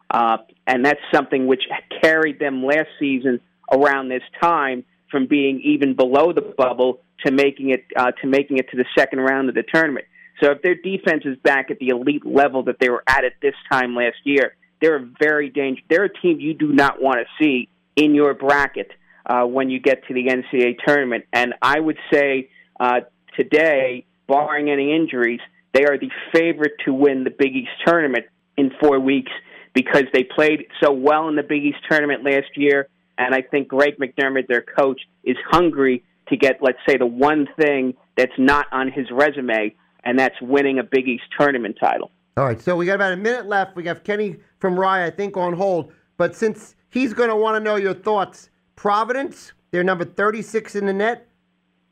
Uh, 0.10 0.38
and 0.68 0.86
that's 0.86 1.00
something 1.14 1.48
which 1.48 1.64
carried 2.02 2.40
them 2.40 2.64
last 2.64 2.90
season 3.00 3.42
around 3.72 4.10
this 4.10 4.24
time 4.42 4.84
from 5.12 5.28
being 5.28 5.62
even 5.62 5.96
below 5.96 6.34
the 6.34 6.42
bubble 6.42 7.00
to 7.26 7.32
making 7.32 7.70
it 7.70 7.86
uh, 7.96 8.12
to 8.22 8.28
making 8.28 8.58
it 8.58 8.70
to 8.70 8.78
the 8.78 8.86
second 8.98 9.20
round 9.20 9.50
of 9.50 9.56
the 9.56 9.64
tournament. 9.74 10.06
So 10.42 10.52
if 10.52 10.62
their 10.62 10.76
defense 10.76 11.24
is 11.26 11.38
back 11.44 11.72
at 11.72 11.80
the 11.80 11.90
elite 11.90 12.26
level 12.26 12.64
that 12.64 12.78
they 12.80 12.90
were 12.90 13.04
at 13.08 13.24
at 13.24 13.34
this 13.42 13.54
time 13.72 13.96
last 13.96 14.18
year, 14.24 14.56
they're 14.82 14.98
a 14.98 15.10
very 15.20 15.50
dangerous. 15.50 15.86
They're 15.90 16.06
a 16.06 16.14
team 16.14 16.40
you 16.40 16.54
do 16.54 16.74
not 16.74 17.02
want 17.02 17.20
to 17.20 17.44
see 17.44 17.70
in 17.96 18.14
your 18.14 18.34
bracket 18.34 18.92
uh, 19.26 19.44
when 19.44 19.70
you 19.70 19.80
get 19.80 20.06
to 20.08 20.14
the 20.14 20.26
NCAA 20.26 20.76
tournament. 20.86 21.26
And 21.32 21.54
I 21.62 21.80
would 21.80 21.98
say 22.12 22.50
uh, 22.80 23.02
today, 23.38 24.06
barring 24.28 24.70
any 24.70 24.94
injuries, 24.94 25.40
they 25.74 25.86
are 25.86 25.98
the 25.98 26.12
favorite 26.34 26.74
to 26.86 26.94
win 26.94 27.24
the 27.24 27.32
Big 27.32 27.56
East 27.56 27.72
tournament 27.86 28.26
in 28.58 28.72
four 28.80 29.00
weeks 29.00 29.32
because 29.74 30.06
they 30.14 30.24
played 30.24 30.68
so 30.82 30.92
well 30.92 31.28
in 31.28 31.36
the 31.36 31.44
Big 31.44 31.64
East 31.64 31.80
tournament 31.90 32.24
last 32.24 32.56
year. 32.56 32.88
And 33.18 33.34
I 33.34 33.42
think 33.42 33.68
Greg 33.70 33.98
McDermott, 33.98 34.48
their 34.48 34.62
coach, 34.62 35.02
is 35.24 35.38
hungry 35.50 36.04
to 36.28 36.38
get, 36.38 36.58
let's 36.62 36.80
say, 36.88 36.98
the 36.98 37.06
one 37.06 37.48
thing 37.60 37.94
that's 38.18 38.34
not 38.38 38.66
on 38.72 38.92
his 38.92 39.10
resume, 39.12 39.76
and 40.04 40.18
that's 40.20 40.36
winning 40.42 40.80
a 40.80 40.84
Big 40.84 41.08
East 41.08 41.24
tournament 41.38 41.78
title. 41.80 42.12
All 42.38 42.46
right, 42.46 42.62
so 42.62 42.76
we 42.76 42.86
got 42.86 42.96
about 42.96 43.14
a 43.14 43.18
minute 43.18 43.46
left. 43.46 43.76
We 43.76 43.86
have 43.86 44.04
Kenny 44.04 44.38
from 44.60 44.78
Rye, 44.78 45.06
I 45.06 45.10
think, 45.10 45.38
on 45.38 45.54
hold. 45.54 45.94
But 46.18 46.36
since 46.36 46.76
he's 46.90 47.14
going 47.14 47.30
to 47.30 47.36
want 47.36 47.56
to 47.56 47.64
know 47.64 47.76
your 47.76 47.94
thoughts 47.94 48.50
Providence, 48.76 49.54
they're 49.72 49.84
number 49.84 50.04
36 50.04 50.76
in 50.76 50.86
the 50.86 50.94
net. 50.94 51.30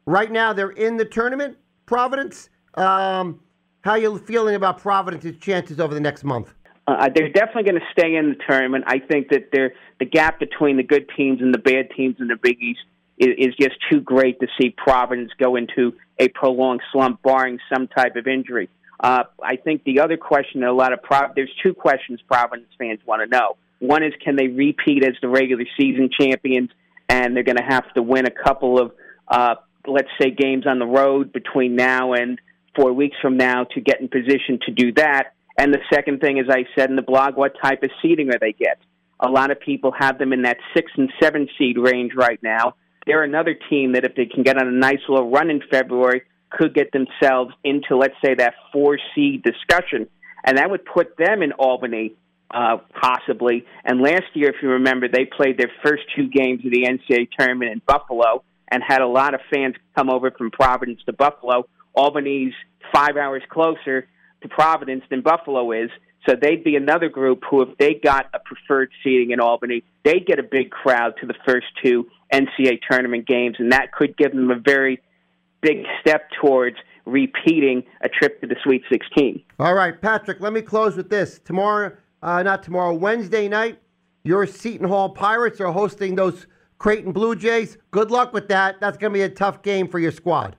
Right 0.06 0.32
now, 0.32 0.52
they're 0.52 0.72
in 0.72 0.98
the 0.98 1.06
tournament. 1.06 1.58
Providence, 1.86 2.50
um, 2.76 3.40
how 3.82 3.96
you 3.96 4.18
feeling 4.18 4.56
about 4.56 4.80
Providence's 4.80 5.38
chances 5.38 5.80
over 5.80 5.94
the 5.94 6.00
next 6.00 6.24
month? 6.24 6.54
Uh, 6.86 7.10
they're 7.16 7.32
definitely 7.32 7.64
going 7.64 7.80
to 7.80 7.88
stay 7.92 8.16
in 8.16 8.30
the 8.30 8.36
tournament. 8.48 8.84
I 8.88 9.00
think 9.00 9.30
that 9.30 9.50
they're, 9.54 9.74
the 10.00 10.06
gap 10.06 10.40
between 10.40 10.78
the 10.78 10.84
good 10.84 11.10
teams 11.16 11.42
and 11.42 11.54
the 11.54 11.58
bad 11.58 11.90
teams 11.96 12.18
in 12.20 12.28
the 12.28 12.36
Big 12.36 12.62
East 12.62 12.82
is, 13.18 13.30
is 13.38 13.56
just 13.56 13.76
too 13.90 14.02
great 14.02 14.40
to 14.42 14.48
see 14.60 14.70
Providence 14.70 15.32
go 15.40 15.56
into 15.56 15.94
a 16.20 16.28
prolonged 16.30 16.82
slump, 16.92 17.22
barring 17.22 17.60
some 17.74 17.88
type 17.88 18.16
of 18.16 18.28
injury. 18.28 18.70
Uh, 19.00 19.24
I 19.42 19.56
think 19.56 19.84
the 19.84 20.00
other 20.02 20.18
question 20.18 20.62
that 20.62 20.70
a 20.70 20.74
lot 20.74 20.94
of 20.94 21.02
Pro- 21.02 21.32
there's 21.36 21.52
two 21.62 21.74
questions 21.74 22.20
Providence 22.28 22.70
fans 22.78 23.00
want 23.06 23.22
to 23.22 23.28
know. 23.28 23.58
One 23.80 24.04
is 24.04 24.14
can 24.24 24.36
they 24.36 24.48
repeat 24.48 25.04
as 25.04 25.16
the 25.22 25.28
regular 25.28 25.66
season 25.78 26.10
champions, 26.18 26.70
and 27.10 27.36
they're 27.36 27.44
going 27.44 27.58
to 27.58 27.64
have 27.64 27.92
to 27.96 28.02
win 28.02 28.26
a 28.26 28.32
couple 28.32 28.80
of 28.80 28.92
uh, 29.28 29.56
let's 29.88 30.10
say 30.22 30.32
games 30.32 30.66
on 30.66 30.80
the 30.80 30.86
road 30.86 31.34
between 31.34 31.76
now 31.76 32.14
and 32.14 32.40
four 32.76 32.94
weeks 32.94 33.18
from 33.22 33.38
now 33.38 33.66
to 33.66 33.82
get 33.82 34.02
in 34.02 34.08
position 34.08 34.60
to 34.66 34.72
do 34.72 34.94
that. 34.94 35.34
And 35.58 35.74
the 35.74 35.80
second 35.92 36.20
thing, 36.20 36.40
as 36.40 36.48
I 36.50 36.66
said 36.76 36.90
in 36.90 36.96
the 36.96 37.02
blog, 37.02 37.36
what 37.36 37.54
type 37.62 37.84
of 37.84 37.92
seeding 38.02 38.30
are 38.30 38.40
they 38.40 38.54
get? 38.54 38.80
A 39.20 39.30
lot 39.30 39.52
of 39.52 39.60
people 39.60 39.94
have 39.98 40.18
them 40.18 40.34
in 40.34 40.42
that 40.44 40.58
six 40.76 40.92
and 40.98 41.12
seven 41.22 41.48
seed 41.58 41.78
range 41.78 42.14
right 42.16 42.42
now. 42.42 42.76
They're 43.06 43.24
another 43.24 43.56
team 43.70 43.94
that 43.94 44.06
if 44.06 44.16
they 44.16 44.26
can 44.26 44.44
get 44.44 44.58
on 44.58 44.68
a 44.68 44.72
nice 44.72 45.00
little 45.08 45.30
run 45.30 45.50
in 45.50 45.62
February, 45.70 46.24
could 46.50 46.74
get 46.74 46.92
themselves 46.92 47.54
into, 47.64 47.98
let's 47.98 48.16
say, 48.24 48.36
that 48.36 48.54
four 48.72 48.98
seed 49.14 49.44
discussion. 49.44 50.08
And 50.46 50.58
that 50.58 50.70
would 50.70 50.86
put 50.86 51.18
them 51.18 51.42
in 51.42 51.52
Albany, 51.54 52.14
uh, 52.52 52.78
possibly. 53.00 53.66
And 53.84 54.02
last 54.02 54.26
year, 54.34 54.50
if 54.50 54.56
you 54.62 54.70
remember, 54.70 55.08
they 55.08 55.26
played 55.26 55.58
their 55.58 55.72
first 55.84 56.04
two 56.16 56.28
games 56.28 56.66
of 56.66 56.72
the 56.72 56.86
NCAA 56.86 57.30
tournament 57.38 57.72
in 57.72 57.82
Buffalo 57.86 58.44
and 58.72 58.84
had 58.86 59.02
a 59.02 59.08
lot 59.08 59.34
of 59.34 59.42
fans 59.54 59.76
come 59.96 60.10
over 60.10 60.32
from 60.32 60.52
Providence 60.52 61.00
to 61.06 61.14
Buffalo. 61.14 61.68
Albany's 61.96 62.54
five 62.94 63.18
hours 63.18 63.44
closer 63.50 64.08
to 64.44 64.50
Providence 64.50 65.04
than 65.10 65.22
Buffalo 65.22 65.72
is. 65.72 65.90
So 66.28 66.36
they'd 66.40 66.64
be 66.64 66.76
another 66.76 67.10
group 67.10 67.44
who, 67.50 67.62
if 67.64 67.78
they 67.78 67.96
got 67.96 68.28
a 68.34 68.40
preferred 68.40 68.92
seating 69.04 69.32
in 69.32 69.42
Albany, 69.42 69.84
they'd 70.06 70.26
get 70.26 70.40
a 70.40 70.44
big 70.44 70.72
crowd 70.72 71.16
to 71.20 71.28
the 71.28 71.34
first 71.46 71.68
two 71.84 72.08
NCAA 72.32 72.80
tournament 72.90 73.28
games, 73.28 73.58
and 73.60 73.72
that 73.74 73.92
could 73.92 74.16
give 74.16 74.32
them 74.32 74.50
a 74.50 74.60
very 74.60 75.02
big 75.62 75.86
step 76.00 76.30
towards 76.42 76.78
repeating 77.06 77.84
a 78.02 78.10
trip 78.10 78.40
to 78.42 78.48
the 78.48 78.56
Sweet 78.64 78.84
16. 78.90 79.44
All 79.60 79.74
right, 79.74 80.00
Patrick, 80.02 80.40
let 80.40 80.54
me 80.54 80.62
close 80.62 80.96
with 80.96 81.10
this. 81.10 81.40
Tomorrow, 81.44 81.92
uh, 82.22 82.42
not 82.44 82.64
tomorrow, 82.64 82.94
Wednesday 82.94 83.50
night, 83.50 83.80
your 84.24 84.46
Seton 84.46 84.88
Hall 84.88 85.10
Pirates 85.10 85.60
are 85.60 85.72
hosting 85.72 86.16
those 86.16 86.48
Creighton 86.78 87.12
Blue 87.12 87.36
Jays. 87.36 87.78
Good 87.92 88.12
luck 88.12 88.34
with 88.34 88.48
that. 88.48 88.80
That's 88.80 88.98
going 88.98 89.12
to 89.12 89.18
be 89.18 89.24
a 89.24 89.30
tough 89.30 89.62
game 89.62 89.90
for 89.90 90.00
your 90.00 90.12
squad. 90.12 90.56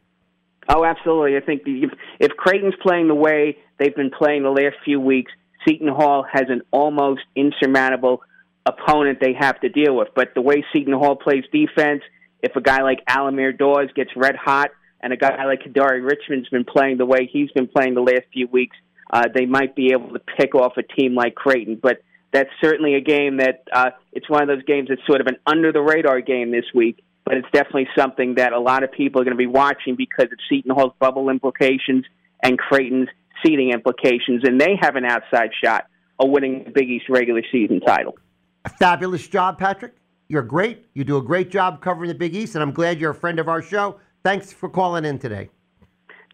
Oh, 0.68 0.84
absolutely. 0.84 1.36
I 1.36 1.40
think 1.40 1.62
if, 1.66 1.90
if 2.20 2.32
Creighton's 2.36 2.74
playing 2.82 3.08
the 3.08 3.14
way 3.14 3.58
they've 3.78 3.94
been 3.94 4.10
playing 4.10 4.42
the 4.42 4.50
last 4.50 4.76
few 4.84 5.00
weeks, 5.00 5.32
Seton 5.66 5.88
Hall 5.88 6.24
has 6.30 6.44
an 6.48 6.62
almost 6.70 7.22
insurmountable 7.34 8.22
opponent 8.66 9.18
they 9.20 9.34
have 9.38 9.60
to 9.60 9.68
deal 9.68 9.96
with. 9.96 10.08
But 10.14 10.34
the 10.34 10.42
way 10.42 10.64
Seton 10.72 10.94
Hall 10.94 11.16
plays 11.16 11.44
defense, 11.52 12.02
if 12.42 12.56
a 12.56 12.60
guy 12.60 12.82
like 12.82 13.00
Al-Amir 13.06 13.52
Dawes 13.52 13.88
gets 13.94 14.10
red 14.16 14.36
hot, 14.36 14.70
and 15.00 15.12
a 15.12 15.16
guy 15.16 15.44
like 15.44 15.62
Kadary 15.62 16.02
Richmond's 16.02 16.48
been 16.48 16.64
playing 16.64 16.96
the 16.96 17.04
way 17.04 17.28
he's 17.30 17.50
been 17.52 17.68
playing 17.68 17.94
the 17.94 18.00
last 18.00 18.24
few 18.32 18.46
weeks, 18.46 18.76
uh, 19.12 19.24
they 19.32 19.44
might 19.44 19.76
be 19.76 19.92
able 19.92 20.14
to 20.14 20.18
pick 20.18 20.54
off 20.54 20.78
a 20.78 20.82
team 20.82 21.14
like 21.14 21.34
Creighton. 21.34 21.78
But 21.80 22.02
that's 22.32 22.48
certainly 22.62 22.94
a 22.94 23.00
game 23.00 23.36
that 23.36 23.64
uh, 23.70 23.90
it's 24.12 24.28
one 24.30 24.42
of 24.42 24.48
those 24.48 24.64
games 24.64 24.88
that's 24.88 25.04
sort 25.06 25.20
of 25.20 25.26
an 25.26 25.36
under 25.46 25.72
the 25.72 25.82
radar 25.82 26.22
game 26.22 26.50
this 26.50 26.64
week. 26.74 27.04
But 27.24 27.36
it's 27.36 27.48
definitely 27.52 27.88
something 27.96 28.36
that 28.36 28.52
a 28.52 28.58
lot 28.58 28.82
of 28.82 28.92
people 28.92 29.20
are 29.20 29.24
going 29.24 29.36
to 29.36 29.38
be 29.38 29.46
watching 29.46 29.94
because 29.94 30.32
of 30.32 30.38
Seton 30.48 30.74
Hall's 30.74 30.92
bubble 30.98 31.28
implications 31.28 32.04
and 32.42 32.58
Creighton's 32.58 33.08
seeding 33.44 33.70
implications, 33.70 34.42
and 34.44 34.60
they 34.60 34.76
have 34.80 34.96
an 34.96 35.04
outside 35.04 35.50
shot 35.62 35.86
of 36.18 36.30
winning 36.30 36.64
the 36.64 36.70
Big 36.70 36.88
East 36.88 37.06
regular 37.08 37.42
season 37.50 37.80
title. 37.80 38.16
A 38.64 38.68
fabulous 38.68 39.26
job, 39.26 39.58
Patrick. 39.58 39.94
You're 40.28 40.42
great. 40.42 40.86
You 40.94 41.04
do 41.04 41.18
a 41.18 41.22
great 41.22 41.50
job 41.50 41.80
covering 41.82 42.08
the 42.08 42.14
Big 42.14 42.34
East, 42.34 42.54
and 42.54 42.62
I'm 42.62 42.72
glad 42.72 42.98
you're 42.98 43.10
a 43.10 43.14
friend 43.14 43.38
of 43.38 43.48
our 43.48 43.60
show. 43.60 44.00
Thanks 44.22 44.52
for 44.52 44.68
calling 44.68 45.04
in 45.04 45.18
today. 45.18 45.50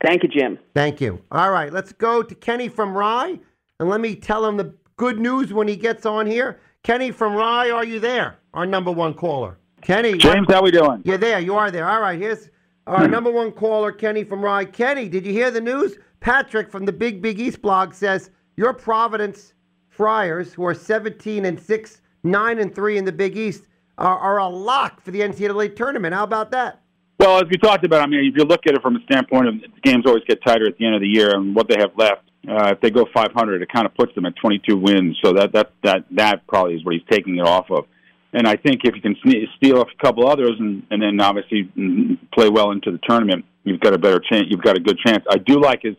Thank 0.05 0.23
you, 0.23 0.29
Jim. 0.29 0.59
Thank 0.75 1.01
you. 1.01 1.21
All 1.31 1.51
right, 1.51 1.73
let's 1.73 1.93
go 1.93 2.23
to 2.23 2.35
Kenny 2.35 2.69
from 2.69 2.97
Rye, 2.97 3.39
and 3.79 3.89
let 3.89 4.01
me 4.01 4.15
tell 4.15 4.47
him 4.47 4.57
the 4.57 4.75
good 4.97 5.19
news 5.19 5.53
when 5.53 5.67
he 5.67 5.77
gets 5.77 6.07
on 6.07 6.27
here. 6.27 6.61
Kenny 6.83 7.11
from 7.11 7.35
Rye, 7.35 7.71
are 7.71 7.85
you 7.85 8.01
there? 8.01 8.39
Our 8.55 8.65
number 8.65 8.91
one 8.91 9.15
caller. 9.15 9.59
Kenny. 9.83 10.17
James, 10.17 10.47
how 10.49 10.63
we 10.63 10.71
doing? 10.71 11.03
You're 11.05 11.19
there. 11.19 11.41
You 11.41 11.57
are 11.57 11.71
there. 11.71 11.89
All 11.89 12.01
right, 12.01 12.19
here's 12.19 12.49
our 12.87 13.09
number 13.09 13.31
one 13.31 13.53
caller, 13.53 13.93
Kenny 13.93 14.25
from 14.25 14.43
Rye. 14.43 14.65
Kenny, 14.65 15.09
did 15.09 15.27
you 15.27 15.33
hear 15.33 15.51
the 15.51 15.61
news? 15.61 15.97
Patrick 16.21 16.71
from 16.71 16.85
the 16.85 16.93
Big 16.93 17.23
Big 17.23 17.41
East 17.41 17.63
blog 17.63 17.95
says 17.95 18.31
your 18.57 18.73
Providence 18.73 19.55
Friars, 19.89 20.53
who 20.53 20.65
are 20.65 20.75
17 20.75 21.47
and 21.47 21.59
6, 21.59 22.01
9 22.23 22.59
and 22.59 22.75
3 22.75 22.99
in 22.99 23.05
the 23.05 23.13
Big 23.13 23.37
East, 23.37 23.65
are, 23.99 24.19
are 24.19 24.39
a 24.39 24.47
lock 24.49 25.01
for 25.01 25.11
the 25.11 25.21
NCAA 25.21 25.75
tournament. 25.75 26.15
How 26.15 26.25
about 26.25 26.51
that? 26.53 26.81
Well, 27.19 27.39
as 27.39 27.45
we 27.51 27.59
talked 27.59 27.85
about, 27.85 28.01
I 28.01 28.07
mean, 28.07 28.25
if 28.25 28.35
you 28.37 28.45
look 28.45 28.67
at 28.67 28.75
it 28.75 28.83
from 28.83 28.97
a 28.97 29.01
standpoint 29.05 29.49
of 29.49 29.55
games 29.83 30.05
always 30.07 30.25
get 30.27 30.43
tighter 30.43 30.67
at 30.67 30.79
the 30.79 30.87
end 30.87 30.95
of 30.95 31.03
the 31.03 31.09
year 31.09 31.35
and 31.35 31.55
what 31.55 31.69
they 31.69 31.77
have 31.79 31.91
left, 31.97 32.23
uh, 32.49 32.73
if 32.73 32.81
they 32.81 32.91
go 32.91 33.07
500, 33.13 33.61
it 33.61 33.69
kind 33.71 33.85
of 33.85 33.95
puts 33.95 34.15
them 34.15 34.25
at 34.25 34.35
22 34.37 34.77
wins. 34.77 35.19
So 35.23 35.35
that 35.35 35.53
that 35.53 35.73
that 35.83 36.05
that 36.13 36.47
probably 36.47 36.77
is 36.77 36.85
what 36.85 36.95
he's 36.95 37.05
taking 37.11 37.37
it 37.37 37.47
off 37.47 37.71
of. 37.71 37.85
And 38.33 38.47
I 38.47 38.57
think 38.57 38.83
if 38.85 38.95
you 38.95 39.03
can 39.03 39.17
steal 39.57 39.83
a 39.83 39.85
couple 40.03 40.27
others 40.29 40.53
and, 40.59 40.83
and 40.91 41.03
then 41.03 41.21
obviously 41.21 41.69
play 42.33 42.49
well 42.49 42.71
into 42.71 42.91
the 42.91 43.01
tournament, 43.07 43.45
you've 43.65 43.81
got 43.81 43.93
a 43.93 43.99
better 43.99 44.21
chance. 44.21 44.47
You've 44.49 44.63
got 44.63 44.79
a 44.79 44.81
good 44.81 44.99
chance. 45.05 45.25
I 45.29 45.37
do 45.37 45.61
like 45.61 45.83
his 45.83 45.97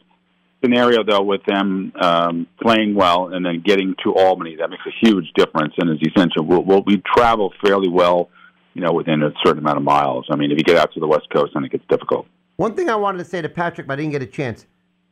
scenario 0.63 1.03
though 1.03 1.23
with 1.23 1.43
them 1.45 1.91
um, 1.99 2.47
playing 2.61 2.95
well 2.95 3.33
and 3.33 3.45
then 3.45 3.61
getting 3.65 3.95
to 4.03 4.13
Albany. 4.15 4.55
That 4.57 4.69
makes 4.69 4.83
a 4.85 5.05
huge 5.05 5.31
difference. 5.35 5.73
And 5.77 5.89
he 5.99 6.11
mentioned, 6.15 6.47
we'll, 6.47 6.63
we'll, 6.63 6.83
we 6.85 7.01
travel 7.15 7.53
fairly 7.63 7.89
well 7.89 8.29
you 8.73 8.81
know, 8.81 8.93
within 8.93 9.21
a 9.21 9.31
certain 9.43 9.59
amount 9.59 9.77
of 9.77 9.83
miles. 9.83 10.25
I 10.29 10.35
mean, 10.35 10.51
if 10.51 10.57
you 10.57 10.63
get 10.63 10.77
out 10.77 10.93
to 10.93 10.99
the 10.99 11.07
West 11.07 11.27
Coast, 11.33 11.51
then 11.53 11.63
it 11.63 11.71
gets 11.71 11.83
difficult. 11.89 12.25
One 12.55 12.75
thing 12.75 12.89
I 12.89 12.95
wanted 12.95 13.17
to 13.19 13.25
say 13.25 13.41
to 13.41 13.49
Patrick, 13.49 13.87
but 13.87 13.93
I 13.93 13.95
didn't 13.97 14.11
get 14.11 14.21
a 14.21 14.27
chance. 14.27 14.65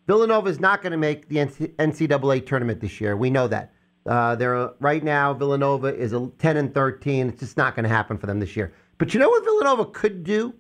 Villanova 0.07 0.49
is 0.49 0.59
not 0.59 0.81
going 0.81 0.91
to 0.91 0.97
make 0.97 1.27
the 1.29 1.37
NCAA 1.37 2.45
tournament 2.45 2.79
this 2.79 2.99
year. 3.01 3.15
We 3.17 3.29
know 3.29 3.47
that. 3.47 3.73
Uh, 4.05 4.35
they're 4.35 4.71
right 4.79 5.03
now. 5.03 5.33
Villanova 5.33 5.87
is 5.87 6.13
a 6.13 6.31
10 6.39 6.57
and 6.57 6.73
13. 6.73 7.29
It's 7.29 7.39
just 7.39 7.57
not 7.57 7.75
going 7.75 7.83
to 7.83 7.89
happen 7.89 8.17
for 8.17 8.25
them 8.25 8.39
this 8.39 8.55
year. 8.55 8.73
But 8.97 9.13
you 9.13 9.19
know 9.19 9.29
what 9.29 9.43
Villanova 9.43 9.85
could 9.85 10.23
do? 10.23 10.53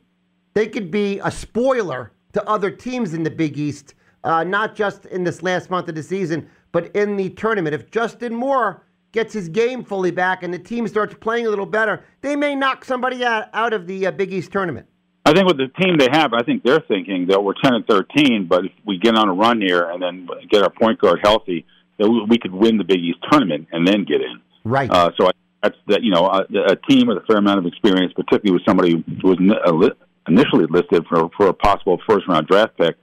They 0.53 0.67
could 0.67 0.91
be 0.91 1.19
a 1.19 1.31
spoiler 1.31 2.11
to 2.33 2.47
other 2.47 2.69
teams 2.69 3.13
in 3.13 3.23
the 3.23 3.31
Big 3.31 3.57
East, 3.57 3.95
uh, 4.23 4.43
not 4.43 4.75
just 4.75 5.05
in 5.05 5.23
this 5.23 5.41
last 5.41 5.69
month 5.69 5.87
of 5.89 5.95
the 5.95 6.03
season, 6.03 6.49
but 6.71 6.95
in 6.95 7.17
the 7.17 7.29
tournament. 7.31 7.73
If 7.73 7.91
Justin 7.91 8.33
Moore 8.33 8.83
gets 9.11 9.33
his 9.33 9.49
game 9.49 9.83
fully 9.83 10.11
back 10.11 10.43
and 10.43 10.53
the 10.53 10.59
team 10.59 10.87
starts 10.87 11.15
playing 11.19 11.47
a 11.47 11.49
little 11.49 11.65
better, 11.65 12.03
they 12.21 12.35
may 12.35 12.55
knock 12.55 12.85
somebody 12.85 13.23
out, 13.23 13.47
out 13.53 13.73
of 13.73 13.87
the 13.87 14.07
uh, 14.07 14.11
Big 14.11 14.31
East 14.31 14.51
tournament. 14.51 14.87
I 15.25 15.33
think 15.33 15.47
with 15.47 15.57
the 15.57 15.67
team 15.79 15.97
they 15.97 16.07
have, 16.11 16.33
I 16.33 16.43
think 16.43 16.63
they're 16.63 16.83
thinking 16.87 17.27
that 17.27 17.43
we're 17.43 17.53
10 17.61 17.73
and 17.73 17.85
13, 17.85 18.47
but 18.47 18.65
if 18.65 18.71
we 18.85 18.97
get 18.97 19.15
on 19.15 19.29
a 19.29 19.33
run 19.33 19.61
here 19.61 19.89
and 19.89 20.01
then 20.01 20.27
get 20.49 20.63
our 20.63 20.71
point 20.71 20.99
guard 20.99 21.19
healthy, 21.21 21.65
that 21.99 22.09
we 22.09 22.37
could 22.37 22.53
win 22.53 22.77
the 22.77 22.83
Big 22.83 22.99
East 22.99 23.19
tournament 23.29 23.67
and 23.71 23.87
then 23.87 24.05
get 24.05 24.21
in. 24.21 24.39
Right. 24.63 24.89
Uh, 24.89 25.11
so 25.17 25.27
I, 25.27 25.31
that's 25.61 25.75
that. 25.87 26.03
You 26.03 26.11
know, 26.11 26.25
a, 26.25 26.71
a 26.71 26.75
team 26.89 27.07
with 27.07 27.17
a 27.17 27.21
fair 27.27 27.37
amount 27.37 27.59
of 27.59 27.65
experience, 27.65 28.13
particularly 28.13 28.53
with 28.53 28.65
somebody 28.65 29.03
who 29.21 29.27
was 29.27 29.37
uh, 29.65 29.89
initially 30.27 30.65
listed 30.69 31.05
for 31.07 31.29
for 31.35 31.47
a 31.47 31.53
possible 31.53 31.99
first 32.07 32.27
round 32.27 32.47
draft 32.47 32.77
pick. 32.77 32.95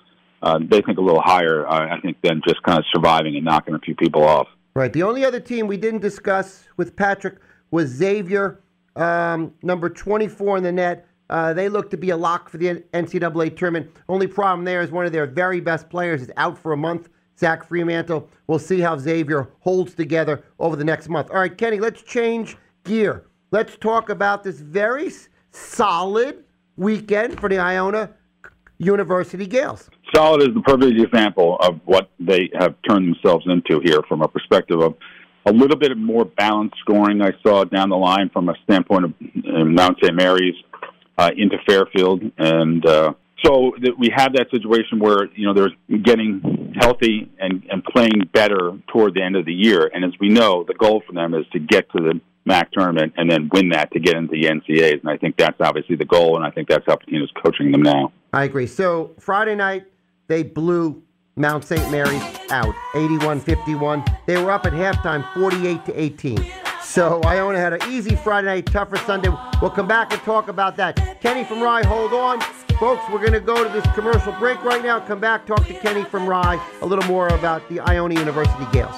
Uh, 0.46 0.60
they 0.60 0.80
think 0.80 0.96
a 0.96 1.00
little 1.00 1.20
higher, 1.20 1.66
uh, 1.66 1.96
I 1.96 2.00
think, 2.00 2.18
than 2.22 2.40
just 2.46 2.62
kind 2.62 2.78
of 2.78 2.84
surviving 2.94 3.34
and 3.34 3.44
knocking 3.44 3.74
a 3.74 3.80
few 3.80 3.96
people 3.96 4.22
off. 4.22 4.46
Right. 4.74 4.92
The 4.92 5.02
only 5.02 5.24
other 5.24 5.40
team 5.40 5.66
we 5.66 5.76
didn't 5.76 6.02
discuss 6.02 6.68
with 6.76 6.94
Patrick 6.94 7.38
was 7.72 7.90
Xavier, 7.90 8.60
um, 8.94 9.52
number 9.64 9.88
24 9.88 10.58
in 10.58 10.62
the 10.62 10.70
net. 10.70 11.08
Uh, 11.28 11.52
they 11.52 11.68
look 11.68 11.90
to 11.90 11.96
be 11.96 12.10
a 12.10 12.16
lock 12.16 12.48
for 12.48 12.58
the 12.58 12.84
NCAA 12.94 13.56
tournament. 13.56 13.90
Only 14.08 14.28
problem 14.28 14.64
there 14.64 14.82
is 14.82 14.92
one 14.92 15.04
of 15.04 15.10
their 15.10 15.26
very 15.26 15.60
best 15.60 15.90
players 15.90 16.22
is 16.22 16.30
out 16.36 16.56
for 16.56 16.72
a 16.72 16.76
month. 16.76 17.08
Zach 17.36 17.68
Freemantle. 17.68 18.28
We'll 18.46 18.60
see 18.60 18.78
how 18.78 18.96
Xavier 18.96 19.48
holds 19.58 19.94
together 19.94 20.44
over 20.60 20.76
the 20.76 20.84
next 20.84 21.08
month. 21.08 21.28
All 21.30 21.40
right, 21.40 21.58
Kenny, 21.58 21.80
let's 21.80 22.02
change 22.02 22.56
gear. 22.84 23.24
Let's 23.50 23.76
talk 23.76 24.10
about 24.10 24.44
this 24.44 24.60
very 24.60 25.10
solid 25.50 26.44
weekend 26.76 27.40
for 27.40 27.48
the 27.48 27.58
Iona 27.58 28.10
University 28.78 29.46
Gaels. 29.46 29.88
Solid 30.14 30.42
is 30.42 30.54
the 30.54 30.60
perfect 30.60 31.00
example 31.00 31.56
of 31.60 31.80
what 31.84 32.10
they 32.20 32.50
have 32.58 32.74
turned 32.88 33.14
themselves 33.14 33.46
into 33.46 33.80
here 33.84 34.02
from 34.08 34.22
a 34.22 34.28
perspective 34.28 34.80
of 34.80 34.94
a 35.46 35.52
little 35.52 35.76
bit 35.76 35.92
of 35.92 35.98
more 35.98 36.24
balanced 36.24 36.76
scoring 36.80 37.22
I 37.22 37.32
saw 37.42 37.64
down 37.64 37.88
the 37.88 37.96
line 37.96 38.30
from 38.32 38.48
a 38.48 38.54
standpoint 38.64 39.04
of 39.04 39.14
uh, 39.20 39.64
Mount 39.64 39.98
St. 40.02 40.14
Mary's 40.14 40.56
uh, 41.18 41.30
into 41.36 41.56
Fairfield. 41.66 42.22
And 42.36 42.84
uh, 42.84 43.14
so 43.44 43.72
that 43.80 43.92
we 43.98 44.10
have 44.14 44.32
that 44.34 44.48
situation 44.50 44.98
where, 44.98 45.26
you 45.34 45.46
know, 45.46 45.54
they're 45.54 45.98
getting 45.98 46.74
healthy 46.78 47.30
and, 47.38 47.62
and 47.70 47.84
playing 47.84 48.28
better 48.32 48.72
toward 48.92 49.14
the 49.14 49.22
end 49.22 49.36
of 49.36 49.46
the 49.46 49.52
year. 49.52 49.90
And 49.92 50.04
as 50.04 50.12
we 50.20 50.28
know, 50.28 50.64
the 50.66 50.74
goal 50.74 51.02
for 51.06 51.12
them 51.12 51.34
is 51.34 51.46
to 51.52 51.60
get 51.60 51.88
to 51.92 52.02
the 52.02 52.20
MAAC 52.46 52.70
tournament 52.72 53.12
and 53.16 53.30
then 53.30 53.50
win 53.52 53.70
that 53.70 53.90
to 53.92 54.00
get 54.00 54.16
into 54.16 54.32
the 54.32 54.44
NCAAs. 54.44 55.00
And 55.00 55.10
I 55.10 55.16
think 55.16 55.36
that's 55.36 55.60
obviously 55.60 55.96
the 55.96 56.04
goal, 56.04 56.36
and 56.36 56.44
I 56.44 56.50
think 56.50 56.68
that's 56.68 56.84
how 56.86 56.96
Pitino's 56.96 57.32
coaching 57.42 57.72
them 57.72 57.82
now. 57.82 58.12
I 58.32 58.44
agree. 58.44 58.66
So 58.66 59.12
Friday 59.18 59.54
night, 59.54 59.86
they 60.28 60.42
blew 60.42 61.02
Mount 61.36 61.64
St. 61.64 61.90
Mary's 61.90 62.22
out, 62.50 62.74
81-51. 62.94 64.26
They 64.26 64.42
were 64.42 64.50
up 64.50 64.64
at 64.64 64.72
halftime, 64.72 65.30
48 65.34 65.84
to 65.86 66.00
18. 66.00 66.46
So 66.82 67.20
Iona 67.24 67.58
had 67.58 67.74
an 67.74 67.90
easy 67.90 68.16
Friday 68.16 68.46
night, 68.46 68.66
tougher 68.66 68.96
Sunday. 68.98 69.28
We'll 69.60 69.70
come 69.70 69.88
back 69.88 70.12
and 70.12 70.22
talk 70.22 70.48
about 70.48 70.76
that. 70.76 71.20
Kenny 71.20 71.44
from 71.44 71.60
Rye, 71.60 71.84
hold 71.84 72.12
on. 72.14 72.40
Folks, 72.78 73.02
we're 73.10 73.18
going 73.18 73.32
to 73.32 73.40
go 73.40 73.62
to 73.64 73.70
this 73.70 73.86
commercial 73.94 74.32
break 74.34 74.62
right 74.62 74.82
now. 74.82 75.00
Come 75.00 75.20
back, 75.20 75.46
talk 75.46 75.66
to 75.66 75.74
Kenny 75.74 76.04
from 76.04 76.26
Rye 76.26 76.64
a 76.80 76.86
little 76.86 77.04
more 77.04 77.28
about 77.28 77.68
the 77.68 77.80
Iona 77.80 78.14
University 78.14 78.64
Gaels. 78.72 78.96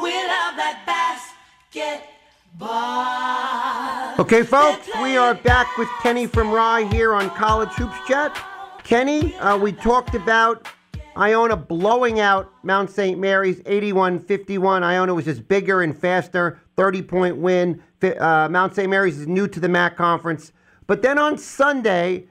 We 0.00 0.12
love 0.12 0.56
that 0.56 0.82
basketball. 0.86 2.13
Okay, 2.60 4.44
folks, 4.44 4.88
we 5.02 5.16
are 5.16 5.34
back 5.34 5.76
with 5.76 5.88
Kenny 6.00 6.28
from 6.28 6.52
Rye 6.52 6.84
here 6.84 7.12
on 7.12 7.28
College 7.30 7.70
Hoops 7.70 7.96
Chat. 8.06 8.40
Kenny, 8.84 9.34
uh, 9.38 9.58
we 9.58 9.72
talked 9.72 10.14
about 10.14 10.68
Iona 11.16 11.56
blowing 11.56 12.20
out 12.20 12.52
Mount 12.62 12.90
St. 12.90 13.18
Mary's 13.18 13.60
81 13.66 14.20
51. 14.20 14.84
Iona 14.84 15.12
was 15.12 15.24
just 15.24 15.48
bigger 15.48 15.82
and 15.82 15.98
faster, 15.98 16.60
30 16.76 17.02
point 17.02 17.36
win. 17.38 17.82
Uh, 18.00 18.48
Mount 18.48 18.72
St. 18.76 18.88
Mary's 18.88 19.18
is 19.18 19.26
new 19.26 19.48
to 19.48 19.58
the 19.58 19.68
MAAC 19.68 19.96
conference. 19.96 20.52
But 20.86 21.02
then 21.02 21.18
on 21.18 21.36
Sunday, 21.38 22.28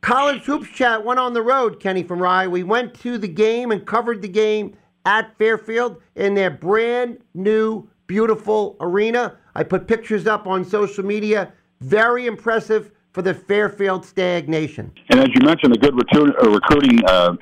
College 0.00 0.42
Hoops 0.44 0.70
Chat 0.70 1.04
went 1.04 1.20
on 1.20 1.34
the 1.34 1.42
road, 1.42 1.80
Kenny 1.80 2.02
from 2.02 2.22
Rye. 2.22 2.46
We 2.46 2.62
went 2.62 2.94
to 3.00 3.18
the 3.18 3.28
game 3.28 3.72
and 3.72 3.84
covered 3.84 4.22
the 4.22 4.28
game 4.28 4.74
at 5.04 5.36
Fairfield 5.36 6.00
in 6.14 6.34
their 6.34 6.50
brand 6.50 7.18
new, 7.34 7.90
beautiful 8.06 8.76
arena. 8.80 9.36
I 9.54 9.62
put 9.62 9.86
pictures 9.86 10.26
up 10.26 10.46
on 10.46 10.64
social 10.64 11.04
media. 11.04 11.52
Very 11.80 12.26
impressive 12.26 12.92
for 13.12 13.22
the 13.22 13.34
Fairfield 13.34 14.04
Stag 14.04 14.48
Nation. 14.48 14.92
And 15.10 15.20
as 15.20 15.28
you 15.34 15.46
mentioned, 15.46 15.74
a 15.74 15.78
good 15.78 15.94
recruiting, 15.94 16.34
uh, 16.42 16.50
recruiting 16.50 17.04
uh, 17.06 17.36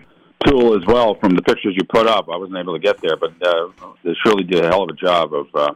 tool 0.46 0.76
as 0.76 0.84
well 0.86 1.14
from 1.20 1.34
the 1.34 1.42
pictures 1.42 1.74
you 1.76 1.84
put 1.84 2.06
up. 2.06 2.28
I 2.30 2.36
wasn't 2.36 2.58
able 2.58 2.74
to 2.74 2.80
get 2.80 3.00
there, 3.00 3.16
but 3.16 3.32
uh, 3.42 3.68
they 4.04 4.14
surely 4.24 4.44
did 4.44 4.64
a 4.64 4.68
hell 4.68 4.82
of 4.82 4.90
a 4.90 4.92
job 4.92 5.32
of 5.32 5.46
uh, 5.54 5.74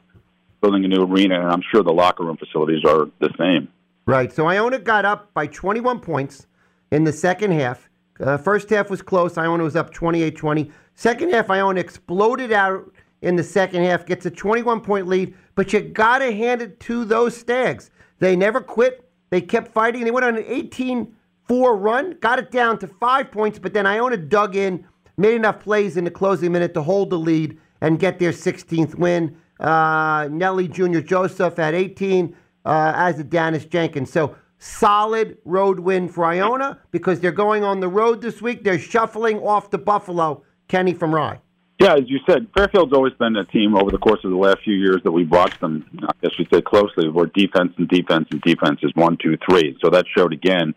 building 0.61 0.85
a 0.85 0.89
new 0.89 1.05
arena, 1.05 1.41
and 1.41 1.51
I'm 1.51 1.63
sure 1.73 1.83
the 1.83 1.93
locker 1.93 2.25
room 2.25 2.37
facilities 2.37 2.85
are 2.85 3.07
the 3.21 3.31
same. 3.39 3.69
Right. 4.07 4.33
So 4.33 4.47
Iona 4.47 4.79
got 4.79 5.05
up 5.05 5.33
by 5.35 5.47
21 5.47 6.01
points 6.01 6.47
in 6.93 7.05
the 7.05 7.13
second 7.13 7.53
half. 7.53 7.89
Uh, 8.21 8.37
first 8.37 8.71
half 8.71 8.89
was 8.89 9.03
close. 9.03 9.37
Iona 9.37 9.63
was 9.63 9.77
up 9.77 9.93
28 9.93 10.37
20. 10.37 10.71
Second 10.95 11.33
half, 11.33 11.51
Iona 11.51 11.81
exploded 11.81 12.53
out 12.53 12.93
in 13.23 13.37
the 13.37 13.43
second 13.43 13.83
half, 13.83 14.07
gets 14.07 14.27
a 14.27 14.31
21 14.31 14.81
point 14.81 15.07
lead, 15.07 15.35
but 15.55 15.73
you 15.73 15.81
got 15.81 16.19
to 16.19 16.33
hand 16.33 16.63
it 16.63 16.81
to 16.81 17.05
those 17.05 17.37
Stags. 17.37 17.91
They 18.19 18.37
never 18.37 18.61
quit. 18.61 19.09
They 19.31 19.41
kept 19.41 19.73
fighting. 19.73 20.05
They 20.05 20.11
went 20.11 20.27
on 20.27 20.37
an 20.37 20.45
18 20.47 21.15
4 21.49 21.77
run, 21.77 22.17
got 22.21 22.39
it 22.39 22.51
down 22.51 22.79
to 22.81 22.89
five 22.89 23.31
points, 23.31 23.59
but 23.59 23.73
then 23.73 23.87
Iona 23.87 24.17
dug 24.17 24.57
in, 24.57 24.85
made 25.17 25.35
enough 25.35 25.61
plays 25.61 25.97
in 25.97 26.05
the 26.05 26.11
closing 26.11 26.53
minute 26.53 26.75
to 26.75 26.83
hold 26.83 27.11
the 27.11 27.19
lead 27.19 27.59
and 27.81 27.99
get 27.99 28.19
their 28.19 28.33
16th 28.33 28.95
win. 28.97 29.37
Uh, 29.61 30.29
Nelly 30.31 30.69
Jr. 30.69 31.01
Joseph 31.01 31.59
at 31.59 31.75
18, 31.75 32.37
uh, 32.65 32.93
as 32.97 33.17
did 33.17 33.31
Daniss 33.31 33.69
Jenkins. 33.69 34.11
So 34.11 34.37
solid 34.59 35.39
road 35.45 35.79
win 35.81 36.09
for 36.09 36.25
Iona 36.25 36.81
because 36.91 37.21
they're 37.21 37.33
going 37.33 37.63
on 37.63 37.81
the 37.81 37.89
road 37.89 38.21
this 38.21 38.43
week. 38.43 38.65
They're 38.65 38.79
shuffling 38.79 39.39
off 39.39 39.71
to 39.71 39.79
Buffalo. 39.79 40.43
Kenny 40.69 40.95
from 40.95 41.15
Rye. 41.15 41.41
Yeah, 41.79 41.95
as 41.95 42.09
you 42.09 42.21
said, 42.27 42.47
Fairfield's 42.57 42.95
always 42.95 43.13
been 43.15 43.37
a 43.37 43.45
team 43.45 43.75
over 43.75 43.91
the 43.91 43.99
course 43.99 44.21
of 44.25 44.31
the 44.31 44.37
last 44.37 44.59
few 44.65 44.75
years 44.75 45.03
that 45.05 45.13
we've 45.13 45.31
watched 45.31 45.61
them. 45.61 45.85
I 46.03 46.13
guess 46.23 46.33
we 46.39 46.49
say 46.51 46.63
closely, 46.63 47.11
where 47.11 47.27
defense 47.27 47.75
and 47.77 47.87
defense 47.87 48.29
and 48.31 48.41
defense 48.41 48.81
is 48.83 48.93
one, 48.95 49.19
two, 49.23 49.37
three. 49.49 49.77
So 49.85 49.91
that 49.91 50.07
showed 50.17 50.33
again 50.33 50.75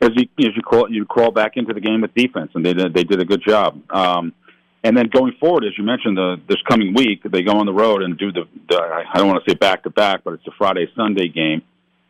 as 0.00 0.10
you 0.14 0.28
as 0.46 0.56
you 0.56 0.62
crawl 0.62 0.90
you 0.90 1.04
crawl 1.04 1.30
back 1.30 1.52
into 1.56 1.74
the 1.74 1.80
game 1.80 2.00
with 2.00 2.14
defense, 2.14 2.52
and 2.54 2.64
they 2.64 2.72
did 2.72 2.94
they 2.94 3.04
did 3.04 3.20
a 3.20 3.26
good 3.26 3.42
job. 3.46 3.82
Um, 3.90 4.32
and 4.84 4.96
then 4.96 5.08
going 5.08 5.34
forward, 5.40 5.64
as 5.64 5.76
you 5.76 5.84
mentioned, 5.84 6.16
the, 6.16 6.36
this 6.48 6.62
coming 6.68 6.94
week 6.94 7.22
they 7.24 7.42
go 7.42 7.58
on 7.58 7.66
the 7.66 7.72
road 7.72 8.02
and 8.02 8.16
do 8.16 8.32
the, 8.32 8.44
the 8.70 8.80
I 8.80 9.18
don't 9.18 9.26
want 9.26 9.44
to 9.44 9.50
say 9.50 9.54
back 9.54 9.82
to 9.82 9.90
back, 9.90 10.22
but 10.24 10.34
it's 10.34 10.46
a 10.46 10.52
Friday 10.56 10.86
Sunday 10.96 11.28
game, 11.28 11.62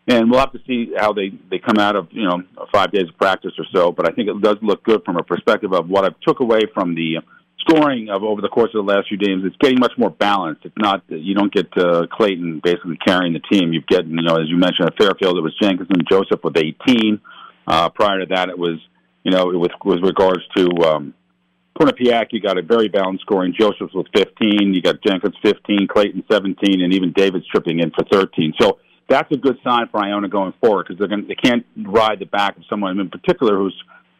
and 0.06 0.30
we'll 0.30 0.40
have 0.40 0.52
to 0.52 0.60
see 0.64 0.92
how 0.96 1.12
they 1.12 1.32
they 1.50 1.58
come 1.58 1.78
out 1.78 1.96
of 1.96 2.08
you 2.12 2.24
know 2.24 2.42
five 2.72 2.92
days 2.92 3.08
of 3.08 3.16
practice 3.18 3.52
or 3.58 3.64
so. 3.74 3.90
But 3.90 4.08
I 4.08 4.12
think 4.12 4.28
it 4.28 4.40
does 4.40 4.58
look 4.62 4.84
good 4.84 5.04
from 5.04 5.16
a 5.16 5.24
perspective 5.24 5.72
of 5.72 5.88
what 5.88 6.04
I 6.04 6.10
took 6.24 6.40
away 6.40 6.60
from 6.72 6.94
the 6.94 7.18
scoring 7.60 8.08
of 8.08 8.22
over 8.22 8.40
the 8.40 8.48
course 8.48 8.70
of 8.74 8.86
the 8.86 8.92
last 8.92 9.08
few 9.08 9.18
games. 9.18 9.44
It's 9.44 9.56
getting 9.56 9.80
much 9.80 9.92
more 9.98 10.10
balanced. 10.10 10.64
It's 10.64 10.78
not 10.78 11.02
you 11.08 11.34
don't 11.34 11.52
get 11.52 11.66
uh, 11.76 12.06
Clayton 12.10 12.60
basically 12.62 12.98
carrying 13.04 13.32
the 13.32 13.40
team. 13.50 13.72
You 13.72 13.82
get 13.82 14.06
you 14.06 14.22
know 14.22 14.36
as 14.36 14.48
you 14.48 14.56
mentioned 14.56 14.88
at 14.88 14.96
Fairfield, 14.98 15.36
it 15.36 15.42
was 15.42 15.56
Jenkins 15.60 15.88
and 15.90 16.02
Joseph 16.08 16.40
with 16.42 16.56
18. 16.56 17.20
Uh, 17.66 17.90
prior 17.90 18.20
to 18.20 18.26
that, 18.34 18.48
it 18.48 18.58
was, 18.58 18.78
you 19.24 19.30
know, 19.30 19.46
with 19.46 19.72
with 19.84 20.00
regards 20.02 20.42
to 20.56 20.70
um, 20.86 21.14
Quinnipiac, 21.78 22.28
you 22.30 22.40
got 22.40 22.58
a 22.58 22.62
very 22.62 22.88
balanced 22.88 23.22
scoring. 23.22 23.54
Joseph's 23.58 23.94
with 23.94 24.06
15, 24.16 24.74
you 24.74 24.82
got 24.82 25.02
Jenkins 25.06 25.36
15, 25.42 25.86
Clayton 25.86 26.24
17, 26.30 26.80
and 26.80 26.92
even 26.94 27.12
David's 27.12 27.46
tripping 27.46 27.80
in 27.80 27.90
for 27.90 28.04
13. 28.10 28.54
So 28.58 28.78
that's 29.08 29.30
a 29.30 29.36
good 29.36 29.58
sign 29.62 29.86
for 29.90 30.02
Iona 30.02 30.28
going 30.28 30.54
forward 30.60 30.86
because 30.86 30.98
they're 30.98 31.08
going 31.08 31.28
they 31.28 31.34
can't 31.34 31.64
ride 31.76 32.18
the 32.18 32.26
back 32.26 32.56
of 32.56 32.64
someone 32.68 32.98
in 32.98 33.10
particular 33.10 33.56
who's 33.56 33.76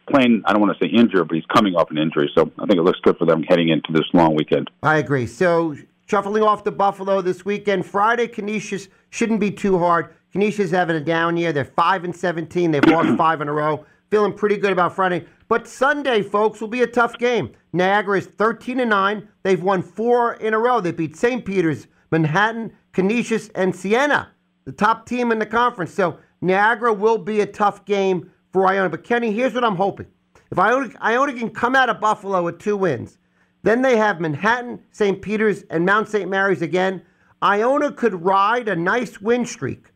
playing. 0.09 0.43
I 0.45 0.53
don't 0.53 0.61
want 0.61 0.77
to 0.77 0.85
say 0.85 0.91
injured, 0.91 1.27
but 1.27 1.35
he's 1.35 1.45
coming 1.45 1.75
off 1.75 1.89
an 1.91 1.97
injury. 1.97 2.29
So 2.35 2.51
I 2.59 2.65
think 2.65 2.79
it 2.79 2.83
looks 2.83 2.99
good 3.01 3.17
for 3.17 3.25
them 3.25 3.43
heading 3.43 3.69
into 3.69 3.91
this 3.91 4.05
long 4.13 4.35
weekend. 4.35 4.69
I 4.83 4.97
agree. 4.97 5.27
So 5.27 5.75
shuffling 6.07 6.43
off 6.43 6.63
to 6.63 6.71
Buffalo 6.71 7.21
this 7.21 7.45
weekend, 7.45 7.85
Friday, 7.85 8.27
Canisius 8.27 8.87
shouldn't 9.09 9.39
be 9.39 9.51
too 9.51 9.77
hard. 9.77 10.13
Canisius 10.31 10.71
having 10.71 10.95
a 10.95 11.01
down 11.01 11.37
year. 11.37 11.51
They're 11.51 11.65
five 11.65 12.03
and 12.03 12.15
seventeen. 12.15 12.71
They've 12.71 12.85
lost 12.85 13.09
five 13.17 13.41
in 13.41 13.47
a 13.47 13.53
row. 13.53 13.85
Feeling 14.09 14.33
pretty 14.33 14.57
good 14.57 14.71
about 14.71 14.95
Friday. 14.95 15.25
But 15.47 15.67
Sunday, 15.67 16.23
folks, 16.23 16.61
will 16.61 16.67
be 16.67 16.81
a 16.81 16.87
tough 16.87 17.17
game. 17.17 17.51
Niagara 17.73 18.17
is 18.17 18.25
13 18.25 18.79
and 18.79 18.89
9. 18.89 19.27
They've 19.43 19.61
won 19.61 19.83
four 19.83 20.33
in 20.33 20.53
a 20.53 20.59
row. 20.59 20.79
They 20.79 20.91
beat 20.91 21.15
St. 21.15 21.45
Peter's, 21.45 21.87
Manhattan, 22.11 22.71
Canisius, 22.93 23.49
and 23.53 23.75
Siena, 23.75 24.29
the 24.65 24.71
top 24.71 25.05
team 25.05 25.31
in 25.31 25.37
the 25.37 25.45
conference. 25.45 25.93
So 25.93 26.17
Niagara 26.41 26.93
will 26.93 27.17
be 27.17 27.41
a 27.41 27.45
tough 27.45 27.85
game 27.85 28.31
for 28.51 28.67
Iona. 28.67 28.89
But 28.89 29.03
Kenny, 29.03 29.31
here's 29.31 29.53
what 29.53 29.63
I'm 29.63 29.75
hoping. 29.75 30.07
If 30.51 30.57
Iona, 30.57 30.91
Iona 31.01 31.33
can 31.33 31.49
come 31.49 31.75
out 31.75 31.89
of 31.89 31.99
Buffalo 31.99 32.43
with 32.43 32.59
two 32.59 32.77
wins, 32.77 33.17
then 33.63 33.81
they 33.81 33.97
have 33.97 34.19
Manhattan, 34.19 34.79
St. 34.91 35.21
Peter's, 35.21 35.63
and 35.69 35.85
Mount 35.85 36.07
St. 36.07 36.29
Mary's 36.29 36.61
again. 36.61 37.01
Iona 37.43 37.91
could 37.91 38.23
ride 38.23 38.67
a 38.67 38.75
nice 38.75 39.21
win 39.21 39.45
streak 39.45 39.91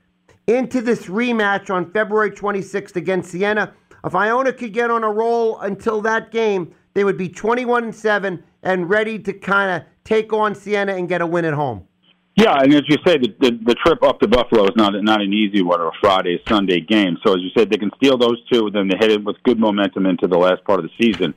into 0.47 0.81
this 0.81 1.05
rematch 1.05 1.69
on 1.69 1.91
February 1.91 2.31
26th 2.31 2.95
against 2.95 3.31
Siena. 3.31 3.73
If 4.05 4.15
Iona 4.15 4.51
could 4.53 4.73
get 4.73 4.91
on 4.91 5.03
a 5.03 5.09
roll 5.09 5.59
until 5.59 6.01
that 6.01 6.31
game, 6.31 6.75
they 6.93 7.03
would 7.03 7.17
be 7.17 7.29
21 7.29 7.85
and 7.85 7.95
7 7.95 8.43
and 8.61 8.89
ready 8.89 9.17
to 9.19 9.33
kind 9.33 9.71
of 9.71 9.87
take 10.03 10.33
on 10.33 10.55
Siena 10.55 10.93
and 10.93 11.07
get 11.07 11.21
a 11.21 11.27
win 11.27 11.45
at 11.45 11.53
home. 11.53 11.87
Yeah, 12.35 12.57
and 12.59 12.73
as 12.73 12.81
you 12.87 12.97
say, 13.05 13.17
the, 13.17 13.33
the, 13.39 13.59
the 13.63 13.75
trip 13.75 14.01
up 14.01 14.19
to 14.21 14.27
Buffalo 14.27 14.63
is 14.63 14.75
not 14.75 14.93
not 15.03 15.21
an 15.21 15.33
easy 15.33 15.61
one, 15.61 15.79
or 15.79 15.89
a 15.89 15.91
Friday 16.01 16.41
Sunday 16.47 16.81
game. 16.81 17.17
So 17.23 17.33
as 17.33 17.41
you 17.41 17.49
said, 17.55 17.69
they 17.69 17.77
can 17.77 17.91
steal 17.97 18.17
those 18.17 18.43
two, 18.51 18.71
then 18.71 18.87
they 18.87 18.97
head 18.99 19.11
in 19.11 19.23
with 19.23 19.35
good 19.43 19.59
momentum 19.59 20.07
into 20.07 20.27
the 20.27 20.37
last 20.37 20.63
part 20.63 20.79
of 20.79 20.85
the 20.85 21.05
season. 21.05 21.35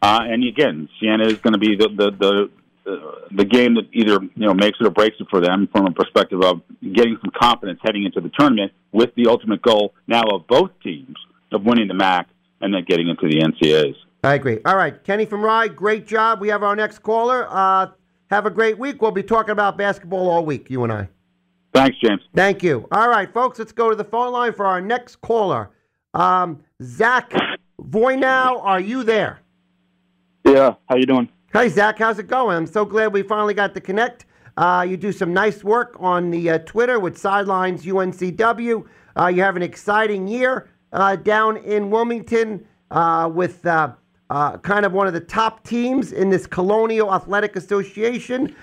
Uh, 0.00 0.20
and 0.22 0.46
again, 0.46 0.88
Siena 0.98 1.26
is 1.26 1.38
going 1.38 1.52
to 1.52 1.58
be 1.58 1.76
the, 1.76 1.88
the 1.88 2.10
the 2.18 2.48
the 3.30 3.44
game 3.44 3.74
that 3.74 3.88
either 3.92 4.18
you 4.22 4.46
know 4.46 4.54
makes 4.54 4.78
it 4.80 4.86
or 4.86 4.90
breaks 4.90 5.16
it 5.20 5.26
for 5.28 5.40
them 5.40 5.68
from 5.70 5.86
a 5.86 5.90
perspective 5.90 6.40
of 6.42 6.62
getting 6.80 7.18
some 7.20 7.30
confidence 7.38 7.78
heading 7.82 8.04
into 8.04 8.20
the 8.20 8.30
tournament, 8.38 8.72
with 8.92 9.14
the 9.16 9.26
ultimate 9.26 9.60
goal 9.60 9.92
now 10.06 10.22
of 10.32 10.46
both 10.46 10.70
teams 10.82 11.16
of 11.52 11.64
winning 11.64 11.88
the 11.88 11.94
MAAC 11.94 12.24
and 12.60 12.72
then 12.72 12.84
getting 12.86 13.08
into 13.08 13.28
the 13.28 13.40
NCAAs. 13.40 13.96
I 14.24 14.34
agree. 14.34 14.58
All 14.64 14.76
right, 14.76 15.02
Kenny 15.04 15.26
from 15.26 15.42
Rye, 15.42 15.68
great 15.68 16.06
job. 16.06 16.40
We 16.40 16.48
have 16.48 16.62
our 16.62 16.74
next 16.74 17.00
caller. 17.00 17.46
Uh, 17.48 17.88
have 18.30 18.46
a 18.46 18.50
great 18.50 18.78
week. 18.78 19.02
We'll 19.02 19.10
be 19.10 19.22
talking 19.22 19.52
about 19.52 19.76
basketball 19.76 20.28
all 20.28 20.44
week, 20.44 20.70
you 20.70 20.84
and 20.84 20.92
I. 20.92 21.08
Thanks, 21.74 21.98
James. 22.02 22.22
Thank 22.34 22.62
you. 22.62 22.88
All 22.92 23.08
right, 23.08 23.32
folks, 23.32 23.58
let's 23.58 23.72
go 23.72 23.90
to 23.90 23.96
the 23.96 24.04
phone 24.04 24.32
line 24.32 24.52
for 24.52 24.66
our 24.66 24.80
next 24.80 25.16
caller. 25.20 25.70
Um, 26.14 26.62
Zach 26.82 27.32
Voynow, 27.82 28.64
are 28.64 28.80
you 28.80 29.02
there? 29.04 29.40
Yeah, 30.44 30.74
how 30.88 30.96
you 30.96 31.06
doing? 31.06 31.28
Hi, 31.52 31.68
Zach. 31.68 31.98
How's 31.98 32.18
it 32.18 32.26
going? 32.26 32.56
I'm 32.56 32.66
so 32.66 32.84
glad 32.84 33.12
we 33.12 33.22
finally 33.22 33.54
got 33.54 33.74
to 33.74 33.80
connect. 33.80 34.26
Uh, 34.56 34.84
you 34.88 34.96
do 34.96 35.12
some 35.12 35.32
nice 35.32 35.62
work 35.62 35.96
on 36.00 36.30
the 36.30 36.50
uh, 36.50 36.58
Twitter 36.58 36.98
with 36.98 37.16
Sidelines 37.16 37.84
UNCW. 37.84 38.86
Uh, 39.18 39.26
you 39.28 39.42
have 39.42 39.56
an 39.56 39.62
exciting 39.62 40.26
year 40.26 40.68
uh, 40.92 41.16
down 41.16 41.58
in 41.58 41.90
Wilmington 41.90 42.66
uh, 42.90 43.30
with 43.32 43.62
uh, 44.30 44.58
kind 44.58 44.84
of 44.84 44.92
one 44.92 45.06
of 45.06 45.12
the 45.12 45.20
top 45.20 45.64
teams 45.64 46.12
in 46.12 46.30
this 46.30 46.46
Colonial 46.46 47.12
Athletic 47.14 47.56
Association. 47.56 48.54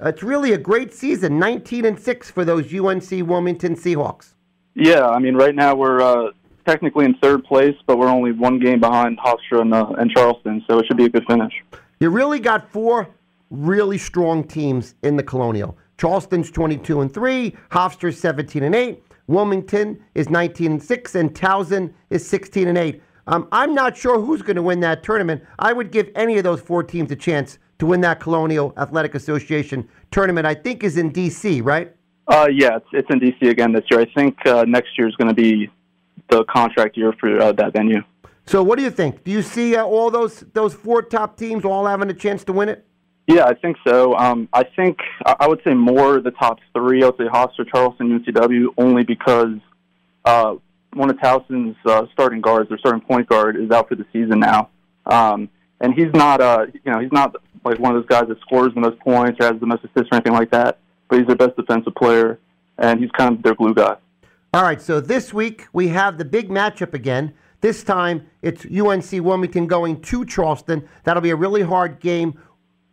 it's 0.00 0.22
really 0.22 0.52
a 0.52 0.58
great 0.58 0.92
season, 0.94 1.38
19 1.38 1.84
and 1.84 1.98
six 1.98 2.30
for 2.30 2.44
those 2.44 2.72
UNC 2.72 3.10
Wilmington 3.28 3.74
Seahawks. 3.74 4.34
Yeah, 4.74 5.08
I 5.08 5.18
mean, 5.18 5.34
right 5.34 5.54
now 5.54 5.74
we're 5.74 6.32
technically 6.70 7.04
in 7.04 7.14
third 7.14 7.44
place, 7.44 7.76
but 7.86 7.98
we're 7.98 8.08
only 8.08 8.32
one 8.32 8.58
game 8.58 8.80
behind 8.80 9.18
Hofstra 9.18 9.62
and, 9.62 9.74
uh, 9.74 9.86
and 9.98 10.10
Charleston, 10.10 10.62
so 10.68 10.78
it 10.78 10.86
should 10.86 10.96
be 10.96 11.04
a 11.04 11.08
good 11.08 11.24
finish. 11.26 11.52
You 11.98 12.10
really 12.10 12.38
got 12.38 12.70
four 12.70 13.08
really 13.50 13.98
strong 13.98 14.44
teams 14.44 14.94
in 15.02 15.16
the 15.16 15.22
Colonial. 15.22 15.76
Charleston's 15.98 16.50
22 16.50 17.00
and 17.00 17.12
3, 17.12 17.54
Hofstra's 17.70 18.18
17 18.18 18.62
and 18.62 18.74
8, 18.74 19.02
Wilmington 19.26 20.02
is 20.14 20.30
19 20.30 20.72
and 20.72 20.82
6, 20.82 21.14
and 21.14 21.34
Towson 21.34 21.92
is 22.10 22.26
16 22.26 22.68
and 22.68 22.78
8. 22.78 23.02
Um, 23.30 23.46
I'm 23.52 23.74
not 23.74 23.96
sure 23.96 24.20
who's 24.20 24.42
going 24.42 24.56
to 24.56 24.62
win 24.62 24.80
that 24.80 25.04
tournament. 25.04 25.44
I 25.58 25.72
would 25.72 25.92
give 25.92 26.10
any 26.16 26.36
of 26.36 26.44
those 26.44 26.60
four 26.60 26.82
teams 26.82 27.12
a 27.12 27.16
chance 27.16 27.58
to 27.78 27.86
win 27.86 28.00
that 28.00 28.18
Colonial 28.18 28.74
Athletic 28.76 29.14
Association 29.14 29.88
tournament. 30.10 30.46
I 30.46 30.54
think 30.54 30.82
is 30.82 30.98
in 30.98 31.10
D.C. 31.10 31.60
Right? 31.60 31.94
Uh, 32.26 32.48
yeah, 32.52 32.76
it's, 32.76 32.86
it's 32.92 33.08
in 33.10 33.20
DC 33.20 33.48
again 33.48 33.72
this 33.72 33.84
year. 33.90 34.00
I 34.00 34.06
think 34.16 34.44
uh, 34.46 34.64
next 34.66 34.98
year 34.98 35.08
is 35.08 35.14
going 35.16 35.28
to 35.28 35.34
be 35.34 35.70
the 36.28 36.44
contract 36.44 36.96
year 36.96 37.12
for 37.18 37.40
uh, 37.40 37.52
that 37.52 37.72
venue. 37.72 38.02
So 38.46 38.64
what 38.64 38.78
do 38.78 38.84
you 38.84 38.90
think? 38.90 39.22
Do 39.22 39.30
you 39.30 39.42
see 39.42 39.76
uh, 39.76 39.84
all 39.84 40.10
those 40.10 40.44
those 40.52 40.74
four 40.74 41.02
top 41.02 41.36
teams 41.36 41.64
all 41.64 41.86
having 41.86 42.10
a 42.10 42.14
chance 42.14 42.42
to 42.44 42.52
win 42.52 42.68
it? 42.68 42.84
Yeah, 43.28 43.44
I 43.44 43.54
think 43.54 43.76
so. 43.86 44.16
Um, 44.16 44.48
I 44.52 44.64
think 44.64 44.98
I 45.24 45.46
would 45.46 45.60
say 45.62 45.72
more 45.72 46.20
the 46.20 46.32
top 46.32 46.58
three. 46.74 47.04
I 47.04 47.06
would 47.06 47.16
say 47.16 47.28
Hofstra, 47.28 47.68
Charleston, 47.70 48.18
UNCW, 48.18 48.66
only 48.76 49.04
because 49.04 49.54
uh, 50.24 50.56
one 50.94 51.10
of 51.10 51.20
Towson's 51.20 51.76
uh, 51.84 52.06
starting 52.12 52.40
guards, 52.40 52.68
their 52.68 52.78
starting 52.78 53.00
point 53.00 53.28
guard, 53.28 53.56
is 53.56 53.70
out 53.70 53.88
for 53.88 53.94
the 53.94 54.04
season 54.12 54.40
now, 54.40 54.70
um, 55.06 55.48
and 55.80 55.94
he's 55.94 56.12
not, 56.12 56.40
uh, 56.40 56.66
you 56.72 56.92
know, 56.92 56.98
he's 57.00 57.12
not 57.12 57.36
like 57.64 57.78
one 57.78 57.94
of 57.94 58.02
those 58.02 58.08
guys 58.08 58.28
that 58.28 58.40
scores 58.40 58.74
the 58.74 58.80
most 58.80 58.98
points 59.00 59.38
or 59.40 59.46
has 59.46 59.60
the 59.60 59.66
most 59.66 59.84
assists 59.84 60.08
or 60.12 60.16
anything 60.16 60.32
like 60.32 60.50
that. 60.50 60.78
But 61.08 61.18
he's 61.18 61.26
their 61.26 61.36
best 61.36 61.56
defensive 61.56 61.94
player, 61.94 62.38
and 62.78 63.00
he's 63.00 63.10
kind 63.12 63.34
of 63.36 63.42
their 63.42 63.54
glue 63.54 63.74
guy. 63.74 63.96
All 64.52 64.62
right, 64.62 64.80
so 64.80 65.00
this 65.00 65.32
week 65.32 65.66
we 65.72 65.88
have 65.88 66.18
the 66.18 66.24
big 66.24 66.48
matchup 66.48 66.94
again. 66.94 67.34
This 67.60 67.84
time 67.84 68.26
it's 68.42 68.64
UNC 68.64 69.24
Wilmington 69.24 69.66
going 69.66 70.00
to 70.02 70.24
Charleston. 70.24 70.88
That'll 71.04 71.22
be 71.22 71.30
a 71.30 71.36
really 71.36 71.62
hard 71.62 72.00
game. 72.00 72.38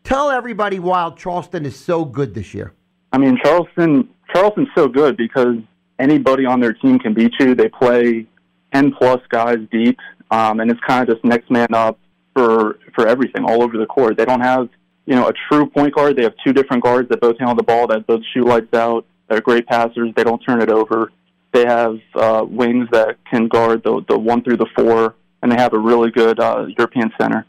Tell 0.04 0.30
everybody 0.30 0.80
why 0.80 1.12
Charleston 1.18 1.66
is 1.66 1.78
so 1.78 2.06
good 2.06 2.34
this 2.34 2.54
year. 2.54 2.74
I 3.12 3.18
mean, 3.18 3.38
Charleston 3.44 4.10
Charleston's 4.34 4.68
so 4.76 4.88
good 4.88 5.18
because 5.18 5.58
anybody 6.00 6.46
on 6.46 6.60
their 6.60 6.74
team 6.74 7.00
can 7.00 7.14
beat 7.14 7.34
you. 7.40 7.56
They 7.56 7.70
play 7.70 8.28
ten 8.74 8.92
plus 8.92 9.22
guys 9.30 9.58
deep, 9.72 9.98
um, 10.32 10.60
and 10.60 10.70
it's 10.70 10.80
kind 10.88 11.08
of 11.08 11.16
just 11.16 11.26
next 11.26 11.50
man 11.50 11.74
up 11.74 12.00
for 12.34 12.80
for 12.94 13.08
everything 13.08 13.44
all 13.46 13.62
over 13.64 13.78
the 13.78 13.86
court. 13.86 14.18
They 14.18 14.26
don't 14.26 14.42
have 14.42 14.70
you 15.06 15.16
know 15.16 15.28
a 15.28 15.34
true 15.50 15.70
point 15.70 15.96
guard. 15.96 16.16
They 16.16 16.24
have 16.24 16.36
two 16.44 16.54
different 16.54 16.84
guards 16.84 17.10
that 17.10 17.22
both 17.22 17.38
handle 17.40 17.56
the 17.56 17.64
ball, 17.64 17.88
that 17.88 18.06
both 18.08 18.22
shoot 18.34 18.46
lights 18.46 18.74
out. 18.74 19.06
They're 19.30 19.42
great 19.42 19.68
passers. 19.68 20.12
They 20.16 20.24
don't 20.24 20.40
turn 20.40 20.62
it 20.62 20.70
over. 20.70 21.12
They 21.54 21.66
have 21.66 22.00
uh, 22.16 22.46
wings 22.48 22.88
that 22.92 23.18
can 23.30 23.48
guard 23.48 23.84
the 23.84 24.04
the 24.08 24.18
one 24.18 24.44
through 24.44 24.58
the 24.58 24.68
four, 24.76 25.16
and 25.42 25.52
they 25.52 25.58
have 25.58 25.74
a 25.74 25.80
really 25.80 26.12
good 26.12 26.40
uh, 26.40 26.68
European 26.78 27.12
center. 27.20 27.46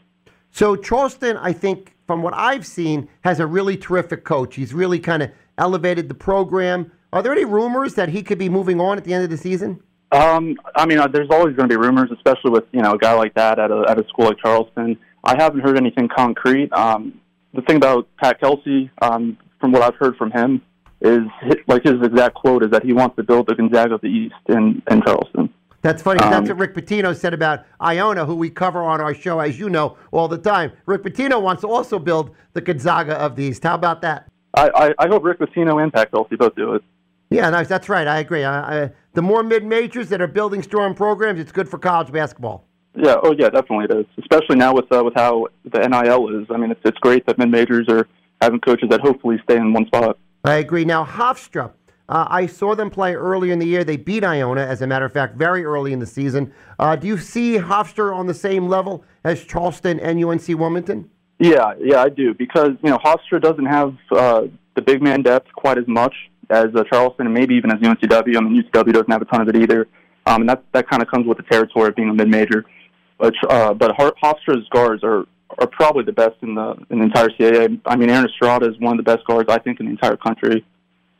So 0.51 0.75
Charleston, 0.75 1.37
I 1.37 1.53
think, 1.53 1.95
from 2.07 2.23
what 2.23 2.33
I've 2.33 2.65
seen, 2.65 3.07
has 3.23 3.39
a 3.39 3.45
really 3.45 3.77
terrific 3.77 4.23
coach. 4.23 4.55
He's 4.55 4.73
really 4.73 4.99
kind 4.99 5.21
of 5.21 5.31
elevated 5.57 6.07
the 6.07 6.15
program. 6.15 6.91
Are 7.11 7.21
there 7.23 7.31
any 7.31 7.45
rumors 7.45 7.95
that 7.95 8.09
he 8.09 8.21
could 8.21 8.37
be 8.37 8.49
moving 8.49 8.79
on 8.79 8.97
at 8.97 9.03
the 9.03 9.13
end 9.13 9.23
of 9.23 9.29
the 9.29 9.37
season? 9.37 9.81
Um, 10.11 10.55
I 10.75 10.85
mean, 10.85 10.99
uh, 10.99 11.07
there's 11.07 11.29
always 11.29 11.55
going 11.55 11.69
to 11.69 11.73
be 11.73 11.77
rumors, 11.77 12.09
especially 12.11 12.51
with 12.51 12.65
you 12.71 12.81
know 12.81 12.93
a 12.93 12.97
guy 12.97 13.13
like 13.13 13.33
that 13.35 13.59
at 13.59 13.71
a 13.71 13.85
at 13.87 13.99
a 13.99 14.07
school 14.07 14.25
like 14.25 14.37
Charleston. 14.39 14.97
I 15.23 15.35
haven't 15.41 15.61
heard 15.61 15.77
anything 15.77 16.07
concrete. 16.07 16.71
Um, 16.73 17.19
the 17.53 17.61
thing 17.61 17.77
about 17.77 18.07
Pat 18.17 18.39
Kelsey, 18.39 18.89
um, 19.01 19.37
from 19.59 19.71
what 19.71 19.81
I've 19.81 19.95
heard 19.95 20.15
from 20.17 20.31
him, 20.31 20.61
is 21.01 21.19
hi- 21.41 21.57
like 21.67 21.83
his 21.83 22.01
exact 22.01 22.35
quote 22.35 22.63
is 22.63 22.71
that 22.71 22.83
he 22.83 22.93
wants 22.93 23.15
to 23.17 23.23
build 23.23 23.47
the 23.47 23.55
Gonzaga 23.55 23.95
of 23.95 24.01
the 24.01 24.07
East 24.07 24.35
in 24.47 24.81
in 24.89 25.01
Charleston. 25.03 25.53
That's 25.81 26.01
funny. 26.01 26.19
'cause 26.19 26.29
that's 26.31 26.49
Um, 26.49 26.57
what 26.57 26.59
Rick 26.59 26.75
Pitino 26.75 27.15
said 27.15 27.33
about 27.33 27.59
Iona, 27.81 28.25
who 28.25 28.35
we 28.35 28.49
cover 28.49 28.81
on 28.83 28.99
our 28.99 29.13
show, 29.13 29.39
as 29.39 29.57
you 29.59 29.69
know, 29.69 29.95
all 30.11 30.27
the 30.27 30.37
time. 30.37 30.71
Rick 30.85 31.03
Pitino 31.03 31.41
wants 31.41 31.61
to 31.61 31.69
also 31.69 31.99
build 31.99 32.31
the 32.53 32.61
Gonzaga 32.61 33.13
of 33.15 33.35
the 33.35 33.43
East. 33.45 33.63
How 33.63 33.75
about 33.75 34.01
that? 34.01 34.25
I, 34.55 34.69
I, 34.75 34.93
I 35.05 35.07
hope 35.07 35.23
Rick 35.23 35.39
Pitino 35.39 35.81
and 35.81 35.93
Pat 35.93 36.11
Kelsey 36.11 36.35
both 36.35 36.55
do 36.55 36.73
it. 36.73 36.83
Yeah, 37.29 37.49
no, 37.49 37.63
that's 37.63 37.89
right. 37.89 38.07
I 38.07 38.19
agree. 38.19 38.43
I, 38.43 38.85
I, 38.85 38.91
the 39.13 39.21
more 39.21 39.43
mid 39.43 39.63
majors 39.63 40.09
that 40.09 40.21
are 40.21 40.27
building 40.27 40.63
strong 40.63 40.95
programs, 40.95 41.39
it's 41.39 41.51
good 41.51 41.69
for 41.69 41.77
college 41.77 42.11
basketball. 42.11 42.65
Yeah, 42.95 43.15
oh 43.21 43.33
yeah, 43.37 43.49
definitely 43.49 43.85
it 43.85 43.91
is. 43.91 44.05
Especially 44.17 44.55
now 44.55 44.73
with 44.73 44.91
uh, 44.91 45.03
with 45.03 45.13
how 45.15 45.47
the 45.63 45.87
NIL 45.87 46.41
is. 46.41 46.47
I 46.49 46.57
mean, 46.57 46.71
it's 46.71 46.81
it's 46.83 46.97
great 46.97 47.25
that 47.27 47.37
mid 47.37 47.49
majors 47.49 47.87
are 47.87 48.07
having 48.41 48.59
coaches 48.59 48.89
that 48.89 49.01
hopefully 49.01 49.39
stay 49.43 49.57
in 49.57 49.73
one 49.73 49.85
spot. 49.85 50.17
I 50.43 50.55
agree. 50.55 50.85
Now, 50.85 51.05
Hofstra, 51.05 51.71
uh, 52.07 52.25
I 52.29 52.47
saw 52.47 52.73
them 52.73 52.89
play 52.89 53.13
earlier 53.13 53.53
in 53.53 53.59
the 53.59 53.67
year. 53.67 53.83
They 53.83 53.97
beat 53.97 54.23
Iona, 54.23 54.61
as 54.61 54.81
a 54.81 54.87
matter 54.87 55.05
of 55.05 55.13
fact, 55.13 55.35
very 55.35 55.63
early 55.65 55.93
in 55.93 55.99
the 55.99 56.07
season. 56.07 56.51
Uh, 56.79 56.95
do 56.95 57.05
you 57.05 57.17
see 57.17 57.57
Hofstra 57.57 58.15
on 58.15 58.25
the 58.25 58.33
same 58.33 58.67
level 58.67 59.03
as 59.23 59.43
Charleston 59.43 59.99
and 59.99 60.23
UNC 60.23 60.47
Wilmington? 60.47 61.09
Yeah, 61.37 61.73
yeah, 61.79 62.01
I 62.01 62.09
do 62.09 62.33
because 62.33 62.71
you 62.81 62.89
know 62.89 62.97
Hofstra 62.97 63.39
doesn't 63.39 63.67
have 63.67 63.95
uh, 64.11 64.43
the 64.75 64.81
big 64.81 65.01
man 65.01 65.21
depth 65.21 65.53
quite 65.53 65.77
as 65.77 65.87
much 65.87 66.15
as 66.49 66.67
uh, 66.75 66.83
Charleston 66.91 67.27
and 67.27 67.33
maybe 67.33 67.55
even 67.55 67.71
as 67.71 67.79
UNCW. 67.79 68.37
I 68.37 68.41
mean, 68.41 68.63
UCW 68.63 68.93
doesn't 68.93 69.11
have 69.11 69.21
a 69.21 69.25
ton 69.25 69.41
of 69.41 69.49
it 69.49 69.55
either, 69.55 69.87
um, 70.25 70.41
and 70.41 70.49
that 70.49 70.63
that 70.73 70.89
kind 70.89 71.01
of 71.01 71.09
comes 71.09 71.27
with 71.27 71.37
the 71.37 71.43
territory 71.43 71.89
of 71.89 71.95
being 71.95 72.09
a 72.09 72.13
mid 72.13 72.29
major. 72.29 72.65
But 73.17 73.33
uh, 73.49 73.73
but 73.73 73.95
Hofstra's 73.97 74.67
guards 74.69 75.03
are 75.03 75.25
are 75.57 75.67
probably 75.67 76.03
the 76.03 76.11
best 76.11 76.35
in 76.41 76.55
the 76.55 76.75
in 76.89 76.99
the 76.99 77.05
entire 77.05 77.29
CAA. 77.29 77.79
I 77.85 77.95
mean, 77.95 78.09
Aaron 78.09 78.25
Estrada 78.25 78.69
is 78.69 78.79
one 78.79 78.97
of 78.97 79.05
the 79.05 79.11
best 79.11 79.25
guards 79.25 79.49
I 79.49 79.59
think 79.59 79.79
in 79.79 79.87
the 79.87 79.91
entire 79.91 80.17
country. 80.17 80.65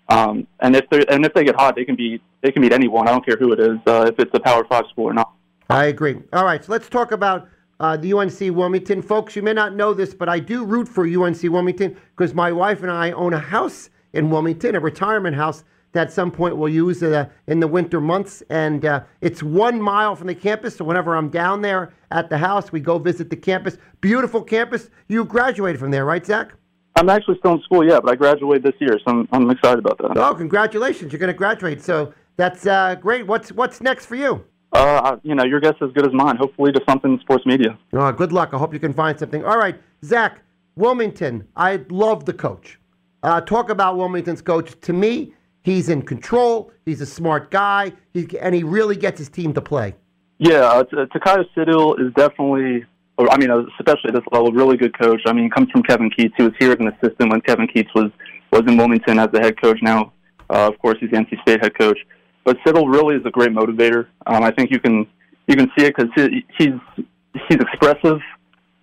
Um, 0.08 0.48
and 0.60 0.76
if 0.76 0.90
they 0.90 1.06
and 1.08 1.26
if 1.26 1.34
they 1.34 1.44
get 1.44 1.56
hot, 1.56 1.76
they 1.76 1.86
can 1.86 1.96
beat 1.96 2.22
they 2.42 2.52
can 2.52 2.62
beat 2.62 2.74
anyone. 2.74 3.08
I 3.08 3.12
don't 3.12 3.26
care 3.26 3.38
who 3.38 3.52
it 3.54 3.60
is, 3.60 3.78
uh, 3.86 4.06
if 4.08 4.20
it's 4.20 4.32
a 4.34 4.40
Power 4.40 4.66
Five 4.66 4.86
school 4.90 5.06
or 5.06 5.14
not. 5.14 5.32
I 5.70 5.86
agree. 5.86 6.18
All 6.34 6.46
right, 6.46 6.64
so 6.64 6.72
let's 6.72 6.90
talk 6.90 7.12
about 7.12 7.48
uh, 7.80 7.96
the 7.96 8.14
UNC 8.14 8.40
Wilmington. 8.56 9.04
Folks, 9.04 9.36
you 9.36 9.44
may 9.44 9.54
not 9.54 9.76
know 9.76 9.94
this, 9.94 10.16
but 10.16 10.28
I 10.28 10.40
do 10.40 10.66
root 10.66 10.88
for 10.88 11.06
UNC 11.06 11.44
Wilmington 11.44 11.96
because 12.16 12.34
my 12.34 12.52
wife 12.52 12.82
and 12.82 12.92
I 12.92 13.12
own 13.12 13.34
a 13.34 13.40
house 13.40 13.92
in 14.14 14.30
Wilmington, 14.30 14.76
a 14.76 14.80
retirement 14.80 15.36
house 15.36 15.64
that 15.92 16.08
at 16.08 16.14
some 16.14 16.32
point 16.32 16.56
we'll 16.56 16.70
use 16.70 17.02
uh, 17.02 17.28
in 17.48 17.60
the 17.60 17.68
winter 17.68 18.00
months. 18.00 18.44
And 18.50 18.86
uh, 18.86 19.04
it's 19.22 19.42
one 19.42 19.82
mile 19.82 20.16
from 20.16 20.28
the 20.28 20.36
campus, 20.36 20.76
so 20.76 20.86
whenever 20.86 21.16
I'm 21.16 21.30
down 21.30 21.62
there 21.62 21.94
at 22.12 22.30
the 22.30 22.38
house, 22.38 22.72
we 22.72 22.80
go 22.80 23.00
visit 23.00 23.30
the 23.30 23.36
campus. 23.36 23.78
Beautiful 24.02 24.44
campus. 24.44 24.90
You 25.08 25.26
graduated 25.26 25.80
from 25.80 25.92
there, 25.92 26.06
right, 26.06 26.26
Zach? 26.26 26.54
I'm 26.96 27.10
actually 27.10 27.38
still 27.40 27.54
in 27.54 27.62
school, 27.62 27.88
yeah, 27.88 28.00
but 28.02 28.12
I 28.12 28.16
graduated 28.16 28.64
this 28.64 28.76
year, 28.80 29.00
so 29.00 29.12
I'm, 29.12 29.28
I'm 29.32 29.50
excited 29.50 29.80
about 29.80 29.98
that. 30.00 30.18
Oh, 30.18 30.34
congratulations! 30.34 31.14
You're 31.14 31.20
going 31.20 31.32
to 31.32 31.38
graduate, 31.38 31.82
so 31.82 32.14
that's 32.36 32.66
uh, 32.66 32.96
great. 32.96 33.26
What's 33.26 33.52
what's 33.54 33.80
next 33.80 34.06
for 34.06 34.16
you? 34.16 34.44
Uh, 34.74 35.18
you 35.24 35.34
know, 35.34 35.46
your 35.46 35.62
guess 35.62 35.76
is 35.76 35.90
as 35.90 35.94
good 35.94 36.06
as 36.06 36.14
mine. 36.14 36.36
Hopefully, 36.36 36.72
to 36.74 36.82
something 36.90 37.14
in 37.14 37.20
sports 37.20 37.46
media. 37.46 37.78
Oh, 37.94 38.12
good 38.12 38.34
luck. 38.34 38.50
I 38.54 38.58
hope 38.58 38.74
you 38.74 38.80
can 38.80 38.94
find 38.94 39.18
something. 39.18 39.46
All 39.46 39.58
right, 39.58 39.80
Zach, 40.04 40.42
Wilmington. 40.76 41.48
I 41.56 41.86
love 41.90 42.26
the 42.26 42.34
coach. 42.34 42.79
Uh, 43.24 43.42
talk 43.42 43.70
about 43.70 43.98
Wilmington's 43.98 44.42
coach. 44.42 44.80
To 44.82 44.94
me, 44.94 45.34
he's 45.62 45.90
in 45.90 46.02
control. 46.02 46.72
He's 46.86 47.02
a 47.02 47.06
smart 47.06 47.52
guy, 47.52 47.94
he, 48.14 48.28
and 48.40 48.56
he 48.56 48.64
really 48.64 48.96
gets 48.96 49.20
his 49.20 49.30
team 49.30 49.54
to 49.54 49.62
play. 49.62 49.96
Yeah, 50.38 50.62
uh, 50.62 50.84
T- 50.86 50.96
Takayo 50.96 51.44
Siddle 51.56 52.00
is 52.00 52.14
definitely, 52.14 52.86
or, 53.18 53.30
I 53.30 53.38
mean, 53.38 53.52
uh, 53.52 53.64
especially 53.78 54.10
at 54.10 54.14
this 54.14 54.24
level, 54.32 54.52
really 54.54 54.78
good 54.78 54.98
coach. 54.98 55.22
I 55.26 55.34
mean, 55.34 55.46
he 55.46 55.50
comes 55.50 55.70
from 55.70 55.84
Kevin 55.84 56.10
Keatts. 56.10 56.32
He 56.38 56.44
was 56.44 56.54
here 56.60 56.72
as 56.72 56.80
an 56.80 56.88
assistant 56.88 57.32
when 57.32 57.42
Kevin 57.42 57.68
Keatts 57.68 57.94
was 57.94 58.12
was 58.52 58.64
in 58.68 58.78
Wilmington 58.78 59.20
as 59.20 59.30
the 59.32 59.40
head 59.40 59.62
coach. 59.62 59.78
Now, 59.84 60.12
uh, 60.50 60.68
of 60.68 60.80
course, 60.80 60.98
he's 61.00 61.12
the 61.12 61.18
NC 61.18 61.40
State 61.44 61.62
head 61.62 61.78
coach. 61.78 62.00
But 62.44 62.58
Siddle 62.66 62.92
really 62.92 63.16
is 63.16 63.22
a 63.26 63.30
great 63.30 63.52
motivator. 63.52 64.08
Um, 64.26 64.44
I 64.44 64.52
think 64.52 64.72
you 64.72 64.80
can 64.80 65.06
you 65.48 65.56
can 65.56 65.70
see 65.78 65.86
it 65.86 65.96
because 65.96 66.10
he, 66.16 66.46
he's 66.58 67.06
he's 67.48 67.60
expressive, 67.60 68.20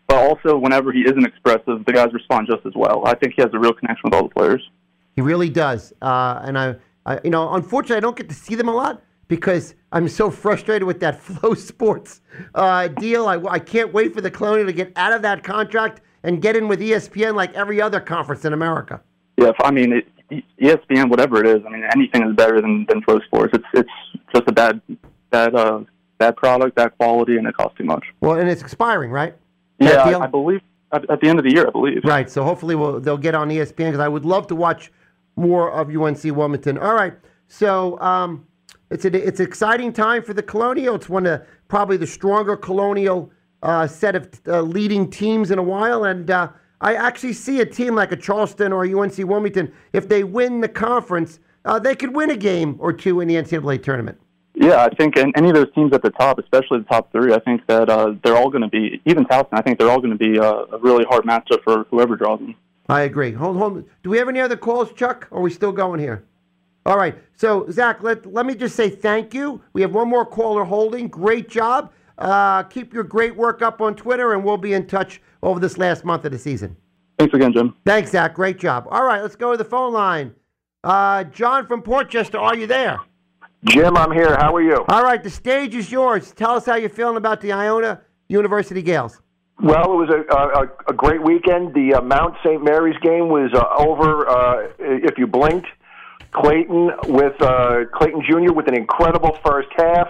but 0.09 0.17
also 0.17 0.57
whenever 0.57 0.93
he 0.93 1.01
isn't 1.03 1.25
expressive, 1.25 1.85
the 1.85 1.93
guys 1.93 2.13
respond 2.13 2.49
just 2.51 2.65
as 2.67 2.73
well. 2.75 3.03
I 3.07 3.15
think 3.15 3.35
he 3.37 3.43
has 3.43 3.51
a 3.53 3.59
real 3.59 3.73
connection 3.73 4.03
with 4.05 4.15
all 4.15 4.25
the 4.29 4.35
players. 4.35 4.63
He 5.15 5.23
really 5.23 5.49
does. 5.51 5.93
Uh, 6.03 6.41
and 6.45 6.59
I, 6.59 6.77
I, 7.05 7.21
you 7.25 7.31
know, 7.31 7.53
unfortunately, 7.55 7.97
I 7.97 8.01
don't 8.01 8.17
get 8.17 8.29
to 8.29 8.35
see 8.35 8.55
them 8.55 8.69
a 8.69 8.75
lot 8.75 9.03
because 9.29 9.75
I'm 9.93 10.09
so 10.09 10.31
frustrated 10.31 10.85
with 10.87 11.01
that 11.01 11.21
FloSports 11.27 12.21
uh, 12.55 12.89
deal. 12.89 13.27
I, 13.27 13.41
I 13.49 13.59
can't 13.59 13.93
wait 13.93 14.15
for 14.15 14.21
the 14.21 14.31
Colonial 14.31 14.67
to 14.67 14.73
get 14.73 14.93
out 14.97 15.13
of 15.13 15.23
that 15.23 15.43
contract 15.43 16.01
and 16.23 16.41
get 16.43 16.57
in 16.57 16.69
with 16.69 16.81
ESPN 16.81 17.35
like 17.35 17.55
every 17.55 17.81
other 17.81 18.01
conference 18.01 18.45
in 18.45 18.53
America. 18.53 19.01
Yeah, 19.37 19.49
if- 19.49 19.57
I 19.63 19.71
mean, 19.71 19.93
it, 19.93 20.45
ESPN, 20.61 21.09
whatever 21.09 21.41
it 21.41 21.47
is, 21.47 21.63
I 21.67 21.71
mean, 21.71 21.85
anything 21.95 22.29
is 22.29 22.35
better 22.35 22.61
than 22.61 22.85
than 22.89 23.01
FloSports. 23.03 23.55
It's 23.55 23.65
it's 23.75 23.91
just 24.35 24.49
a 24.49 24.53
bad 24.53 24.81
bad 25.31 25.55
uh 25.55 25.81
bad 26.19 26.37
product, 26.37 26.75
bad 26.75 26.97
quality, 26.99 27.37
and 27.37 27.47
it 27.47 27.57
costs 27.57 27.79
too 27.79 27.85
much. 27.85 28.05
Well, 28.21 28.39
and 28.39 28.49
it's 28.49 28.61
expiring, 28.61 29.13
right? 29.13 29.37
Yeah? 29.79 30.03
I, 30.03 30.25
I 30.25 30.27
believe 30.27 30.61
at, 30.93 31.09
at 31.11 31.21
the 31.21 31.29
end 31.29 31.39
of 31.39 31.45
the 31.45 31.53
year, 31.53 31.67
I 31.67 31.71
believe. 31.71 32.05
Right. 32.05 32.31
So 32.31 32.45
hopefully 32.45 32.75
we'll, 32.75 33.01
they'll 33.01 33.19
get 33.19 33.35
on 33.35 33.49
ESPN 33.49 33.77
because 33.77 34.01
I 34.01 34.09
would 34.09 34.25
love 34.25 34.47
to 34.49 34.55
watch 34.55 34.93
more 35.37 35.71
of 35.71 35.95
UNC 35.95 36.23
Wilmington. 36.25 36.79
All 36.79 36.95
right. 36.95 37.15
So 37.49 38.01
um, 38.01 38.47
it's 38.91 39.05
a, 39.05 39.27
it's 39.27 39.41
an 39.41 39.47
exciting 39.47 39.93
time 39.93 40.23
for 40.23 40.35
the 40.35 40.43
Colonial. 40.43 40.95
It's 40.95 41.09
one 41.09 41.27
of 41.27 41.47
probably 41.69 41.97
the 41.97 42.07
stronger 42.07 42.57
Colonial 42.57 43.31
uh, 43.63 43.87
set 43.87 44.15
of 44.15 44.29
uh, 44.47 44.61
leading 44.63 45.11
teams 45.11 45.51
in 45.51 45.59
a 45.59 45.63
while, 45.63 46.05
and 46.05 46.31
uh, 46.31 46.49
I 46.81 46.95
actually 46.95 47.33
see 47.33 47.61
a 47.61 47.67
team 47.67 47.95
like 47.95 48.13
a 48.13 48.17
Charleston 48.17 48.73
or 48.73 48.85
a 48.85 48.99
UNC 48.99 49.19
Wilmington. 49.19 49.73
If 49.93 50.09
they 50.09 50.25
win 50.25 50.61
the 50.61 50.69
conference, 50.69 51.41
uh, 51.65 51.79
they 51.79 51.97
could 51.97 52.15
win 52.15 52.31
a 52.31 52.37
game 52.37 52.77
or 52.79 52.93
two 52.93 53.21
in 53.21 53.29
the 53.29 53.35
NCAA 53.35 53.83
tournament. 53.83 54.21
Yeah, 54.59 54.85
I 54.85 54.89
think 54.89 55.17
and 55.19 55.35
any 55.37 55.51
of 55.51 55.55
those 55.55 55.73
teams 55.75 55.93
at 55.93 56.01
the 56.01 56.09
top, 56.09 56.39
especially 56.39 56.79
the 56.79 56.87
top 56.87 57.13
three, 57.13 57.35
I 57.35 57.39
think 57.41 57.67
that 57.67 57.91
uh, 57.91 58.15
they're 58.25 58.37
all 58.37 58.49
going 58.49 58.63
to 58.63 58.69
be 58.69 59.03
even 59.05 59.27
Towson. 59.27 59.49
I 59.53 59.61
think 59.61 59.79
they're 59.79 59.91
all 59.91 60.01
going 60.01 60.17
to 60.17 60.19
be 60.19 60.39
uh, 60.39 60.65
a 60.73 60.79
really 60.79 61.05
hard 61.05 61.25
matchup 61.25 61.63
for 61.63 61.85
whoever 61.91 62.17
draws 62.17 62.41
them. 62.41 62.55
I 62.89 63.03
agree. 63.03 63.33
Hold, 63.33 63.59
hold. 63.59 63.85
Do 64.03 64.09
we 64.11 64.17
have 64.17 64.31
any 64.31 64.41
other 64.41 64.57
calls, 64.57 64.93
Chuck? 64.95 65.29
Or 65.31 65.39
are 65.39 65.43
we 65.43 65.51
still 65.51 65.73
going 65.73 66.01
here? 66.01 66.25
All 66.87 66.97
right. 66.97 67.17
So, 67.35 67.69
Zach, 67.71 68.03
let, 68.03 68.33
let 68.33 68.47
me 68.47 68.55
just 68.55 68.77
say 68.77 68.89
thank 68.89 69.35
you. 69.35 69.61
We 69.75 69.83
have 69.83 69.93
one 69.93 70.09
more 70.09 70.25
caller 70.25 70.65
holding. 70.65 71.09
Great 71.09 71.51
job. 71.51 71.93
Uh, 72.17 72.63
keep 72.63 72.95
your 72.95 73.05
great 73.05 73.37
work 73.37 73.61
up 73.61 73.83
on 73.83 73.95
Twitter, 73.95 74.33
and 74.33 74.43
we'll 74.43 74.57
be 74.57 74.73
in 74.73 74.87
touch 74.87 75.21
over 75.43 75.61
this 75.61 75.77
last 75.77 76.03
month 76.03 76.25
of 76.25 76.33
the 76.33 76.39
season. 76.39 76.77
Thanks 77.19 77.35
again, 77.35 77.53
Jim. 77.53 77.75
Thanks, 77.85 78.13
Zach. 78.13 78.35
Great 78.35 78.59
job. 78.59 78.87
All 78.91 79.05
right, 79.05 79.21
let's 79.21 79.37
go 79.37 79.51
to 79.51 79.59
the 79.59 79.65
phone 79.65 79.93
line. 79.93 80.35
Uh, 80.83 81.25
John 81.25 81.67
from 81.67 81.83
Portchester, 81.83 82.39
are 82.39 82.57
you 82.57 82.67
there? 82.67 83.01
Jim, 83.69 83.97
I'm 83.97 84.13
here. 84.13 84.37
How 84.37 84.55
are 84.55 84.63
you? 84.63 84.85
All 84.89 85.03
right, 85.03 85.23
the 85.23 85.31
stage 85.31 85.75
is 85.75 85.91
yours. 85.91 86.33
Tell 86.33 86.53
us 86.53 86.67
how 86.67 86.77
you're 86.77 86.89
feeling 86.89 87.17
about 87.17 87.41
the 87.41 87.53
Iona 87.53 88.01
University 88.29 88.83
Gaels. 88.83 89.21
Well, 89.61 89.93
it 89.93 89.97
was 89.97 90.11
a, 90.11 90.35
a, 90.35 90.93
a 90.93 90.95
great 90.95 91.23
weekend. 91.23 91.75
The 91.75 91.95
uh, 91.95 92.03
Mount 92.03 92.37
St. 92.45 92.63
Mary's 92.63 92.99
game 93.03 93.29
was 93.29 93.51
uh, 93.55 93.83
over 93.83 94.29
uh, 94.29 94.69
if 94.79 95.19
you 95.19 95.27
blinked. 95.27 95.67
Clayton 96.33 96.91
with 97.09 97.41
uh, 97.41 97.85
Clayton 97.95 98.23
Jr. 98.29 98.53
with 98.53 98.69
an 98.69 98.77
incredible 98.77 99.39
first 99.45 99.69
half. 99.77 100.09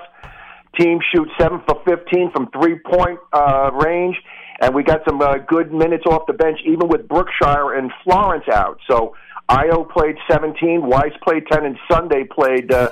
Team 0.78 0.98
shoots 1.14 1.30
seven 1.38 1.62
for 1.66 1.80
15 1.86 2.32
from 2.32 2.50
three 2.50 2.78
point 2.78 3.18
uh, 3.32 3.70
range, 3.72 4.16
and 4.60 4.74
we 4.74 4.82
got 4.82 5.00
some 5.08 5.22
uh, 5.22 5.38
good 5.38 5.72
minutes 5.72 6.04
off 6.06 6.26
the 6.26 6.34
bench, 6.34 6.58
even 6.66 6.88
with 6.88 7.08
Brookshire 7.08 7.72
and 7.74 7.90
Florence 8.04 8.44
out. 8.52 8.80
So 8.90 9.14
Io 9.48 9.84
played 9.84 10.16
17, 10.28 10.86
Weiss 10.86 11.12
played 11.22 11.46
10, 11.46 11.64
and 11.64 11.78
Sunday 11.90 12.24
played 12.24 12.72
uh, 12.72 12.90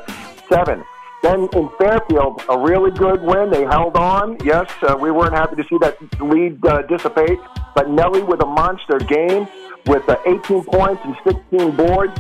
seven. 0.49 0.85
Then 1.23 1.49
in 1.55 1.71
Fairfield, 1.79 2.43
a 2.49 2.59
really 2.59 2.91
good 2.91 3.23
win. 3.23 3.51
They 3.51 3.65
held 3.65 3.97
on. 3.97 4.37
Yes, 4.45 4.71
uh, 4.83 4.97
we 5.01 5.11
weren't 5.11 5.33
happy 5.33 5.57
to 5.57 5.65
see 5.65 5.79
that 5.81 5.97
lead 6.21 6.65
uh, 6.67 6.83
dissipate, 6.83 7.39
but 7.75 7.89
Nelly 7.89 8.23
with 8.23 8.43
a 8.43 8.47
monster 8.47 8.99
game 8.99 9.49
with 9.87 10.07
uh, 10.09 10.17
18 10.27 10.65
points 10.65 11.03
and 11.05 11.17
16 11.25 11.77
boards. 11.77 12.13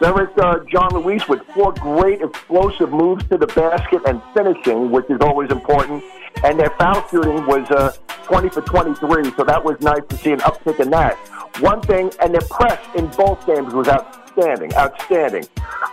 Is 0.00 0.10
uh, 0.10 0.58
JeanLouis 0.70 1.28
with 1.28 1.40
four 1.54 1.72
great 1.72 2.20
explosive 2.20 2.90
moves 2.90 3.26
to 3.28 3.38
the 3.38 3.46
basket 3.46 4.02
and 4.06 4.20
finishing, 4.34 4.90
which 4.90 5.08
is 5.08 5.18
always 5.22 5.50
important. 5.50 6.04
And 6.42 6.58
their 6.58 6.70
foul 6.78 7.06
shooting 7.08 7.46
was 7.46 7.70
uh, 7.70 7.92
20 8.24 8.48
for 8.50 8.62
23, 8.62 9.32
so 9.36 9.44
that 9.44 9.62
was 9.64 9.80
nice 9.80 10.02
to 10.08 10.16
see 10.16 10.32
an 10.32 10.40
uptick 10.40 10.80
in 10.80 10.90
that. 10.90 11.16
One 11.60 11.80
thing, 11.82 12.10
and 12.20 12.34
their 12.34 12.46
press 12.50 12.80
in 12.96 13.06
both 13.08 13.46
games 13.46 13.72
was 13.72 13.88
outstanding, 13.88 14.74
outstanding. 14.74 15.44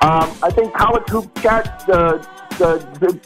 Um, 0.02 0.32
I 0.42 0.50
think 0.50 0.74
college 0.74 1.08
hoop 1.10 1.34
chat 1.42 1.88
uh, 1.89 2.24
uh, 2.60 2.78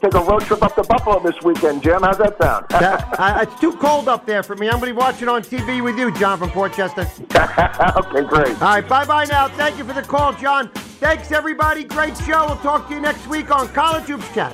take 0.02 0.14
a 0.14 0.20
road 0.20 0.42
trip 0.42 0.62
up 0.62 0.76
to 0.76 0.84
Buffalo 0.84 1.20
this 1.20 1.42
weekend, 1.44 1.82
Jim. 1.84 2.02
How's 2.04 2.18
that 2.18 2.38
sound? 2.42 2.66
That, 2.70 3.20
uh, 3.20 3.40
it's 3.42 3.60
too 3.60 3.74
cold 3.74 4.08
up 4.08 4.26
there 4.26 4.44
for 4.44 4.56
me. 4.56 4.68
I'm 4.68 4.80
going 4.80 4.90
to 4.90 4.94
be 4.94 4.98
watching 4.98 5.28
on 5.28 5.42
TV 5.42 5.84
with 5.84 5.98
you, 5.98 6.14
John 6.18 6.38
from 6.38 6.50
Portchester. 6.52 7.02
okay, 7.22 8.28
great. 8.28 8.62
All 8.62 8.76
right, 8.76 8.88
bye 8.88 9.06
bye 9.06 9.26
now. 9.26 9.48
Thank 9.48 9.78
you 9.78 9.84
for 9.84 9.94
the 9.94 10.02
call, 10.02 10.34
John. 10.34 10.70
Thanks, 11.00 11.32
everybody. 11.32 11.84
Great 11.84 12.18
show. 12.18 12.46
We'll 12.48 12.58
talk 12.58 12.88
to 12.90 12.96
you 12.96 13.02
next 13.02 13.28
week 13.28 13.52
on 13.52 13.68
College 13.70 14.06
Hoops 14.06 14.34
Chat. 14.34 14.54